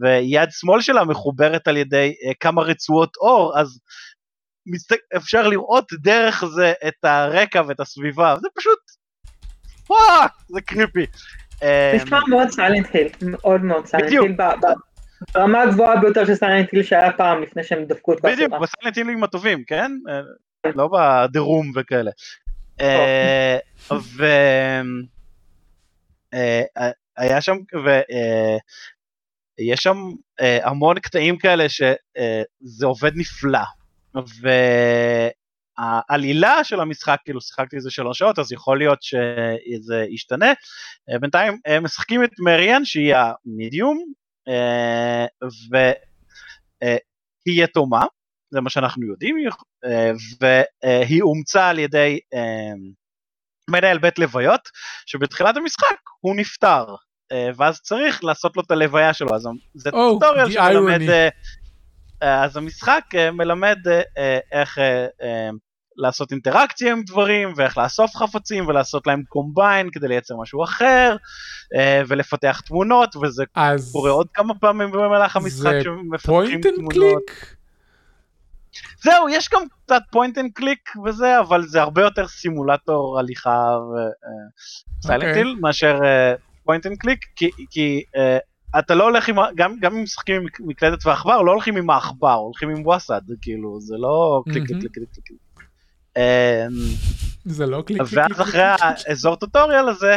ויד 0.00 0.48
שמאל 0.50 0.80
שלה 0.80 1.04
מחוברת 1.04 1.68
על 1.68 1.76
ידי 1.76 2.14
uh, 2.30 2.34
כמה 2.40 2.62
רצועות 2.62 3.16
אור, 3.16 3.58
אז 3.58 3.80
מסת... 4.66 4.96
אפשר 5.16 5.48
לראות 5.48 5.92
דרך 5.92 6.44
זה 6.44 6.72
את 6.88 7.04
הרקע 7.04 7.62
ואת 7.68 7.80
הסביבה, 7.80 8.36
זה 8.40 8.48
פשוט, 8.54 8.78
וואק, 9.90 10.32
זה 10.48 10.60
קריפי. 10.60 11.06
זה 11.60 11.98
נשמע 12.04 12.20
מאוד 12.28 12.48
סיילנט 12.48 12.94
היל, 12.94 13.08
מאוד 13.22 13.60
מאוד 13.60 13.86
סיילנט. 13.86 14.10
היל, 14.10 14.34
ברמה 15.34 15.62
הגבוהה 15.62 16.00
ביותר 16.00 16.24
של 16.24 16.34
סיילנט 16.34 16.72
היל 16.72 16.82
שהיה 16.82 17.12
פעם 17.12 17.42
לפני 17.42 17.64
שהם 17.64 17.84
דפקו 17.84 18.12
את 18.12 18.20
כל 18.20 18.28
בדיוק, 18.32 18.52
הסדרה. 18.52 18.60
בסלנטילים 18.60 19.24
הטובים, 19.24 19.64
כן? 19.64 19.92
אה, 20.08 20.20
לא 20.74 20.88
בדרום 20.92 21.72
וכאלה. 21.74 22.10
אה, 22.80 23.58
ו... 23.92 24.24
אה, 26.34 26.62
היה 27.16 27.40
שם, 27.40 27.56
ויש 29.58 29.82
שם 29.82 29.96
המון 30.38 30.98
קטעים 30.98 31.38
כאלה 31.38 31.68
שזה 31.68 32.86
עובד 32.86 33.12
נפלא. 33.14 33.60
והעלילה 35.78 36.64
של 36.64 36.80
המשחק, 36.80 37.18
כאילו 37.24 37.40
שיחקתי 37.40 37.76
איזה 37.76 37.90
שלוש 37.90 38.18
שעות, 38.18 38.38
אז 38.38 38.52
יכול 38.52 38.78
להיות 38.78 39.02
שזה 39.02 40.04
ישתנה. 40.10 40.52
בינתיים 41.20 41.58
משחקים 41.82 42.24
את 42.24 42.30
מריאן, 42.38 42.84
שהיא 42.84 43.14
המדיום, 43.16 44.12
והיא 45.70 47.64
יתומה, 47.64 48.04
זה 48.50 48.60
מה 48.60 48.70
שאנחנו 48.70 49.06
יודעים, 49.06 49.36
אה, 49.84 50.10
והיא 50.40 51.22
אומצה 51.22 51.68
על 51.68 51.78
ידי 51.78 52.18
אה, 52.34 52.72
מנהל 53.70 53.98
בית 53.98 54.18
לוויות, 54.18 54.60
שבתחילת 55.06 55.56
המשחק 55.56 55.96
הוא 56.20 56.36
נפטר, 56.36 56.84
אה, 57.32 57.50
ואז 57.56 57.80
צריך 57.80 58.24
לעשות 58.24 58.56
לו 58.56 58.62
את 58.62 58.70
הלוויה 58.70 59.14
שלו, 59.14 59.34
אז 59.34 59.48
זה 59.74 59.90
Oh, 59.90 59.92
טוטוריאל 59.92 60.50
שמלמד. 60.50 61.00
אה, 61.08 61.28
אה, 62.22 62.44
אז 62.44 62.56
המשחק 62.56 63.04
אה, 63.14 63.30
מלמד 63.30 63.78
אה, 63.88 64.02
אה, 64.18 64.38
איך 64.52 64.78
אה, 64.78 65.06
אה, 65.22 65.50
לעשות 65.96 66.32
אינטראקציה 66.32 66.92
עם 66.92 67.02
דברים, 67.02 67.52
ואיך 67.56 67.78
לאסוף 67.78 68.16
חפצים 68.16 68.66
ולעשות 68.66 69.06
להם 69.06 69.22
קומביין 69.28 69.90
כדי 69.90 70.08
לייצר 70.08 70.36
משהו 70.36 70.64
אחר, 70.64 71.16
אה, 71.74 72.02
ולפתח 72.08 72.60
תמונות, 72.60 73.16
וזה 73.16 73.44
אז 73.54 73.92
קורה 73.92 74.10
עוד 74.10 74.26
כמה 74.34 74.54
פעמים 74.54 74.90
במהלך 74.90 75.36
המשחק 75.36 75.72
שמפתחים 75.82 76.60
תמונות. 76.60 76.92
קליק? 76.92 77.56
זהו, 79.02 79.28
יש 79.28 79.48
גם 79.52 79.62
קצת 79.84 80.02
point 80.10 80.38
and 80.38 80.50
click 80.54 80.90
וזה, 81.04 81.40
אבל 81.40 81.66
זה 81.66 81.82
הרבה 81.82 82.02
יותר 82.02 82.28
סימולטור 82.28 83.18
הליכה 83.18 83.76
ו 85.02 85.06
Silent 85.06 85.31
Hill 85.31 85.48
אוקיי. 85.48 85.60
מאשר 85.60 85.98
point 86.64 86.86
and 86.86 86.96
click, 86.98 87.20
כי, 87.70 88.02
uh, 88.16 88.20
אתה 88.78 88.94
לא 88.94 89.04
הולך 89.04 89.28
עם, 89.28 89.36
גם, 89.54 89.76
גם 89.80 89.96
אם 89.96 90.02
משחקים 90.02 90.36
עם 90.42 90.46
מקלדת 90.60 91.06
ועכבר, 91.06 91.42
לא 91.42 91.50
הולכים 91.52 91.76
עם 91.76 91.90
העכבר, 91.90 92.32
הולכים 92.34 92.68
עם 92.68 92.86
WASD, 92.86 93.20
כאילו, 93.42 93.80
זה 93.80 93.96
לא 93.98 94.42
קליק 94.44 94.66
קליק. 94.66 94.78
קליק 94.78 94.92
קליק 94.92 95.08
קליק. 95.24 95.65
זה 97.44 97.66
לא 97.66 97.82
קליק 97.86 98.02
קליק 98.02 98.12
ואז. 98.12 98.40
אחרי 98.40 98.62
האזור 98.80 99.36
tutorial 99.36 99.88
הזה, 99.88 100.16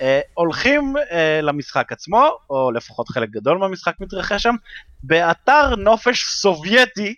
אה, 0.00 0.20
הולכים 0.34 0.94
אה, 1.10 1.40
למשחק 1.42 1.92
עצמו, 1.92 2.38
או 2.50 2.70
לפחות 2.72 3.08
חלק 3.08 3.30
גדול 3.30 3.58
מהמשחק 3.58 3.94
מתרחש 4.00 4.42
שם, 4.42 4.54
באתר 5.02 5.76
נופש 5.76 6.24
סובייטי 6.24 7.14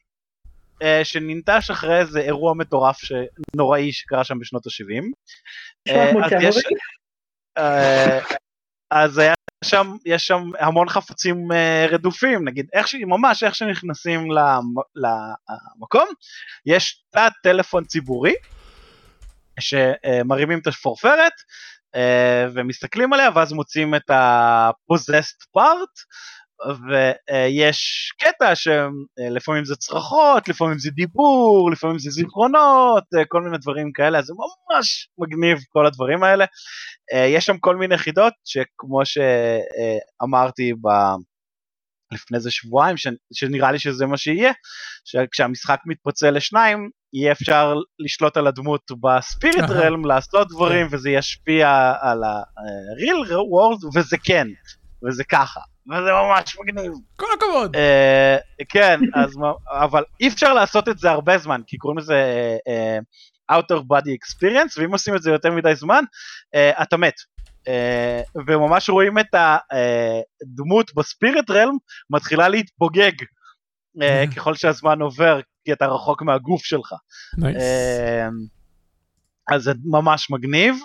אה, 0.82 1.00
שננטש 1.04 1.70
אחרי 1.70 1.98
איזה 1.98 2.20
אירוע 2.20 2.54
מטורף 2.54 3.00
נוראי 3.56 3.92
שקרה 3.92 4.24
שם 4.24 4.38
בשנות 4.38 4.66
ה-70. 4.66 5.04
אה, 5.88 6.10
אז 6.24 6.32
יש... 6.40 6.56
אה, 7.58 8.20
אז 8.90 9.18
היה 9.18 9.34
שם, 9.64 9.96
יש 10.06 10.26
שם 10.26 10.42
המון 10.58 10.88
חפצים 10.88 11.52
uh, 11.52 11.92
רדופים, 11.92 12.48
נגיד, 12.48 12.66
איך 12.72 12.88
ש... 12.88 12.94
ממש 12.94 13.42
איך 13.42 13.54
שנכנסים 13.54 14.30
למ... 14.30 14.62
למקום, 14.96 16.08
יש 16.66 17.02
תא 17.10 17.28
טלפון 17.42 17.84
ציבורי, 17.84 18.34
שמרימים 19.60 20.58
את 20.58 20.66
השפורפרת, 20.66 21.32
uh, 21.96 21.98
ומסתכלים 22.54 23.12
עליה, 23.12 23.28
ואז 23.34 23.52
מוצאים 23.52 23.94
את 23.94 24.10
ה-possessed 24.10 25.58
part, 25.58 26.04
ויש 26.64 28.10
קטע 28.18 28.52
שלפעמים 28.54 29.64
זה 29.64 29.76
צרחות, 29.76 30.48
לפעמים 30.48 30.78
זה 30.78 30.90
דיבור, 30.90 31.70
לפעמים 31.72 31.98
זה 31.98 32.10
זיכרונות, 32.10 33.04
כל 33.28 33.42
מיני 33.42 33.58
דברים 33.58 33.92
כאלה, 33.92 34.18
אז 34.18 34.24
זה 34.24 34.32
ממש 34.34 35.08
מגניב 35.18 35.58
כל 35.68 35.86
הדברים 35.86 36.22
האלה. 36.22 36.44
יש 37.14 37.44
שם 37.44 37.58
כל 37.58 37.76
מיני 37.76 37.98
חידות 37.98 38.32
שכמו 38.44 39.00
שאמרתי 39.04 40.72
ב... 40.72 40.88
לפני 42.12 42.36
איזה 42.36 42.50
שבועיים, 42.50 42.96
ש... 42.96 43.06
שנראה 43.32 43.72
לי 43.72 43.78
שזה 43.78 44.06
מה 44.06 44.16
שיהיה, 44.16 44.52
שכשהמשחק 45.04 45.78
מתפוצל 45.86 46.30
לשניים, 46.30 46.90
יהיה 47.12 47.32
אפשר 47.32 47.74
לשלוט 47.98 48.36
על 48.36 48.46
הדמות 48.46 48.82
בספיריט 49.00 49.70
רלם, 49.70 50.04
לעשות 50.04 50.48
דברים, 50.48 50.86
וזה 50.90 51.10
ישפיע 51.10 51.92
על 52.00 52.24
ה-real 52.24 53.30
world, 53.30 53.98
וזה 53.98 54.16
כן, 54.24 54.46
וזה 55.06 55.24
ככה. 55.24 55.60
וזה 55.88 56.10
ממש 56.12 56.56
מגניב. 56.60 56.92
כל 57.16 57.26
הכבוד. 57.36 57.76
Uh, 57.76 58.64
כן, 58.68 59.00
אז, 59.14 59.38
אבל 59.70 60.04
אי 60.20 60.28
אפשר 60.28 60.54
לעשות 60.54 60.88
את 60.88 60.98
זה 60.98 61.10
הרבה 61.10 61.38
זמן, 61.38 61.60
כי 61.66 61.76
קוראים 61.76 61.98
לזה 61.98 62.22
uh, 62.68 63.56
out 63.56 63.76
of 63.76 63.80
body 63.80 64.10
experience, 64.10 64.80
ואם 64.80 64.92
עושים 64.92 65.16
את 65.16 65.22
זה 65.22 65.30
יותר 65.30 65.52
מדי 65.52 65.74
זמן, 65.74 66.04
אתה 66.82 66.96
מת. 66.96 67.14
Uh, 67.68 68.40
וממש 68.46 68.90
רואים 68.90 69.18
את 69.18 69.34
הדמות 69.34 70.94
בספיריט 70.94 71.50
רלם 71.50 71.76
מתחילה 72.10 72.48
להתפוגג 72.48 73.12
uh, 73.98 74.34
ככל 74.36 74.54
שהזמן 74.54 75.00
עובר, 75.00 75.40
כי 75.64 75.72
אתה 75.72 75.86
רחוק 75.86 76.22
מהגוף 76.22 76.64
שלך. 76.64 76.92
Nice. 77.36 77.42
Uh, 77.42 78.55
אז 79.48 79.62
זה 79.62 79.72
ממש 79.84 80.30
מגניב, 80.30 80.76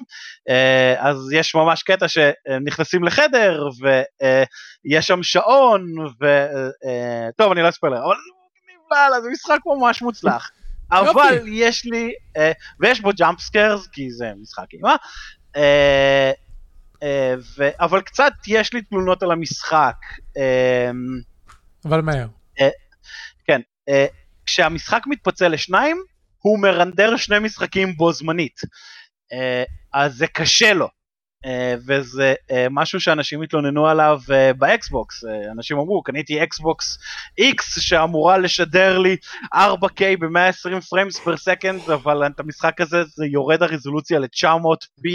אה, 0.50 1.10
אז 1.10 1.32
יש 1.32 1.56
ממש 1.56 1.84
קטע 1.84 2.08
שנכנסים 2.08 3.04
לחדר 3.04 3.68
ויש 3.82 5.08
שם 5.08 5.24
שעון, 5.24 5.96
וטוב 6.00 7.48
אה, 7.48 7.52
אני 7.52 7.62
לא 7.62 7.70
אספר 7.70 7.88
אבל 7.88 9.22
זה 9.22 9.30
משחק 9.30 9.60
ממש 9.66 10.02
מוצלח, 10.02 10.52
אבל 10.92 11.40
יש 11.48 11.86
לי, 11.86 12.14
אה, 12.38 12.52
ויש 12.80 13.02
בו 13.02 13.10
jump 13.18 13.40
scares 13.40 13.88
כי 13.88 14.12
זה 14.12 14.32
משחק 14.42 14.66
אימה, 14.74 14.96
אבל 17.80 18.02
קצת 18.02 18.34
יש 18.48 18.74
לי 18.74 18.82
תלונות 18.82 19.24
על 19.24 19.32
המשחק. 19.32 19.96
אבל 21.86 22.02
מהר. 22.02 22.28
כן, 23.48 23.62
כשהמשחק 24.46 25.02
מתפצל 25.08 25.48
לשניים, 25.48 25.98
הוא 26.42 26.60
מרנדר 26.60 27.18
שני 27.18 27.40
משחקים 27.40 27.98
בו 27.98 28.14
זמנית. 28.14 28.62
אה, 29.34 29.64
אז 29.94 30.16
זה 30.16 30.28
קשה 30.28 30.74
לו. 30.74 30.88
Uh, 31.46 31.80
וזה 31.88 32.34
uh, 32.42 32.54
משהו 32.72 33.00
שאנשים 33.00 33.42
התלוננו 33.42 33.88
עליו 33.88 34.20
באקסבוקס, 34.58 35.24
אנשים 35.52 35.78
אמרו 35.78 36.04
קניתי 36.04 36.44
אקסבוקס 36.44 36.98
X 37.42 37.80
שאמורה 37.80 38.38
לשדר 38.38 39.00
לי 39.00 39.16
4K 39.56 40.02
ב-120 40.20 40.82
frames 40.90 41.20
per 41.20 41.38
second 41.38 41.90
אבל 41.90 42.28
את 42.28 42.40
המשחק 42.40 42.82
הזה 42.82 43.04
זה 43.04 43.26
יורד 43.26 43.64
הרזולוציה 43.64 44.20
ל-900p 44.20 45.06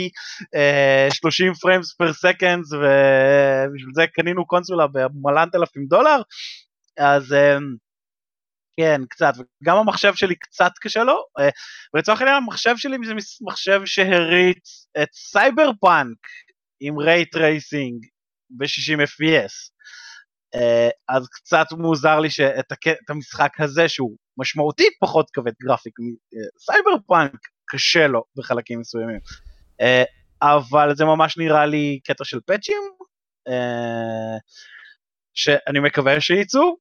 uh, 1.11 1.15
30 1.15 1.55
frames 1.55 1.93
per 1.93 2.13
second 2.13 2.65
ובשביל 2.65 3.93
זה 3.95 4.05
קנינו 4.13 4.47
קונסולה 4.47 4.87
במלנת 4.87 5.55
אלפים 5.55 5.87
דולר 5.87 6.21
אז 6.99 7.35
כן, 8.81 9.01
קצת, 9.09 9.33
וגם 9.63 9.77
המחשב 9.77 10.15
שלי 10.15 10.35
קצת 10.35 10.73
קשה 10.81 11.05
לו, 11.05 11.25
אה, 11.39 11.49
ולצורך 11.95 12.21
העניין 12.21 12.37
המחשב 12.37 12.77
שלי 12.77 12.97
זה 13.07 13.15
מחשב 13.41 13.81
שהריץ 13.85 14.87
את 15.03 15.09
סייבר 15.13 15.71
פאנק 15.81 16.19
עם 16.81 16.99
ray 16.99 17.37
tracing 17.37 18.07
ב-60 18.51 19.03
FPS, 19.03 19.53
אז 21.09 21.29
קצת 21.29 21.67
מוזר 21.73 22.21
לי 22.21 22.31
שאת 22.31 22.73
המשחק 23.09 23.61
הזה 23.61 23.89
שהוא 23.89 24.17
משמעותית 24.39 24.93
פחות 25.01 25.31
כבד 25.31 25.53
graphic 25.63 25.95
מ 26.57 26.62
Cyber 26.62 26.91
אה, 26.91 26.99
פאנק 27.07 27.41
קשה 27.69 28.07
לו 28.07 28.25
בחלקים 28.37 28.81
מסוימים, 28.81 29.21
אה, 29.81 30.05
אבל 30.43 30.95
זה 30.95 31.05
ממש 31.05 31.39
נראה 31.39 31.67
לי 31.67 32.01
קטע 32.05 32.25
של 32.25 32.41
פאצ'ים, 32.47 32.83
שאני 35.35 35.81
מקווה 35.81 36.21
שייצאו, 36.21 36.77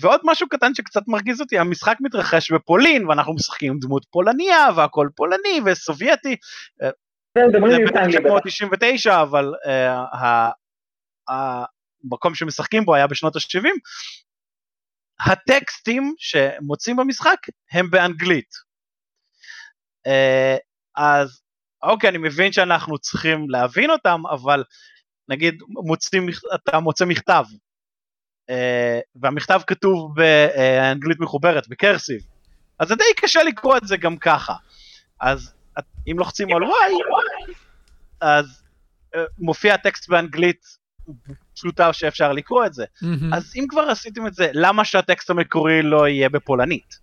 ועוד 0.00 0.20
משהו 0.24 0.48
קטן 0.48 0.74
שקצת 0.74 1.02
מרגיז 1.08 1.40
אותי, 1.40 1.58
המשחק 1.58 1.96
מתרחש 2.00 2.52
בפולין 2.52 3.06
ואנחנו 3.08 3.34
משחקים 3.34 3.72
עם 3.72 3.78
דמות 3.78 4.06
פולניה 4.10 4.66
והכל 4.76 5.08
פולני 5.16 5.60
וסובייטי. 5.66 6.36
Uh, 6.82 6.86
זה 7.52 7.58
ב-1999 7.60 9.12
אבל 9.22 9.52
uh, 9.66 10.52
המקום 11.28 12.34
שמשחקים 12.34 12.84
בו 12.84 12.94
היה 12.94 13.06
בשנות 13.06 13.36
ה-70. 13.36 13.68
הטקסטים 15.30 16.14
שמוצאים 16.18 16.96
במשחק 16.96 17.38
הם 17.72 17.90
באנגלית. 17.90 18.54
Uh, 20.08 20.58
אז 20.96 21.40
אוקיי 21.82 22.10
אני 22.10 22.18
מבין 22.18 22.52
שאנחנו 22.52 22.98
צריכים 22.98 23.50
להבין 23.50 23.90
אותם 23.90 24.20
אבל 24.30 24.64
נגיד 25.28 25.62
מוצאים, 25.68 26.26
אתה 26.54 26.80
מוצא 26.80 27.04
מכתב 27.04 27.44
אה, 27.50 27.58
והמכתב 29.16 29.60
כתוב 29.66 30.14
באנגלית 30.14 31.20
מחוברת, 31.20 31.68
בקרסיב, 31.68 32.20
אז 32.78 32.88
זה 32.88 32.94
די 32.94 33.04
קשה 33.16 33.42
לקרוא 33.42 33.76
את 33.76 33.86
זה 33.86 33.96
גם 33.96 34.16
ככה. 34.16 34.54
אז 35.20 35.54
אם 36.06 36.18
לוחצים 36.18 36.48
על 36.52 36.62
Y, 36.62 37.14
אז 38.20 38.62
אה, 39.14 39.24
מופיע 39.38 39.76
טקסט 39.76 40.08
באנגלית 40.08 40.66
פשוטה 41.54 41.92
שאפשר 41.92 42.32
לקרוא 42.32 42.66
את 42.66 42.74
זה. 42.74 42.84
Mm-hmm. 42.84 43.36
אז 43.36 43.52
אם 43.56 43.66
כבר 43.68 43.80
עשיתם 43.80 44.26
את 44.26 44.34
זה, 44.34 44.50
למה 44.52 44.84
שהטקסט 44.84 45.30
המקורי 45.30 45.82
לא 45.82 46.08
יהיה 46.08 46.28
בפולנית? 46.28 46.98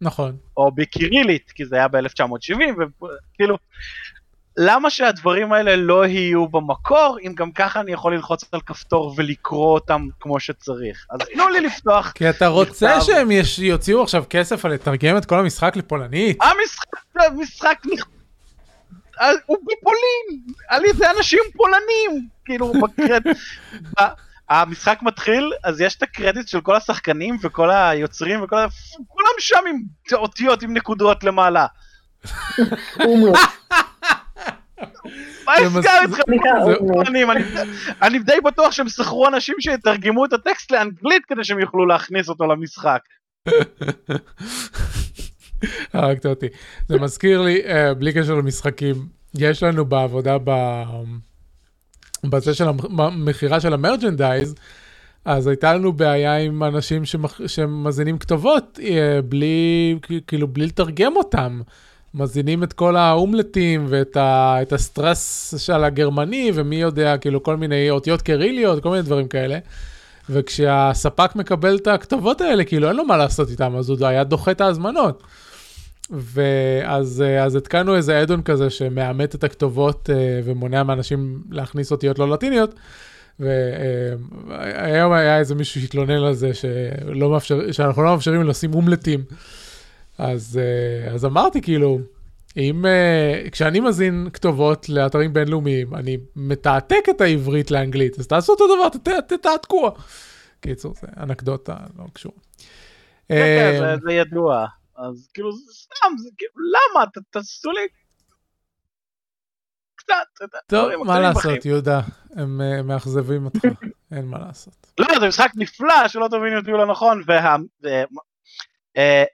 נכון. 0.00 0.36
או 0.56 0.72
בקירילית, 0.72 1.50
כי 1.50 1.64
זה 1.64 1.76
היה 1.76 1.88
ב-1970, 1.88 2.54
וכאילו, 2.80 3.58
למה 4.56 4.90
שהדברים 4.90 5.52
האלה 5.52 5.76
לא 5.76 6.06
יהיו 6.06 6.48
במקור, 6.48 7.18
אם 7.26 7.32
גם 7.36 7.52
ככה 7.52 7.80
אני 7.80 7.92
יכול 7.92 8.14
ללחוץ 8.14 8.44
על 8.52 8.60
כפתור 8.60 9.14
ולקרוא 9.16 9.74
אותם 9.74 10.06
כמו 10.20 10.40
שצריך. 10.40 11.06
אז 11.10 11.20
תנו 11.34 11.48
לי 11.48 11.60
לפתוח. 11.60 12.12
כי 12.14 12.30
אתה 12.30 12.46
רוצה 12.46 12.96
מכתב. 12.96 13.06
שהם 13.06 13.30
יש, 13.30 13.58
יוציאו 13.58 14.02
עכשיו 14.02 14.24
כסף 14.30 14.64
על 14.64 14.72
לתרגם 14.72 15.16
את 15.16 15.24
כל 15.24 15.38
המשחק 15.38 15.76
לפולנית? 15.76 16.38
המשחק, 16.42 16.96
המשחק 17.16 17.78
נכ... 17.92 18.04
אה, 19.20 19.30
הוא 19.46 19.56
בפולין, 19.56 20.42
על 20.68 20.84
ידי 20.84 21.06
אנשים 21.16 21.42
פולנים, 21.56 22.28
כאילו 22.44 22.72
בקרד... 22.72 23.22
המשחק 24.48 24.98
מתחיל, 25.02 25.52
אז 25.64 25.80
יש 25.80 25.96
את 25.96 26.02
הקרדיט 26.02 26.48
של 26.48 26.60
כל 26.60 26.76
השחקנים 26.76 27.36
וכל 27.42 27.70
היוצרים 27.70 28.42
וכל 28.42 28.58
ה... 28.58 28.66
כולם 29.08 29.28
שם 29.38 29.58
עם 29.70 29.82
אותיות 30.12 30.62
עם 30.62 30.74
נקודות 30.74 31.24
למעלה. 31.24 31.66
מה 35.46 35.52
נסגר 35.64 35.90
איתכם? 36.02 36.22
אני 38.02 38.18
די 38.18 38.40
בטוח 38.44 38.72
שהם 38.72 38.88
שכרו 38.88 39.28
אנשים 39.28 39.54
שיתרגמו 39.60 40.24
את 40.24 40.32
הטקסט 40.32 40.70
לאנגלית 40.70 41.22
כדי 41.28 41.44
שהם 41.44 41.58
יוכלו 41.58 41.86
להכניס 41.86 42.28
אותו 42.28 42.46
למשחק. 42.46 43.00
הרגת 45.92 46.26
אותי. 46.26 46.46
זה 46.88 46.98
מזכיר 46.98 47.42
לי, 47.42 47.62
אה, 47.66 47.94
בלי 47.94 48.12
קשר 48.12 48.34
למשחקים, 48.34 48.94
יש 49.34 49.62
לנו 49.62 49.84
בעבודה 49.84 50.36
בזה 52.24 52.54
של 52.54 52.68
המכירה 52.98 53.60
של 53.60 53.72
המרג'נדייז, 53.72 54.54
אז 55.24 55.46
הייתה 55.46 55.74
לנו 55.74 55.92
בעיה 55.92 56.36
עם 56.36 56.62
אנשים 56.62 57.02
שמזינים 57.46 58.18
כתובות 58.18 58.78
אה, 58.82 59.22
בלי, 59.22 59.98
כאילו, 60.26 60.48
בלי 60.48 60.66
לתרגם 60.66 61.16
אותם. 61.16 61.60
מזינים 62.14 62.62
את 62.62 62.72
כל 62.72 62.96
האומלטים 62.96 63.86
ואת 63.88 64.16
ה, 64.16 64.56
את 64.62 64.72
הסטרס 64.72 65.54
של 65.58 65.84
הגרמני 65.84 66.50
ומי 66.54 66.76
יודע, 66.76 67.16
כאילו 67.16 67.42
כל 67.42 67.56
מיני 67.56 67.90
אותיות 67.90 68.22
קריליות, 68.22 68.82
כל 68.82 68.90
מיני 68.90 69.02
דברים 69.02 69.28
כאלה. 69.28 69.58
וכשהספק 70.30 71.36
מקבל 71.36 71.76
את 71.76 71.86
הכתובות 71.86 72.40
האלה, 72.40 72.64
כאילו 72.64 72.88
אין 72.88 72.96
לו 72.96 73.04
מה 73.04 73.16
לעשות 73.16 73.50
איתם, 73.50 73.76
אז 73.76 73.88
הוא 73.90 74.06
היה 74.06 74.24
דוחה 74.24 74.50
את 74.50 74.60
ההזמנות. 74.60 75.22
ואז 76.10 77.24
אז 77.42 77.56
התקנו 77.56 77.96
איזה 77.96 78.22
אדון 78.22 78.42
כזה 78.42 78.70
שמאמת 78.70 79.34
את 79.34 79.44
הכתובות 79.44 80.10
אה, 80.12 80.40
ומונע 80.44 80.82
מאנשים 80.82 81.42
להכניס 81.50 81.92
אותיות 81.92 82.18
לא 82.18 82.30
לטיניות. 82.30 82.74
והיום 83.40 85.12
היה 85.12 85.38
איזה 85.38 85.54
מישהו 85.54 85.80
שהתלונן 85.80 86.22
על 86.22 86.34
זה 86.34 86.50
שלא 86.54 87.30
מאפשר, 87.30 87.72
שאנחנו 87.72 88.02
לא 88.02 88.10
מאפשרים 88.10 88.42
לשים 88.42 88.74
אומלטים. 88.74 89.24
אז, 90.18 90.60
אה, 90.62 91.14
אז 91.14 91.24
אמרתי 91.24 91.62
כאילו, 91.62 91.98
אם, 92.56 92.84
uh, 92.84 93.50
כשאני 93.50 93.80
מזין 93.80 94.28
כתובות 94.32 94.88
לאתרים 94.88 95.32
בינלאומיים, 95.32 95.94
אני 95.94 96.18
מתעתק 96.36 97.04
את 97.10 97.20
העברית 97.20 97.70
לאנגלית, 97.70 98.18
אז 98.18 98.26
תעשו 98.26 98.52
אותו 98.52 98.64
דבר, 98.66 99.20
תתעתקו. 99.20 99.90
קיצור, 100.60 100.94
זה 101.00 101.06
אנקדוטה 101.16 101.76
לא 101.98 102.04
קשורה. 102.12 102.36
כן, 103.28 103.34
כן, 103.36 103.78
זה, 103.78 103.96
זה 104.02 104.12
ידוע. 104.12 104.66
אז 104.96 105.28
כאילו, 105.34 105.50
סתם, 105.52 106.08
כאילו, 106.36 106.52
למה? 106.56 107.04
תעשו 107.30 107.70
לי 107.70 107.80
קצת. 109.94 110.58
טוב, 110.66 111.04
מה 111.04 111.20
לעשות, 111.20 111.64
יהודה, 111.64 112.00
הם 112.36 112.60
מאכזבים 112.86 113.44
אותך, 113.44 113.64
אין 114.16 114.26
מה 114.26 114.38
לעשות. 114.38 114.74
לא, 114.98 115.06
זה 115.20 115.28
משחק 115.28 115.50
נפלא, 115.56 116.08
שלא 116.08 116.28
תבינו 116.28 116.58
אותי 116.58 116.70
לא 116.70 116.86
נכון, 116.86 117.22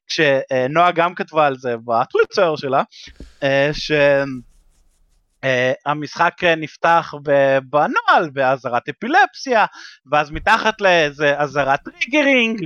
כשנועה 0.06 0.92
גם 0.92 1.14
כתבה 1.14 1.46
על 1.46 1.56
זה 1.56 1.74
בטוויטר 1.76 2.54
שלה, 2.56 2.82
שהמשחק 5.42 6.44
נפתח 6.56 7.14
בנוהל 7.62 8.30
באזהרת 8.32 8.88
אפילפסיה, 8.88 9.66
ואז 10.12 10.30
מתחת 10.30 10.80
לאיזה 10.80 11.38
אזהרת 11.38 11.80
triggering, 11.84 12.60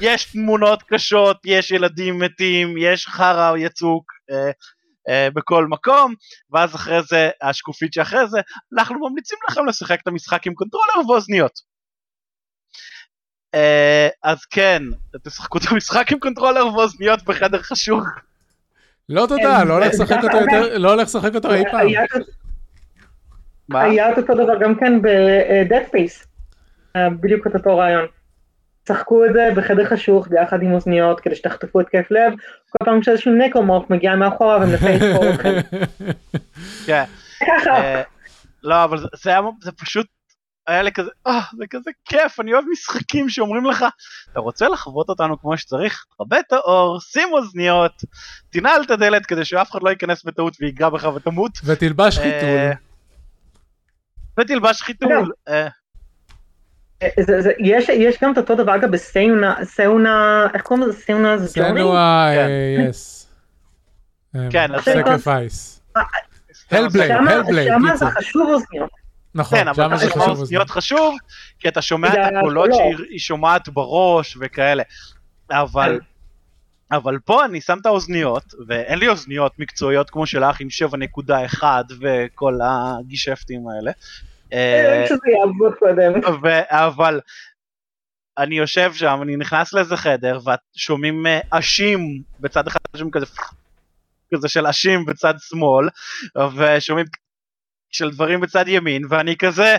יש 0.00 0.24
תמונות 0.32 0.82
קשות, 0.82 1.36
יש 1.44 1.70
ילדים 1.70 2.18
מתים, 2.18 2.74
יש 2.78 3.06
חרא 3.06 3.56
יצוק 3.56 4.04
uh, 4.30 4.34
בכל 5.34 5.66
מקום, 5.66 6.14
ואז 6.52 6.74
אחרי 6.74 7.02
זה, 7.02 7.30
השקופית 7.42 7.92
שאחרי 7.92 8.28
זה, 8.28 8.40
אנחנו 8.78 9.08
ממליצים 9.08 9.38
לכם 9.50 9.66
לשחק 9.66 9.98
את 10.02 10.06
המשחק 10.06 10.46
עם 10.46 10.54
קונטרולר 10.54 11.08
ואוזניות. 11.08 11.71
Uh, 13.52 13.56
אז 14.22 14.44
כן, 14.44 14.82
תשחקו 15.22 15.58
את 15.58 15.62
המשחק 15.70 16.12
עם 16.12 16.18
קונטרולר 16.18 16.66
ואוזניות 16.66 17.24
בחדר 17.24 17.58
חשוך. 17.62 18.04
לא 19.08 19.26
תודה, 19.28 19.64
לא 19.64 19.74
הולך 19.74 19.92
לשחק 19.92 20.24
אותו 20.24 20.36
יותר, 20.36 20.78
לא 20.78 20.90
הולך 20.90 21.08
לשחק 21.08 21.34
אותו 21.34 21.54
אי 21.54 21.62
פעם. 21.70 21.88
היה 23.74 24.12
את 24.12 24.18
אותו 24.18 24.34
דבר 24.34 24.58
גם 24.60 24.74
כן 24.74 25.02
ב-Dead 25.02 25.90
Space, 25.90 26.26
בדיוק 27.20 27.46
את 27.46 27.54
אותו 27.54 27.78
רעיון. 27.78 28.06
שחקו 28.84 29.24
את 29.24 29.30
זה 29.32 29.48
בחדר 29.56 29.84
חשוך 29.84 30.28
ביחד 30.28 30.62
עם 30.62 30.72
אוזניות 30.72 31.20
כדי 31.20 31.34
שתחטפו 31.34 31.80
התקף 31.80 32.10
לב, 32.10 32.32
כל 32.70 32.84
פעם 32.84 33.02
שאיזשהו 33.02 33.32
נקרומורף 33.32 33.90
מגיע 33.90 34.14
מאחורה 34.14 34.56
ומנסה 34.56 34.90
לתפור 34.90 35.30
אתכם. 35.30 35.54
כן. 36.86 37.04
ככה. 37.46 38.02
לא, 38.62 38.84
אבל 38.84 38.98
זה 39.60 39.72
פשוט 39.72 40.06
היה 40.66 40.82
לי 40.82 40.92
כזה, 40.92 41.10
אה, 41.26 41.40
זה 41.58 41.64
כזה 41.70 41.90
כיף, 42.04 42.40
אני 42.40 42.52
אוהב 42.52 42.64
משחקים 42.72 43.28
שאומרים 43.28 43.64
לך, 43.64 43.84
אתה 44.32 44.40
רוצה 44.40 44.68
לחוות 44.68 45.08
אותנו 45.08 45.40
כמו 45.40 45.56
שצריך, 45.56 46.04
תכבה 46.10 46.40
את 46.40 46.52
האור, 46.52 47.00
שים 47.00 47.28
אוזניות, 47.32 48.02
תנעל 48.50 48.82
את 48.82 48.90
הדלת 48.90 49.26
כדי 49.26 49.44
שאף 49.44 49.70
אחד 49.70 49.82
לא 49.82 49.90
ייכנס 49.90 50.24
בטעות 50.24 50.56
ויגע 50.60 50.88
בך 50.88 51.04
ותמות. 51.04 51.58
ותלבש 51.64 52.18
חיתול. 52.18 52.48
אה, 52.48 52.72
ותלבש 54.40 54.82
חיתול. 54.82 55.32
אה. 55.48 55.68
זה, 57.20 57.40
זה, 57.40 57.52
יש, 57.58 57.88
יש 57.88 58.16
גם 58.22 58.32
את 58.32 58.38
אותו 58.38 58.54
דבר 58.54 58.74
אגב 58.74 58.90
בסאונה, 58.90 59.64
סאונה, 59.64 60.46
איך 60.54 60.62
קוראים 60.62 60.88
לזה? 60.88 61.00
סאונה 61.00 61.38
זה 61.38 61.60
ג'וני? 61.60 61.80
סאונה, 61.80 62.30
Yes. 62.88 63.28
כן, 64.50 64.68
Sacrifice. 64.80 65.82
Hellblade, 66.70 67.10
Hellblade. 67.10 67.68
שם 67.68 67.96
זה 67.96 68.06
חשוב 68.06 68.48
אוזניות. 68.48 69.01
נכון, 69.34 69.58
כן, 69.58 69.68
אבל 69.68 69.96
זה 69.96 70.10
חשוב 70.10 70.38
אוזניות 70.38 70.70
חשוב, 70.70 71.16
כי 71.58 71.68
אתה 71.68 71.82
שומע 71.82 72.08
את 72.08 72.32
הקולות 72.36 72.70
שהיא 72.72 73.18
שומעת 73.18 73.68
בראש 73.68 74.36
וכאלה. 74.40 74.82
אבל... 75.50 76.00
אבל 76.92 77.18
פה 77.24 77.44
אני 77.44 77.60
שם 77.60 77.78
את 77.80 77.86
האוזניות, 77.86 78.54
ואין 78.68 78.98
לי 78.98 79.08
אוזניות 79.08 79.58
מקצועיות 79.58 80.10
כמו 80.10 80.26
שלך 80.26 80.60
עם 80.60 80.68
7.1 81.60 81.64
וכל 82.00 82.58
הגישפטים 82.64 83.68
האלה, 83.68 83.92
אה, 84.52 85.06
אבל 86.70 87.20
אני 88.38 88.58
יושב 88.58 88.92
שם, 88.94 89.18
אני 89.22 89.36
נכנס 89.36 89.72
לאיזה 89.72 89.96
חדר, 89.96 90.38
ושומעים 90.76 91.26
רעשים 91.50 92.00
אה, 92.00 92.34
בצד 92.40 92.66
אחד, 92.66 92.78
שומעים 92.96 93.10
כזה 93.10 93.26
כזה 94.34 94.48
של 94.48 94.66
רעשים 94.66 95.04
בצד 95.06 95.34
שמאל, 95.38 95.88
ושומעים 96.56 97.06
של 97.92 98.10
דברים 98.10 98.40
בצד 98.40 98.64
ימין, 98.68 99.02
ואני 99.08 99.36
כזה, 99.36 99.76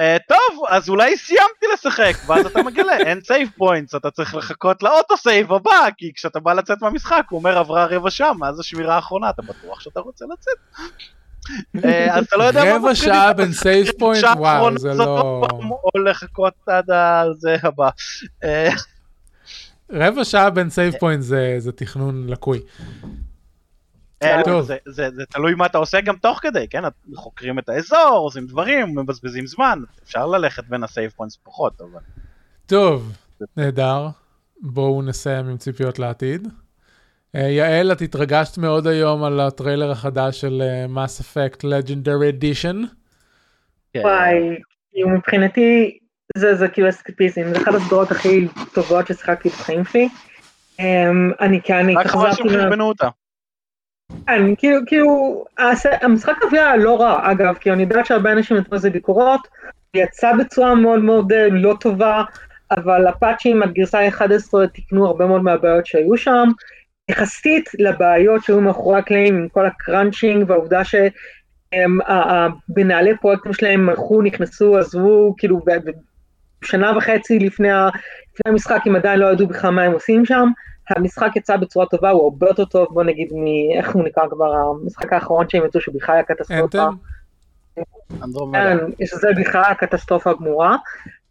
Uh, 0.00 0.22
טוב, 0.28 0.64
אז 0.68 0.88
אולי 0.88 1.16
סיימתי 1.16 1.66
לשחק, 1.74 2.12
ואז 2.26 2.46
אתה 2.46 2.62
מגלה, 2.62 2.96
אין 2.96 3.20
save 3.20 3.48
points, 3.56 3.94
אתה 3.94 4.10
צריך 4.10 4.34
לחכות 4.34 4.82
ל 4.82 4.89
auto 4.89 5.16
save 5.16 5.52
הבא, 5.52 5.88
כי 5.98 6.12
כשאתה 6.14 6.40
בא 6.40 6.52
לצאת 6.52 6.82
מהמשחק, 6.82 7.22
הוא 7.30 7.38
אומר 7.38 7.58
עברה 7.58 7.86
רבע 7.86 8.10
שעה, 8.10 8.34
מאז 8.34 8.60
השמירה 8.60 8.94
האחרונה, 8.94 9.30
אתה 9.30 9.42
בטוח 9.42 9.80
שאתה 9.80 10.00
רוצה 10.00 10.24
לצאת. 10.32 10.86
אה, 11.84 12.16
אז 12.16 12.24
אתה 12.26 12.36
לא 12.36 12.44
יודע 12.44 12.64
מה 12.64 12.76
רבע 12.76 12.94
שעה 12.94 13.32
בין 13.32 13.52
save 13.52 13.86
point, 13.98 14.24
וואו, 14.38 14.78
זה 14.78 14.94
לא... 14.94 15.42
או 15.84 16.00
לחכות 16.04 16.54
עד 16.66 16.86
זה 17.38 17.56
הבא. 17.62 17.88
אה, 18.44 18.70
רבע 19.90 20.24
שעה 20.24 20.50
בין 20.50 20.70
save 20.70 20.94
point 21.00 21.22
זה 21.58 21.72
תכנון 21.74 22.26
לקוי. 22.28 22.60
אה, 24.24 24.62
זה 24.86 25.24
תלוי 25.30 25.54
מה 25.54 25.66
אתה 25.66 25.78
עושה 25.78 26.00
גם 26.00 26.16
תוך 26.16 26.38
כדי, 26.42 26.68
כן? 26.68 26.82
חוקרים 27.14 27.58
את 27.58 27.68
האזור, 27.68 28.20
עושים 28.24 28.46
דברים, 28.46 28.98
מבזבזים 28.98 29.46
זמן, 29.46 29.82
אפשר 30.04 30.26
ללכת 30.26 30.64
בין 30.68 30.84
ה 30.84 30.89
save 30.89 31.10
points 31.10 31.38
פחות, 31.42 31.80
אבל... 31.80 32.00
טוב, 32.66 33.12
נהדר. 33.56 34.08
בואו 34.60 35.02
נסיים 35.02 35.46
עם 35.46 35.56
ציפיות 35.56 35.98
לעתיד. 35.98 36.48
אה, 37.36 37.40
יעל, 37.40 37.92
את 37.92 38.00
התרגשת 38.00 38.58
מאוד 38.58 38.86
היום 38.86 39.24
על 39.24 39.40
הטריילר 39.40 39.90
החדש 39.90 40.40
של 40.40 40.62
Mass 40.94 41.20
Effect 41.20 41.58
Legendary 41.58 42.40
Edition. 42.40 42.76
כן. 43.92 44.00
וואי, 44.00 44.56
כאילו, 44.92 45.08
מבחינתי 45.08 45.98
זה, 46.36 46.54
זה 46.54 46.68
כאילו 46.68 46.88
אסקפיזם, 46.88 47.42
זה 47.48 47.56
אחת 47.62 47.74
הסדרות 47.74 48.10
הכי 48.10 48.48
טובות 48.74 49.06
ששיחקתי 49.06 49.48
בחיים 49.48 49.84
שלי. 49.84 50.08
אמ, 50.78 51.30
אני 51.40 51.60
כן, 51.60 51.86
רק 51.96 52.06
חבל 52.06 52.32
שהם 52.32 52.48
חרבנו 52.48 52.84
אותה. 52.84 53.08
כן, 54.26 54.54
כאילו, 54.58 54.80
כאילו, 54.86 55.44
המשחק 56.02 56.36
אביה 56.48 56.76
לא 56.76 57.00
רע, 57.00 57.32
אגב, 57.32 57.54
כי 57.54 57.70
אני 57.70 57.82
יודעת 57.82 58.06
שהרבה 58.06 58.32
אנשים 58.32 58.56
נתנו 58.56 58.76
לזה 58.76 58.90
ביקורות, 58.90 59.48
יצא 59.94 60.32
בצורה 60.36 60.74
מאוד 60.74 61.00
מאוד 61.00 61.32
אה, 61.32 61.48
לא 61.50 61.74
טובה, 61.80 62.22
אבל 62.70 63.06
הפאצ'ים, 63.06 63.62
הגרסה 63.62 64.00
ה-11 64.00 64.66
תיקנו 64.72 65.06
הרבה 65.06 65.26
מאוד 65.26 65.42
מהבעיות 65.42 65.86
שהיו 65.86 66.16
שם, 66.16 66.48
יחסית 67.08 67.70
לבעיות 67.78 68.44
שהיו 68.44 68.60
מאחורי 68.60 68.98
הקלעים 68.98 69.36
עם 69.36 69.48
כל 69.48 69.66
הקראנצ'ינג 69.66 70.50
והעובדה 70.50 70.82
שבנהלי 70.84 71.10
פרויקטים 73.20 73.52
שלהם 73.52 73.88
הלכו, 73.88 74.22
נכנסו, 74.22 74.78
עזבו, 74.78 75.34
כאילו 75.38 75.60
שנה 76.64 76.92
וחצי 76.96 77.38
לפני, 77.38 77.68
לפני 77.68 78.52
המשחק 78.52 78.80
הם 78.86 78.96
עדיין 78.96 79.20
לא 79.20 79.26
ידעו 79.26 79.46
בכלל 79.46 79.70
מה 79.70 79.82
הם 79.82 79.92
עושים 79.92 80.24
שם. 80.24 80.48
המשחק 80.90 81.36
יצא 81.36 81.56
בצורה 81.56 81.86
טובה, 81.86 82.10
הוא 82.10 82.24
הרבה 82.24 82.46
יותר 82.46 82.64
טוב, 82.64 82.86
בוא 82.90 83.02
נגיד, 83.04 83.28
מ... 83.32 83.46
איך 83.78 83.94
הוא 83.94 84.04
נקרא 84.04 84.22
כבר, 84.30 84.52
המשחק 84.54 85.12
האחרון 85.12 85.48
שהם 85.48 85.64
יצאו 85.64 85.80
שבכלל 85.80 86.14
היה 86.14 86.24
קטסטרופה. 86.24 86.88
כן, 88.52 88.78
שזה 89.06 89.28
בכלל 89.40 89.62
קטסטרופה 89.78 90.32
גמורה. 90.32 90.76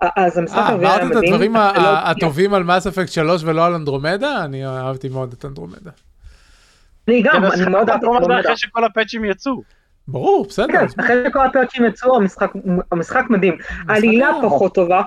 אז 0.01 0.37
המשחק 0.37 0.63
הזה 0.69 0.93
היה 0.93 1.05
מדהים. 1.05 1.11
אמרת 1.11 1.23
את 1.23 1.23
הדברים 1.23 1.53
הטובים 2.05 2.53
על 2.53 2.63
מס 2.63 2.87
אפקט 2.87 3.09
3 3.09 3.43
ולא 3.43 3.65
על 3.65 3.73
אנדרומדה? 3.73 4.43
אני 4.45 4.65
אהבתי 4.65 5.09
מאוד 5.09 5.33
את 5.33 5.45
אנדרומדה. 5.45 5.91
אני 7.07 7.21
גם, 7.21 7.45
אני 7.45 7.69
מאוד 7.69 7.89
אהבתי 7.89 8.05
את 8.05 8.11
אנדרומדה. 8.11 8.39
אחרי 8.39 8.57
שכל 8.57 8.83
הפאצ'ים 8.83 9.25
יצאו. 9.25 9.61
ברור, 10.07 10.45
בסדר. 10.49 10.67
כן, 10.67 10.85
אחרי 10.99 11.23
שכל 11.27 11.45
הפאצ'ים 11.47 11.85
יצאו, 11.85 12.19
המשחק 12.91 13.25
מדהים. 13.29 13.57
העלילה 13.89 14.31
פחות 14.43 14.75
טובה. 14.75 15.01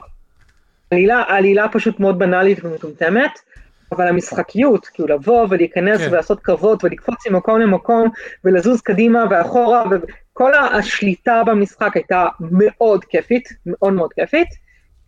העלילה 0.92 1.68
פשוט 1.68 2.00
מאוד 2.00 2.18
בנאלית 2.18 2.64
ומטומטמת. 2.64 3.30
אבל 3.92 4.08
המשחקיות, 4.08 4.86
כאילו 4.86 5.08
לבוא 5.08 5.46
ולהיכנס 5.50 6.00
כן. 6.00 6.12
ולעשות 6.12 6.40
קרבות 6.40 6.84
ולקפוץ 6.84 7.26
ממקום 7.26 7.60
למקום 7.60 8.08
ולזוז 8.44 8.80
קדימה 8.80 9.24
ואחורה 9.30 9.84
וכל 9.90 10.52
השליטה 10.54 11.42
במשחק 11.46 11.90
הייתה 11.94 12.26
מאוד 12.40 13.04
כיפית, 13.04 13.48
מאוד 13.66 13.92
מאוד 13.92 14.12
כיפית. 14.12 14.48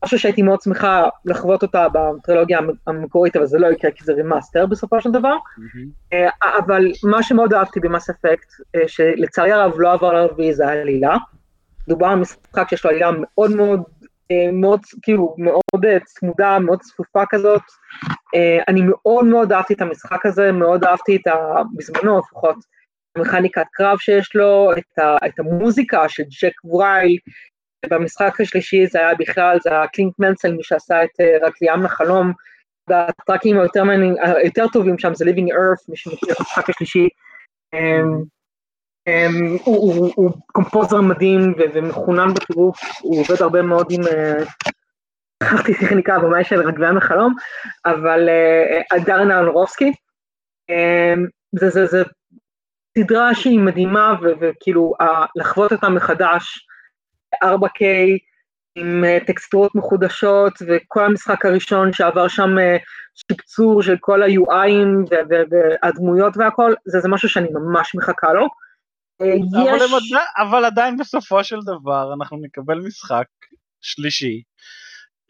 משהו 0.04 0.18
שהייתי 0.18 0.42
מאוד 0.42 0.60
שמחה 0.60 1.08
לחוות 1.24 1.62
אותה 1.62 1.86
בטרילוגיה 1.92 2.58
המקורית, 2.86 3.36
אבל 3.36 3.46
זה 3.46 3.58
לא 3.58 3.66
יקרה 3.66 3.90
כי 3.90 4.04
זה 4.04 4.12
remaster 4.12 4.66
בסופו 4.66 5.00
של 5.00 5.10
דבר. 5.10 5.34
Mm-hmm. 5.34 6.16
אבל 6.58 6.86
מה 7.04 7.22
שמאוד 7.22 7.54
אהבתי 7.54 7.80
ב 7.80 7.86
Mass 7.86 8.10
Effect, 8.10 8.48
אה, 8.76 8.80
שלצערי 8.86 9.52
הרב 9.52 9.72
לא 9.76 9.92
עבר 9.92 10.12
לרביעי, 10.12 10.54
זה 10.54 10.68
העלילה. 10.68 11.16
דובר 11.88 12.06
על 12.06 12.18
משחק 12.18 12.68
שיש 12.68 12.84
לו 12.84 12.90
עלילה 12.90 13.10
מאוד 13.20 13.50
מאוד, 13.50 13.82
מאוד, 14.52 14.80
כאילו, 15.02 15.34
מאוד 15.38 15.86
צמודה, 16.04 16.58
מאוד 16.58 16.80
צפופה 16.80 17.22
כזאת. 17.30 17.62
אני 18.68 18.80
מאוד 18.84 19.24
מאוד 19.24 19.52
אהבתי 19.52 19.74
את 19.74 19.80
המשחק 19.80 20.26
הזה, 20.26 20.52
מאוד 20.52 20.84
אהבתי 20.84 21.16
את 21.16 21.26
ה... 21.26 21.62
בזמנו 21.76 22.18
לפחות, 22.18 22.56
המכניקת 23.16 23.66
קרב 23.72 23.98
שיש 23.98 24.36
לו, 24.36 24.70
את, 24.78 24.98
ה, 24.98 25.26
את 25.26 25.38
המוזיקה 25.38 26.08
של 26.08 26.22
ג'ק 26.42 26.64
וול, 26.64 27.18
במשחק 27.86 28.40
השלישי 28.40 28.86
זה 28.86 28.98
היה 28.98 29.14
בכלל, 29.14 29.58
זה 29.62 29.70
היה 29.70 29.86
קלינק 29.86 30.14
מנסל, 30.18 30.52
מי 30.52 30.62
שעשה 30.62 31.04
את 31.04 31.20
רק 31.42 31.54
לים 31.62 31.82
לחלום, 31.82 32.32
והטראקים 32.88 33.58
היותר 33.58 33.82
היותר 34.20 34.66
טובים 34.72 34.98
שם 34.98 35.14
זה 35.14 35.24
Living 35.24 35.48
Earth, 35.52 35.84
מי 35.88 35.96
שמכיר 35.96 36.32
את 36.32 36.40
המשחק 36.40 36.70
השלישי. 36.70 37.08
אמ, 39.08 39.56
הוא, 39.64 40.30
קומפוזר 40.46 41.00
מדהים 41.00 41.54
ומחונן 41.74 42.34
בטירוף, 42.34 42.80
הוא 43.00 43.20
עובד 43.20 43.42
הרבה 43.42 43.62
מאוד 43.62 43.86
עם, 43.90 44.00
אה, 44.06 44.44
שכחתי 45.42 45.72
איך 45.72 45.92
נקרא, 45.92 46.18
במאי 46.18 46.44
של 46.44 46.60
רגליים 46.60 46.96
לחלום, 46.96 47.34
אבל 47.86 48.28
אה, 48.28 48.98
דארן 49.04 49.30
אהרנרובסקי. 49.30 49.92
אמ, 50.70 51.26
זה, 51.52 51.86
סדרה 52.98 53.34
שהיא 53.34 53.60
מדהימה 53.60 54.14
וכאילו 54.40 54.92
לחוות 55.36 55.72
אותה 55.72 55.88
מחדש, 55.88 56.66
4K, 57.44 57.84
עם 58.74 59.04
אה, 59.04 59.18
טקסטורות 59.26 59.74
מחודשות, 59.74 60.52
וכל 60.66 61.04
המשחק 61.04 61.46
הראשון 61.46 61.92
שעבר 61.92 62.28
שם 62.28 62.58
אה, 62.58 62.76
שיפצור 63.14 63.82
של 63.82 63.96
כל 64.00 64.22
ה-UIים 64.22 65.08
והדמויות 65.82 66.36
והכל, 66.36 66.74
זה, 66.84 67.00
זה 67.00 67.08
משהו 67.08 67.28
שאני 67.28 67.48
ממש 67.52 67.94
מחכה 67.94 68.32
לו. 68.32 68.46
אה, 69.20 69.26
אבל, 69.62 69.76
יש... 69.76 70.12
עדיין, 70.12 70.26
אבל 70.38 70.64
עדיין 70.64 70.96
בסופו 70.96 71.44
של 71.44 71.58
דבר 71.64 72.14
אנחנו 72.14 72.38
נקבל 72.42 72.78
משחק 72.78 73.26
שלישי, 73.80 74.42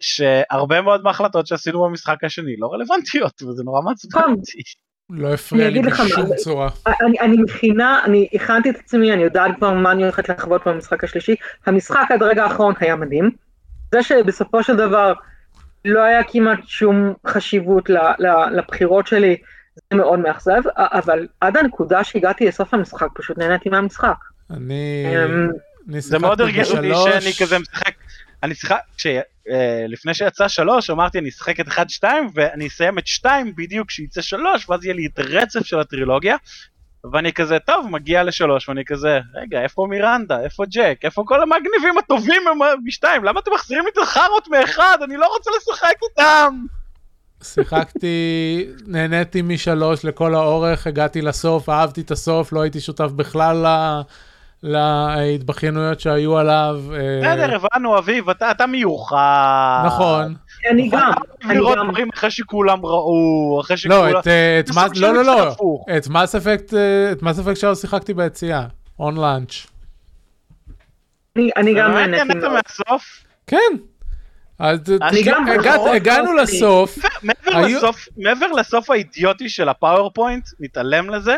שהרבה 0.01 0.81
מאוד 0.81 1.03
מההחלטות 1.03 1.47
שעשינו 1.47 1.85
במשחק 1.85 2.25
השני 2.25 2.57
לא 2.59 2.73
רלוונטיות, 2.73 3.43
וזה 3.43 3.63
נורא 3.65 3.81
מעצבן 3.83 4.21
נכון. 4.21 4.33
אותי. 4.33 4.63
לא 5.11 5.35
הפריע 5.35 5.67
אני 5.67 5.75
לי 5.75 5.83
בשום 5.83 6.37
צורה. 6.37 6.69
אני, 6.87 7.21
אני 7.21 7.37
מכינה, 7.37 8.05
אני 8.05 8.29
הכנתי 8.35 8.71
את 8.71 8.77
עצמי, 8.77 9.13
אני 9.13 9.23
יודעת 9.23 9.51
כבר 9.57 9.75
מה 9.75 9.93
אני 9.93 10.03
הולכת 10.03 10.29
לחוות 10.29 10.67
במשחק 10.67 11.05
השלישי. 11.05 11.35
המשחק 11.67 12.07
עד 12.11 12.23
הרגע 12.23 12.45
האחרון 12.45 12.75
היה 12.81 12.97
מדהים. 12.97 13.31
זה 13.93 14.03
שבסופו 14.03 14.63
של 14.63 14.77
דבר 14.77 15.13
לא 15.85 16.01
היה 16.01 16.25
כמעט 16.25 16.59
שום 16.67 17.13
חשיבות 17.27 17.91
ל, 17.91 17.97
ל, 17.97 18.27
לבחירות 18.57 19.07
שלי, 19.07 19.37
זה 19.93 19.97
מאוד 19.99 20.19
מאכזב, 20.19 20.63
אבל 20.77 21.27
עד 21.41 21.57
הנקודה 21.57 22.05
שהגעתי 22.05 22.47
לסוף 22.47 22.75
המשחק, 22.75 23.07
פשוט 23.15 23.39
נהניתי 23.39 23.69
מהמשחק. 23.69 24.17
אני... 24.51 25.05
אמ, 25.25 26.01
זה 26.01 26.19
מאוד 26.19 26.41
הרגיש 26.41 26.71
אותי. 26.71 26.89
שאני 26.95 27.33
כזה 27.41 27.59
משחק, 27.59 27.95
אני 28.43 28.55
שיחק, 28.55 28.79
כש- 28.97 29.07
אה, 29.51 29.85
לפני 29.89 30.15
שיצא 30.15 30.49
שלוש 30.49 30.91
אמרתי 30.91 31.19
אני 31.19 31.29
אשחק 31.29 31.61
את 31.61 31.67
1-2 31.69 32.05
ואני 32.35 32.67
אסיים 32.67 32.99
את 32.99 33.07
2 33.07 33.53
בדיוק 33.57 33.89
כשיצא 33.89 34.21
שלוש 34.21 34.69
ואז 34.71 34.85
יהיה 34.85 34.95
לי 34.95 35.07
את 35.07 35.19
רצף 35.19 35.67
של 35.67 35.81
הטרילוגיה. 35.81 36.37
ואני 37.13 37.33
כזה 37.33 37.59
טוב 37.59 37.87
מגיע 37.91 38.23
לשלוש 38.23 38.69
ואני 38.69 38.85
כזה 38.85 39.21
רגע 39.35 39.63
איפה 39.63 39.87
מירנדה? 39.91 40.41
איפה 40.41 40.65
ג'ק? 40.71 40.99
איפה 41.05 41.23
כל 41.27 41.43
המגניבים 41.43 41.99
הטובים 41.99 42.43
משתיים? 42.85 43.25
למה 43.25 43.41
אתם 43.41 43.51
מחזירים 43.55 43.85
לי 43.85 43.91
את 43.93 43.99
החארות 43.99 44.49
מאחד? 44.49 44.99
אני 45.05 45.17
לא 45.17 45.27
רוצה 45.27 45.51
לשחק 45.57 45.95
איתם 46.11 46.55
שיחקתי, 47.43 48.67
נהניתי 48.87 49.43
משלוש 49.43 50.05
לכל 50.05 50.35
האורך, 50.35 50.87
הגעתי 50.87 51.23
לסוף, 51.23 51.69
אהבתי 51.69 52.01
את 52.01 52.11
הסוף, 52.11 52.53
לא 52.53 52.61
הייתי 52.61 52.81
שותף 52.81 53.11
בכלל 53.17 53.67
ל- 53.67 53.93
להתבכיינויות 54.63 56.01
שהיו 56.01 56.39
עליו. 56.39 56.81
אה, 56.93 57.21
בסדר 57.21 57.57
הבנו 57.57 57.99
אביב 57.99 58.31
אתה 58.31 58.51
אתה 58.51 58.67
מיוחד 58.67 59.83
נכון. 59.87 60.35
אני 60.71 60.89
גם, 60.89 61.13
אני 61.45 61.55
לראות 61.55 61.79
גם, 61.79 61.91
דברים 61.91 62.09
אחרי 62.15 62.31
שכולם 62.31 62.87
ראו 62.87 63.59
אחרי 63.61 63.77
לא, 63.85 63.97
שכולם 63.97 64.21
את, 64.21 64.27
אה, 64.27 64.61
את 64.61 64.71
לא, 64.97 65.15
לא, 65.15 65.25
לא. 65.25 65.57
את 65.97 66.09
מס 66.09 66.35
אפקט, 66.35 66.75
אה, 66.75 67.13
את 67.13 67.23
מס 67.23 67.39
אפקט 67.39 67.57
שלוש 67.57 67.79
שיחקתי 67.79 68.15
ביציאה, 68.15 68.65
און 68.99 69.17
לאנץ'. 69.17 69.67
אני, 71.37 71.51
אני 71.57 71.75
גם 71.75 71.91
נהניתי 71.91 72.25
נהנית. 72.25 72.45
מהסוף 72.45 73.25
כן. 73.47 73.57
אז 74.59 74.79
הגענו. 75.95 76.33
לסוף, 76.37 76.99
מעבר 78.17 78.47
לסוף, 78.47 78.91
האידיוטי 78.91 79.49
של 79.49 79.69
הפאורפוינט, 79.69 80.49
נתעלם 80.61 81.11
לזה, 81.11 81.37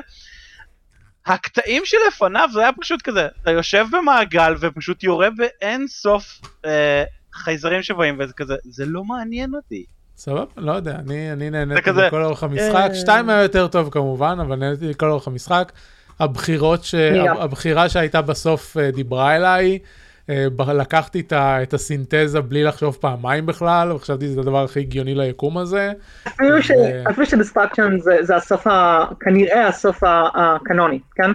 הקטעים 1.27 1.83
שלפניו 1.85 2.49
זה 2.53 2.61
היה 2.61 2.71
פשוט 2.81 3.03
כזה, 3.03 3.29
אתה 3.43 3.51
יושב 3.51 3.87
במעגל 3.93 4.55
ופשוט 4.61 5.03
יורה 5.03 5.29
באין 5.31 5.87
סוף 5.89 6.41
אה, 6.65 7.05
חייזרים 7.33 7.83
שבאים 7.83 8.17
וזה 8.21 8.33
כזה, 8.33 8.55
זה 8.65 8.87
לא 8.87 9.05
מעניין 9.05 9.55
אותי. 9.55 9.85
סבבה, 10.17 10.45
לא 10.57 10.73
יודע, 10.73 10.95
אני, 10.95 11.33
אני 11.33 11.51
נהניתי 11.51 11.83
כזה, 11.83 12.07
לכל 12.07 12.25
אורך 12.25 12.43
המשחק, 12.43 12.89
אה. 12.91 12.95
שתיים 12.95 13.31
היה 13.31 13.43
יותר 13.43 13.67
טוב 13.67 13.91
כמובן, 13.91 14.39
אבל 14.41 14.57
נהניתי 14.57 14.89
לכל 14.89 15.11
אורך 15.11 15.27
המשחק. 15.27 15.73
הבחירות, 16.21 16.85
ש... 16.85 16.95
הבחירה 17.39 17.89
שהייתה 17.89 18.23
בסוף 18.23 18.77
אה, 18.77 18.91
דיברה 18.91 19.37
אליי, 19.37 19.79
לקחתי 20.75 21.23
את, 21.63 21.75
הסינתזה 21.75 22.41
בלי 22.41 22.65
לחשוב 22.65 22.99
פעמיים 23.01 23.47
בכלל, 23.47 23.93
וחשבתי 23.93 24.27
שזה 24.27 24.41
הדבר 24.41 24.65
הכי 24.65 24.81
הגיוני 24.81 25.15
ליקום 25.15 25.59
הזה. 25.59 25.93
אפילו 26.29 27.27
ש 27.27 27.38
destruction 27.38 27.99
זה 27.99 28.17
זה 28.21 28.37
הסוף, 28.37 28.67
כנראה 29.21 29.67
הסוף 29.69 30.03
הקנוני, 30.35 31.01
כן? 31.15 31.31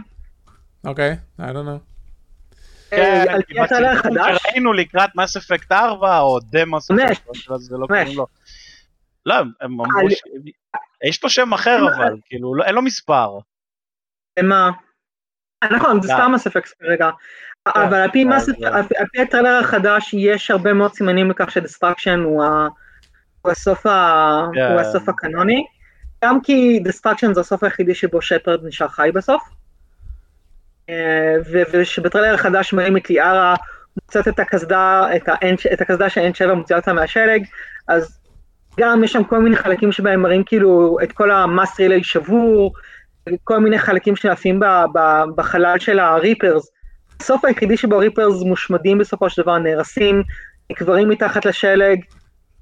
אוקיי, 0.86 1.15
I 1.39 1.43
don't 1.43 1.45
know. 1.45 1.95
אה, 2.93 3.33
על 3.33 3.41
פי 3.41 3.59
הטריילר 3.59 3.89
החדש, 3.89 4.45
ראינו 4.45 4.73
לקראת 4.73 5.09
Mass 5.16 5.38
Effect 5.38 5.72
4 5.71 6.19
או 6.19 6.39
דמוס. 6.39 6.91
משהו, 6.91 7.59
זה 7.59 7.77
לא. 7.77 7.88
קוראים 7.88 8.17
לו. 8.17 8.27
לא, 9.25 9.36
הם 9.36 9.51
אמרו 9.61 10.09
ש... 10.11 10.21
יש 11.07 11.23
לו 11.23 11.29
שם 11.29 11.53
אחר 11.53 11.79
אבל, 11.95 12.15
כאילו, 12.25 12.55
לא- 12.55 12.63
אין 12.63 12.75
לו 12.75 12.81
מספר. 12.81 13.39
מה? 14.43 14.71
נכון, 15.73 16.01
זה 16.01 16.07
לא. 16.07 16.13
סתם 16.13 16.31
Mass 16.36 16.47
Effect 16.47 16.74
כרגע. 16.73 17.09
אבל 17.68 17.93
על 17.97 18.11
פי 18.11 18.24
לא, 18.26 18.30
מס- 18.36 18.45
זה- 18.45 18.53
על 18.72 18.84
פי- 19.11 19.22
הטריילר 19.22 19.59
החדש 19.63 20.13
יש 20.13 20.51
הרבה 20.51 20.74
מאוד 20.74 20.93
סימנים 20.93 21.30
לכך 21.32 21.51
ש 21.51 21.62
destruction 21.62 22.20
הוא 22.20 22.43
הסוף 23.51 23.84
כן. 23.84 23.91
הוא 24.72 24.80
הסוף 24.80 25.09
הקנוני. 25.09 25.66
גם 26.26 26.41
כי 26.41 26.80
destruction 26.84 27.34
זה 27.34 27.39
הסוף 27.41 27.63
היחידי 27.63 27.95
שבו 27.95 28.22
שפרד 28.22 28.66
נשאר 28.66 28.88
חי 28.88 29.09
בסוף. 29.13 29.43
אה, 30.89 31.36
ושבטריילר 31.74 32.34
החדש 32.34 32.74
מראים 32.74 32.97
את 32.97 33.09
ליארה 33.09 33.55
מוצאת 34.01 34.28
את 34.28 34.39
הקסדה, 34.39 35.03
את 35.74 35.82
הקסדה 35.82 36.09
ש-N7 36.09 36.53
מוציאה 36.53 36.80
אותה 36.80 36.93
מהשלג, 36.93 37.43
אז 37.88 38.20
גם 38.80 39.03
יש 39.03 39.13
שם 39.13 39.24
כל 39.24 39.39
מיני 39.39 39.55
חלקים 39.55 39.91
שבהם 39.91 40.22
מראים 40.22 40.43
כאילו 40.43 40.97
את 41.03 41.11
כל 41.11 41.32
ה 41.32 41.41
Mass 41.41 41.80
Relay 41.80 42.03
שבור, 42.03 42.74
כל 43.43 43.59
מיני 43.59 43.80
חלקים 43.80 44.16
ב- 44.93 45.24
בחלל 45.36 45.80
של 45.80 45.99
ה 45.99 46.07
Reapers. 46.07 46.72
הסוף 47.22 47.45
היחידי 47.45 47.78
שבו 47.78 47.97
Reapers 47.97 48.43
מושמדים 48.43 48.97
בסופו 48.97 49.30
של 49.30 49.41
דבר, 49.41 49.57
נהרסים, 49.57 50.24
נקברים 50.72 51.09
מתחת 51.09 51.45
לשלג, 51.45 51.99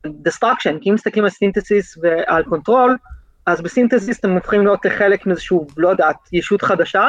destruction, 0.08 0.74
כי 0.82 0.90
אם 0.90 0.94
מסתכלים 0.94 1.24
על 1.24 1.30
synthesis 1.30 1.98
ועל 2.02 2.44
control, 2.44 2.98
אז 3.46 3.62
ב 3.62 3.67
synthesis 3.67 4.20
אתם 4.20 4.30
הופכים 4.32 4.66
להיות 4.66 4.86
לחלק 4.86 5.26
מאיזשהו, 5.26 5.68
לא 5.78 5.90
יודעת, 5.90 6.16
ישות 6.34 6.62
חדשה, 6.62 7.08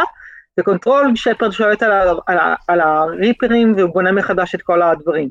ו 0.61 0.67
control 0.67 1.12
שפרד 1.16 1.51
שולט 1.51 1.82
על, 1.82 1.92
על, 2.26 2.38
ה- 2.38 2.55
על 2.68 2.80
הריפרים 2.80 3.74
ובונה 3.78 4.12
מחדש 4.12 4.55
את 4.55 4.62
כל 4.62 4.82
הדברים. 4.82 5.28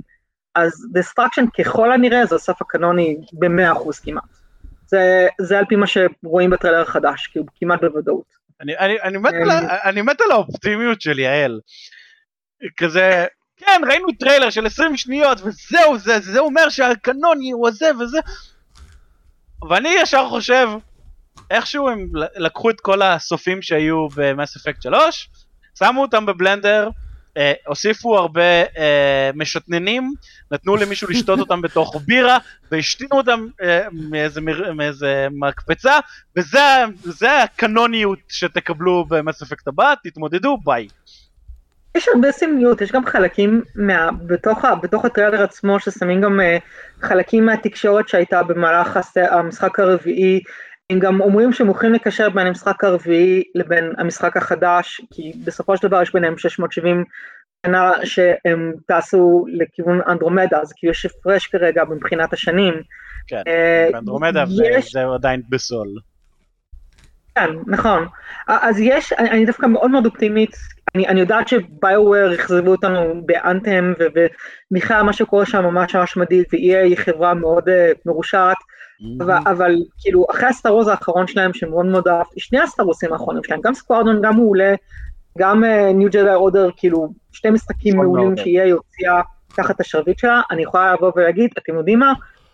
אז 0.55 0.73
destruction 0.97 1.45
ככל 1.59 1.91
הנראה 1.91 2.25
זה 2.25 2.35
הסוף 2.35 2.61
הקנוני 2.61 3.17
ב-100% 3.33 3.79
כמעט. 4.03 4.23
זה, 4.87 5.27
זה 5.41 5.59
על 5.59 5.65
פי 5.69 5.75
מה 5.75 5.85
שרואים 5.87 6.49
בטריילר 6.49 6.81
החדש, 6.81 7.27
כאילו 7.27 7.45
כמעט 7.59 7.81
בוודאות. 7.81 8.25
אני, 8.61 8.77
אני, 8.77 9.01
אני, 9.03 9.17
מת 9.17 9.33
על, 9.33 9.49
ה- 9.49 9.89
אני 9.89 10.01
מת 10.01 10.21
על 10.21 10.31
האופטימיות 10.31 11.01
של 11.01 11.19
יעל. 11.19 11.59
כזה, 12.77 13.25
כן, 13.57 13.81
ראינו 13.87 14.07
טריילר 14.19 14.49
של 14.49 14.65
20 14.65 14.97
שניות, 14.97 15.41
וזהו, 15.41 15.97
זה, 15.97 16.19
זה 16.19 16.39
אומר 16.39 16.69
שהקנוני 16.69 17.51
הוא 17.51 17.67
הזה 17.67 17.91
וזה. 17.99 18.19
ואני 19.69 19.89
ישר 19.89 20.29
חושב, 20.29 20.67
איכשהו 21.51 21.89
הם 21.89 22.07
לקחו 22.35 22.69
את 22.69 22.81
כל 22.81 23.01
הסופים 23.01 23.61
שהיו 23.61 24.07
ב 24.15 24.23
Mass 24.23 24.55
Effect 24.55 24.81
3, 24.81 25.29
שמו 25.79 26.01
אותם 26.01 26.25
בבלנדר, 26.25 26.89
אה, 27.37 27.53
הוסיפו 27.67 28.17
הרבה 28.17 28.61
אה, 28.77 29.29
משתנים, 29.35 30.13
נתנו 30.51 30.75
למישהו 30.75 31.07
לשתות 31.09 31.39
אותם 31.39 31.61
בתוך 31.61 32.01
בירה, 32.05 32.37
והשתינו 32.71 33.17
אותם 33.17 33.47
אה, 33.63 33.81
מאיזה, 33.91 34.41
מאיזה 34.75 35.27
מקפצה, 35.31 35.99
וזה 36.37 36.83
זה 37.03 37.43
הקנוניות 37.43 38.19
שתקבלו 38.29 39.05
ב 39.09 39.16
Mass 39.16 39.41
Effect 39.41 39.67
הבא, 39.67 39.93
תתמודדו, 40.03 40.57
ביי. 40.63 40.87
יש 41.97 42.07
הרבה 42.07 42.31
סמליות, 42.31 42.81
יש 42.81 42.91
גם 42.91 43.05
חלקים 43.05 43.61
מה, 43.75 44.09
בתוך, 44.27 44.65
בתוך 44.83 45.05
הטריילר 45.05 45.43
עצמו 45.43 45.79
ששמים 45.79 46.21
גם 46.21 46.39
uh, 46.39 46.43
חלקים 47.07 47.45
מהתקשורת 47.45 48.07
שהייתה 48.07 48.43
במהלך 48.43 48.97
הס, 48.97 49.17
המשחק 49.17 49.79
הרביעי, 49.79 50.39
הם 50.89 50.99
גם 50.99 51.21
אומרים 51.21 51.53
שהם 51.53 51.67
הולכים 51.67 51.93
לקשר 51.93 52.29
בין 52.29 52.47
המשחק 52.47 52.83
הרביעי 52.83 53.43
לבין 53.55 53.93
המשחק 53.97 54.37
החדש, 54.37 55.01
כי 55.13 55.31
בסופו 55.45 55.77
של 55.77 55.87
דבר 55.87 56.01
יש 56.01 56.13
ביניהם 56.13 56.37
670 56.37 57.03
שנה 57.65 57.91
שהם 58.03 58.73
טסו 58.87 59.45
לכיוון 59.47 59.99
אנדרומדה, 60.07 60.61
אז 60.61 60.73
כאילו 60.75 60.91
יש 60.91 61.05
הפרש 61.05 61.47
כרגע 61.47 61.83
מבחינת 61.83 62.33
השנים. 62.33 62.73
כן, 63.27 63.41
אה, 63.47 63.89
באנדרומדה, 63.91 64.43
יש- 64.63 64.87
וזה 64.87 64.99
עדיין 65.15 65.41
בסול. 65.49 65.87
כן, 67.35 67.49
נכון. 67.67 68.07
אז 68.47 68.79
יש, 68.79 69.13
אני, 69.13 69.29
אני 69.29 69.45
דווקא 69.45 69.65
מאוד 69.65 69.91
מאוד 69.91 70.05
אופטימית. 70.05 70.55
אני, 70.95 71.07
אני 71.07 71.19
יודעת 71.19 71.47
שביואר 71.47 72.35
אכזבו 72.35 72.71
אותנו 72.71 73.21
באנתם, 73.25 73.93
ובכלל 73.99 75.01
מה 75.01 75.13
שקורה 75.13 75.45
שם 75.45 75.63
ממש 75.63 75.95
ממש 75.95 76.17
מדאיג, 76.17 76.43
ו-EA 76.53 76.83
היא 76.83 76.97
חברה 76.97 77.33
מאוד 77.33 77.69
uh, 77.69 77.71
מרושעת. 78.05 78.57
אבל, 79.21 79.37
אבל 79.45 79.75
כאילו 79.99 80.25
אחרי 80.31 80.49
הסטארוז 80.49 80.87
האחרון 80.87 81.27
שלהם 81.27 81.53
שמאוד 81.53 81.85
מאוד 81.85 82.07
אהבתי, 82.07 82.39
שני 82.39 82.59
הסטארוסים 82.59 83.13
האחרונים 83.13 83.43
שלהם, 83.43 83.61
גם 83.63 83.73
סקוארדון 83.73 84.21
גם 84.21 84.35
מעולה, 84.35 84.73
גם 85.37 85.63
ניו 85.93 86.09
ג'די 86.09 86.33
אורדר, 86.33 86.69
כאילו 86.77 87.13
שתי 87.31 87.49
משחקים 87.49 87.97
מעולים. 87.97 88.37
שיהיה 88.37 88.65
יוציאה 88.65 89.21
תחת 89.55 89.79
השרביט 89.79 90.19
שלה, 90.19 90.41
אני 90.51 90.63
יכולה 90.63 90.93
לבוא 90.93 91.11
ולהגיד, 91.15 91.49
אתם 91.57 91.75
יודעים 91.75 91.99
מה, 91.99 92.13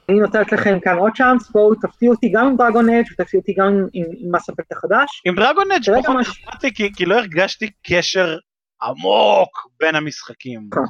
אני 0.09 0.19
נותנת 0.19 0.51
לכם 0.51 0.79
כאן 0.83 0.97
עוד 0.97 1.11
צ'אנס, 1.17 1.49
בואו 1.49 1.75
תפתיעו 1.75 2.13
אותי 2.13 2.31
גם 2.35 2.45
עם 2.45 2.55
דרגון 2.57 2.89
אג' 2.89 3.05
ותפתיעו 3.11 3.41
אותי 3.41 3.53
גם 3.53 3.85
עם 3.93 4.05
מס 4.31 4.49
אפקט 4.49 4.71
החדש. 4.71 5.21
עם 5.25 5.35
דרגון 5.35 5.71
אג' 5.71 6.01
פחות 6.03 6.15
אכפת 6.21 6.75
כי, 6.75 6.93
כי 6.95 7.05
לא 7.05 7.15
הרגשתי 7.15 7.69
קשר 7.87 8.37
עמוק 8.81 9.67
בין 9.79 9.95
המשחקים. 9.95 10.69
נכון, 10.71 10.85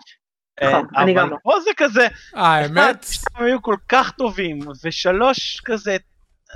אה, 0.62 0.70
נכון, 0.70 0.88
אני 0.98 1.14
גם 1.14 1.20
אבל 1.20 1.30
לא. 1.32 1.38
פה 1.44 1.52
זה 1.64 1.70
כזה, 1.78 2.08
האמת, 2.34 3.04
שתיים 3.12 3.46
היו 3.46 3.62
כל 3.62 3.76
כך 3.90 4.12
טובים, 4.12 4.60
ושלוש 4.84 5.62
כזה, 5.66 5.98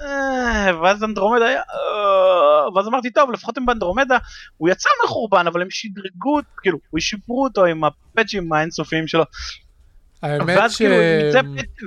אה, 0.01 0.81
ואז 0.81 1.03
אנדרומדה 1.03 1.45
היה, 1.45 1.61
אה, 1.61 2.75
ואז 2.75 2.87
אמרתי 2.87 3.11
טוב 3.11 3.31
לפחות 3.31 3.57
הם 3.57 3.65
באנדרומדה, 3.65 4.17
הוא 4.57 4.69
יצא 4.69 4.89
מחורבן 5.05 5.47
אבל 5.47 5.61
הם 5.61 5.69
שדרגו, 5.69 6.39
כאילו, 6.61 6.77
הוא 6.89 6.99
שיפרו 6.99 7.43
אותו 7.43 7.65
עם 7.65 7.83
הפאצ'ים 7.83 8.53
האינסופיים 8.53 9.07
שלו, 9.07 9.23
האמת 10.23 10.71
ש... 10.71 10.77
כאילו, 10.77 10.95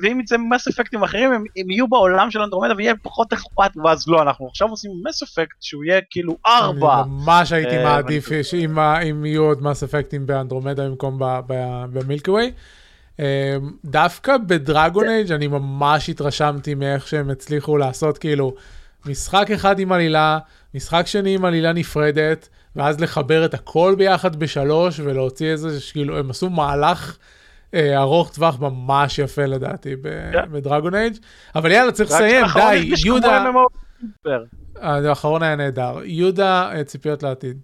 ואם 0.03 0.20
יצא 0.20 0.37
מס 0.51 0.68
אפקטים 0.68 1.03
אחרים 1.03 1.32
הם, 1.32 1.45
הם 1.57 1.70
יהיו 1.70 1.89
בעולם 1.89 2.30
של 2.30 2.41
אנדרומדה 2.41 2.74
ויהיה 2.76 2.95
פחות 3.03 3.32
אכפת, 3.32 3.70
ואז 3.84 4.09
לא, 4.09 4.22
אנחנו 4.22 4.49
עכשיו 4.49 4.68
עושים 4.68 4.91
מס 5.09 5.22
אפקט 5.22 5.57
שהוא 5.61 5.84
יהיה 5.84 6.01
כאילו 6.11 6.37
ארבע. 6.47 7.03
אני 7.03 7.11
ממש 7.11 7.53
הייתי 7.53 7.76
אה, 7.76 7.84
מעדיף 7.84 8.28
אם 9.11 9.24
יהיו 9.24 9.43
עוד 9.43 9.62
מס 9.62 9.82
אפקטים 9.82 10.26
באנדרומדה 10.26 10.89
במקום 10.89 11.18
ב- 11.18 11.41
ב- 11.47 11.84
במילקי 11.93 12.30
ווי. 12.30 12.53
אה, 13.20 13.57
דווקא 13.84 14.37
בדרגון 14.47 15.09
אייג' 15.09 15.32
אני 15.32 15.47
ממש 15.47 16.09
התרשמתי 16.09 16.74
מאיך 16.74 17.09
שהם 17.09 17.30
הצליחו 17.30 17.76
לעשות 17.76 18.18
כאילו 18.18 18.55
משחק 19.07 19.51
אחד 19.55 19.78
עם 19.78 19.93
עלילה, 19.93 20.39
משחק 20.74 21.07
שני 21.07 21.34
עם 21.34 21.45
עלילה 21.45 21.72
נפרדת, 21.72 22.49
ואז 22.76 23.01
לחבר 23.01 23.45
את 23.45 23.55
הכל 23.55 23.95
ביחד 23.99 24.37
בשלוש 24.37 25.01
ולהוציא 25.01 25.47
איזה, 25.47 25.78
כאילו 25.93 26.18
הם 26.18 26.30
עשו 26.30 26.51
מהלך 26.51 27.16
ארוך 27.75 28.35
טווח 28.35 28.61
ממש 28.61 29.19
יפה 29.19 29.47
לדעתי 29.47 29.97
ב- 29.97 30.33
כן. 30.33 30.53
בדרגון 30.53 30.95
אייג', 30.95 31.17
אבל 31.55 31.73
יאללה 31.73 31.93
צריך 31.93 32.11
לסיים, 32.11 32.47
די, 32.55 32.93
יהודה, 33.05 33.45
סופר. 34.01 34.45
האחרון 34.81 35.43
היה 35.43 35.57
נהדר, 35.57 35.99
יהודה 36.05 36.71
אה, 36.73 36.85
ציפיות 36.85 37.23
לעתיד. 37.23 37.59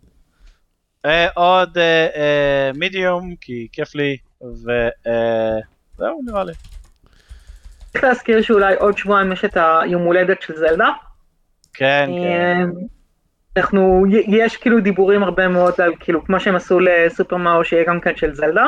אה, 1.07 1.29
עוד 1.35 1.79
מידיום 2.75 3.35
כי 3.41 3.69
כיף 3.73 3.95
לי 3.95 4.17
וזהו 4.43 6.21
נראה 6.27 6.45
לי. 6.45 6.53
צריך 7.93 8.05
להזכיר 8.05 8.43
שאולי 8.43 8.75
עוד 8.75 8.99
שבועיים 8.99 9.33
יש 9.33 9.45
את 9.45 9.57
היום 9.57 10.03
הולדת 10.03 10.43
של 10.43 10.57
זלדה. 10.57 10.89
כן 11.75 12.07
כן. 12.07 12.13
אה, 12.13 12.65
אנחנו, 13.57 14.05
יש 14.29 14.57
כאילו 14.57 14.81
דיבורים 14.81 15.23
הרבה 15.23 15.49
מאוד 15.49 15.81
על 15.81 15.93
כאילו 16.01 16.25
כמו 16.25 16.41
שהם 16.41 16.57
עשו 16.57 16.81
לסופר 16.81 17.37
מאו 17.37 17.65
שיהיה 17.65 17.85
גם 17.85 18.01
כן 18.01 18.17
של 18.17 18.35
זלדה. 18.35 18.67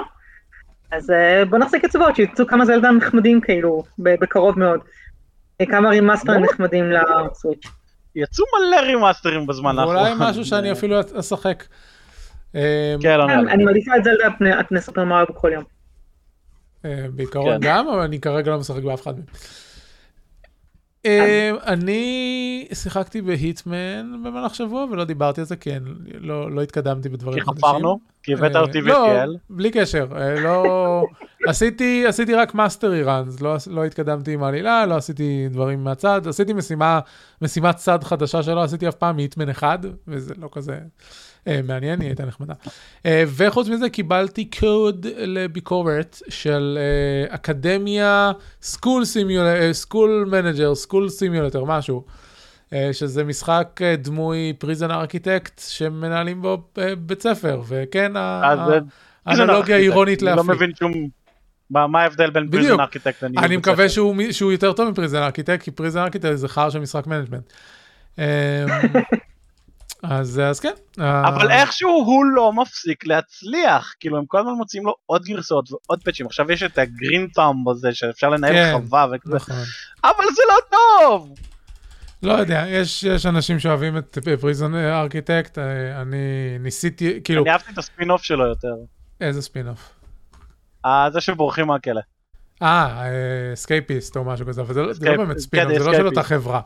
אז 0.93 1.11
אה, 1.11 1.45
בוא 1.45 1.59
נחזיק 1.59 1.85
אצבעות 1.85 2.17
שיצאו 2.17 2.47
כמה 2.47 2.65
זלדה 2.65 2.91
נחמדים 2.91 3.41
כאילו 3.41 3.83
בקרוב 3.99 4.59
מאוד. 4.59 4.81
אה, 5.61 5.67
כמה 5.67 5.89
רימאסטרים 5.89 6.41
לא. 6.43 6.47
נחמדים 6.53 6.85
ל 6.93 7.02
Switch. 7.02 7.67
יצאו 8.17 8.45
מלא 8.59 8.81
רימאסטרים 8.81 9.47
בזמן 9.47 9.79
האחרון. 9.79 9.97
ואולי 9.97 10.13
משהו 10.19 10.45
שאני 10.45 10.73
אפילו 10.73 10.97
אשחק. 11.21 11.65
אה, 12.55 12.95
כן 13.03 13.19
לא 13.19 13.27
לי. 13.27 13.53
אני 13.53 13.65
מעדיפה 13.65 13.97
את 13.97 14.05
זלדה 14.05 14.25
על 14.25 14.63
פני- 14.69 14.81
סופר 14.81 15.05
בכל 15.29 15.51
יום. 15.55 15.65
בעיקרון 17.11 17.55
כן. 17.55 17.59
גם, 17.61 17.89
אבל 17.89 18.01
אני 18.01 18.21
כרגע 18.21 18.51
לא 18.51 18.59
משחק 18.59 18.83
באף 18.83 19.03
אחד 19.03 19.15
מהם. 19.15 19.25
אה, 21.07 21.51
אני 21.67 22.69
שיחקתי 22.73 23.23
ב 23.23 23.37
Hitman 23.37 24.23
במהלך 24.25 24.55
שבוע 24.55 24.87
ולא 24.91 25.05
דיברתי 25.05 25.41
על 25.41 25.47
זה 25.47 25.57
כי 25.57 25.77
אני 25.77 25.91
לא 26.21 26.51
לא 26.51 26.63
התקדמתי 26.63 27.09
בדברים 27.09 27.39
כי 27.39 27.47
חדשים. 27.47 27.69
חפרנו 27.69 27.99
כי 28.23 28.33
הבאת 28.33 28.57
אה, 28.57 28.61
אותי 28.61 28.81
לא, 28.81 28.95
ו-FTL. 28.95 29.39
בלי 29.51 29.71
קשר, 29.71 30.07
אה, 30.17 30.41
לא, 30.41 31.05
עשיתי, 31.49 32.35
רק 32.37 32.55
mastery 32.55 33.03
runs, 33.03 33.41
לא, 33.41 33.57
לא 33.67 33.85
התקדמתי 33.85 34.33
עם 34.35 34.43
העלילה, 34.43 34.87
לא 34.87 34.97
עשיתי 34.97 35.49
דברים 35.51 35.85
מהצד, 35.85 36.29
עשיתי 36.29 36.53
משימת 37.43 37.77
צד 37.77 38.05
חדשה 38.05 38.43
שלא 38.43 38.63
עשיתי 38.63 38.89
אף 38.89 38.95
פעם, 38.95 39.19
Hitman 39.19 39.49
אחד, 39.49 39.79
וזה 40.09 40.35
לא 40.39 40.49
כזה 40.53 40.79
מעניין, 41.65 42.01
היא 42.01 42.09
הייתה 42.09 42.25
נחמדה. 42.25 42.55
אה, 43.07 43.25
וחוץ 43.37 43.69
מזה 43.69 43.89
קיבלתי 43.89 44.51
קוד 44.61 45.07
לביקורת 45.17 46.23
של 46.29 46.79
אה, 46.81 47.35
Academia, 47.35 48.33
School 48.63 49.05
Simulator, 49.05 49.73
School 49.73 50.29
Manager, 50.31 50.75
School 50.75 51.09
Simulator, 51.09 51.65
משהו. 51.65 52.05
אה, 52.73 52.89
שזה 52.93 53.25
משחק 53.25 53.81
אה, 53.83 53.97
דמוי 53.97 54.53
Prison 54.59 54.91
Architect 54.91 55.61
שמנהלים 55.69 56.43
בו 56.43 56.63
אה, 56.79 56.95
בית 56.97 57.23
ספר, 57.23 57.63
וכן, 57.69 58.17
אה, 58.17 58.55
האנלוגיה 59.27 59.77
העירונית 59.77 60.23
אני 60.23 60.37
לא. 60.37 60.45
מבין 60.45 60.73
שום... 60.79 60.93
מה 61.71 62.03
ההבדל 62.03 62.31
בין. 62.31 62.51
Prison 62.51 62.81
Architect 62.81 63.23
לניהול 63.23 63.45
אני 63.45 63.57
בית 63.57 63.59
מקווה 63.59 63.77
ספר? 63.77 63.89
שהוא 63.89 64.17
מ- 64.17 64.33
שהוא 64.33 64.53
יותר 64.53 64.73
טוב 64.73 64.91
מ 64.91 64.95
Prison 64.95 65.23
Architect, 65.23 65.63
כי 65.63 65.71
Prison 65.71 66.01
Architect 66.01 66.37
זה 66.37 66.49
חרא 66.49 66.71
של 66.71 66.79
משחק 66.79 67.07
management. 67.07 67.53
אה, 70.05 70.19
אז 70.19 70.41
אז 70.45 70.61
כן. 70.61 70.73
אה, 71.01 71.29
אבל 71.29 71.51
איכשהו 71.51 71.91
הוא 71.91 72.25
לא 72.25 72.53
מפסיק 72.53 73.07
להצליח 73.07 73.95
כאילו 74.01 74.19
הם 74.19 74.27
כל 74.27 74.39
הזמן 74.39 74.53
מוצאים 74.53 74.87
לו 74.87 74.95
עוד 75.07 75.23
גרסאות 75.25 75.73
ועוד 75.73 76.03
פאצ'ים 76.03 76.27
עכשיו 76.27 76.53
יש 76.53 76.63
את 76.63 76.79
ה 76.79 76.87
Green 76.87 77.29
Thumb 77.35 77.69
הזה 77.69 77.95
שאפשר 77.95 78.29
לנהל 78.29 78.53
כן. 78.53 78.73
חווה 78.73 79.07
וכזה 79.13 79.35
נכון. 79.35 79.57
אבל 80.05 80.25
זה 80.35 80.43
לא 80.49 80.77
טוב 80.79 81.35
לא 82.25 82.33
יודע, 82.33 82.65
יש 82.69 83.03
יש 83.03 83.27
אנשים 83.27 83.59
שאוהבים 83.59 83.99
את 83.99 84.19
ארכיטקט, 84.75 85.59
אה, 85.59 86.03
אני 86.03 86.17
ניסיתי, 86.61 87.21
כאילו, 87.25 87.43
אני 87.43 87.51
אהבתי 87.51 87.73
את 87.73 87.79
הספין 87.79 88.11
אוף 88.11 88.23
שלו 88.23 88.47
יותר 88.47 88.75
איזה 89.21 89.43
ספין-אוף. 89.43 89.91
אה, 90.85 91.09
זה 91.13 91.21
שבורחים 91.21 91.67
מהכלא 91.67 92.01
אה, 92.63 93.03
Escapist 93.55 94.17
או 94.17 94.25
משהו 94.25 94.47
כזה, 94.47 94.61
אבל 94.61 94.75
זה 94.75 94.83
לא- 94.83 94.93
לא 95.01 95.17
באמת 95.17 95.35
כן, 95.35 95.39
ספין-אוף, 95.39 95.79
זה 95.79 95.85
לא 95.85 95.95
של. 95.95 96.07
אותה 96.07 96.23
חברה. 96.23 96.61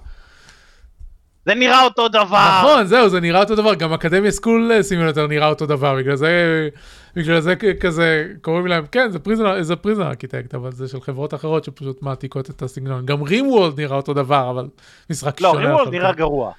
זה 1.48 1.54
נראה 1.54 1.84
אותו 1.84 2.08
דבר 2.08 2.58
נכון, 2.58 2.86
זהו, 2.86 3.08
זה 3.08 3.20
נראה 3.20 3.40
אותו 3.40 3.54
דבר, 3.54 3.74
גם 3.74 3.92
Academia 3.92 4.30
School 4.30 4.82
Simulator 4.82 5.26
נראה 5.26 5.48
אותו 5.48 5.66
דבר, 5.66 5.96
בגלל 5.96 6.16
זה, 6.16 6.68
בגלל 7.16 7.40
זה 7.40 7.54
כזה, 7.80 8.32
קוראים 8.42 8.66
להם, 8.66 8.86
כן, 8.92 9.10
זה 9.10 9.18
פריזן, 9.18 9.62
זה 9.62 9.76
Prison 9.76 10.02
Architect, 10.02 10.54
אבל 10.54 10.72
זה 10.72 10.88
של 10.88 11.00
חברות 11.00 11.34
אחרות 11.34 11.64
שפשוט 11.64 12.02
מעתיקות 12.02 12.50
את 12.50 12.62
הסגנון. 12.62 13.06
גם 13.06 13.22
RimWorld 13.22 13.80
נראה 13.80 13.96
אותו 13.96 14.14
דבר, 14.14 14.50
אבל 14.50 14.68
משחק 15.10 15.40
לא 15.40 15.50
שונה. 15.50 15.60
RimWorld 15.60 15.80
לחלוטין. 15.80 16.00
נראה 16.00 16.12
גרוע 16.12 16.52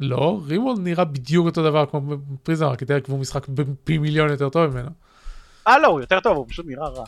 לא, 0.00 0.40
RimWorld 0.46 0.78
נראה 0.80 1.04
בדיוק 1.04 1.46
אותו 1.46 1.62
דבר 1.62 1.86
כמו 1.86 2.16
Prison 2.42 2.66
Architect, 2.66 3.08
והוא 3.08 3.20
משחק 3.20 3.46
פי 3.84 3.98
מיליון 3.98 4.30
יותר 4.30 4.48
טוב 4.48 4.66
ממנו. 4.66 4.90
אה 5.68 5.78
לא 5.78 5.86
הוא 5.86 6.00
יותר 6.00 6.20
טוב 6.20 6.36
הוא 6.36 6.46
פשוט 6.48 6.66
נראה 6.68 6.88
רע 6.88 7.04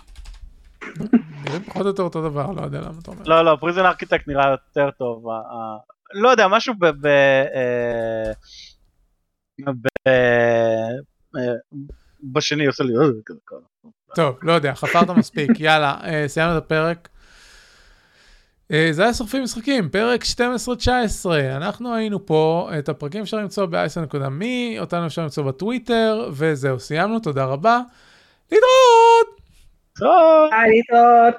נראה 1.45 1.61
פחות 1.67 1.83
או 1.83 1.87
יותר 1.87 2.03
אותו 2.03 2.23
דבר, 2.23 2.51
לא 2.51 2.63
יודע 2.63 2.81
למה 2.81 2.95
אתה 3.03 3.11
אומר. 3.11 3.23
לא 3.27 3.45
לא 3.45 3.57
Prison 3.61 3.87
Architect 3.87 4.29
נראה 4.29 4.51
יותר 4.51 4.91
טוב 4.91 5.25
לא 6.13 6.29
יודע 6.29 6.49
משהו 6.49 6.75
ב... 6.79 6.87
ב... 6.87 7.07
אה, 7.07 8.33
ב... 9.59 9.87
אה, 10.07 11.53
בשני 12.23 12.67
עושה 12.67 12.85
לי 12.85 12.93
"אה". 12.97 13.57
טוב, 14.15 14.39
לא 14.43 14.53
יודע, 14.53 14.75
חפרת 14.75 15.11
מספיק, 15.11 15.51
יאללה, 15.61 15.97
סיימנו 16.27 16.59
את 16.59 16.63
הפרק. 16.63 17.09
זה 18.91 19.03
היה 19.03 19.15
שורפים 19.15 19.43
משחקים, 19.43 19.89
פרק 19.89 20.25
12-19, 20.25 20.27
אנחנו 21.57 21.95
היינו 21.95 22.27
פה, 22.27 22.71
את 22.79 22.89
הפרקים 22.89 23.23
אפשר 23.23 23.37
למצוא 23.37 23.67
ב-10.me, 23.67 24.81
אותנו 24.81 25.07
אפשר 25.07 25.23
למצוא 25.23 25.45
בטוויטר, 25.45 26.29
וזהו, 26.33 26.81
סיימנו, 26.81 27.21
תודה 27.21 27.45
רבה. 27.45 27.81
להתראות! 28.53 29.41
להתראות. 30.69 31.35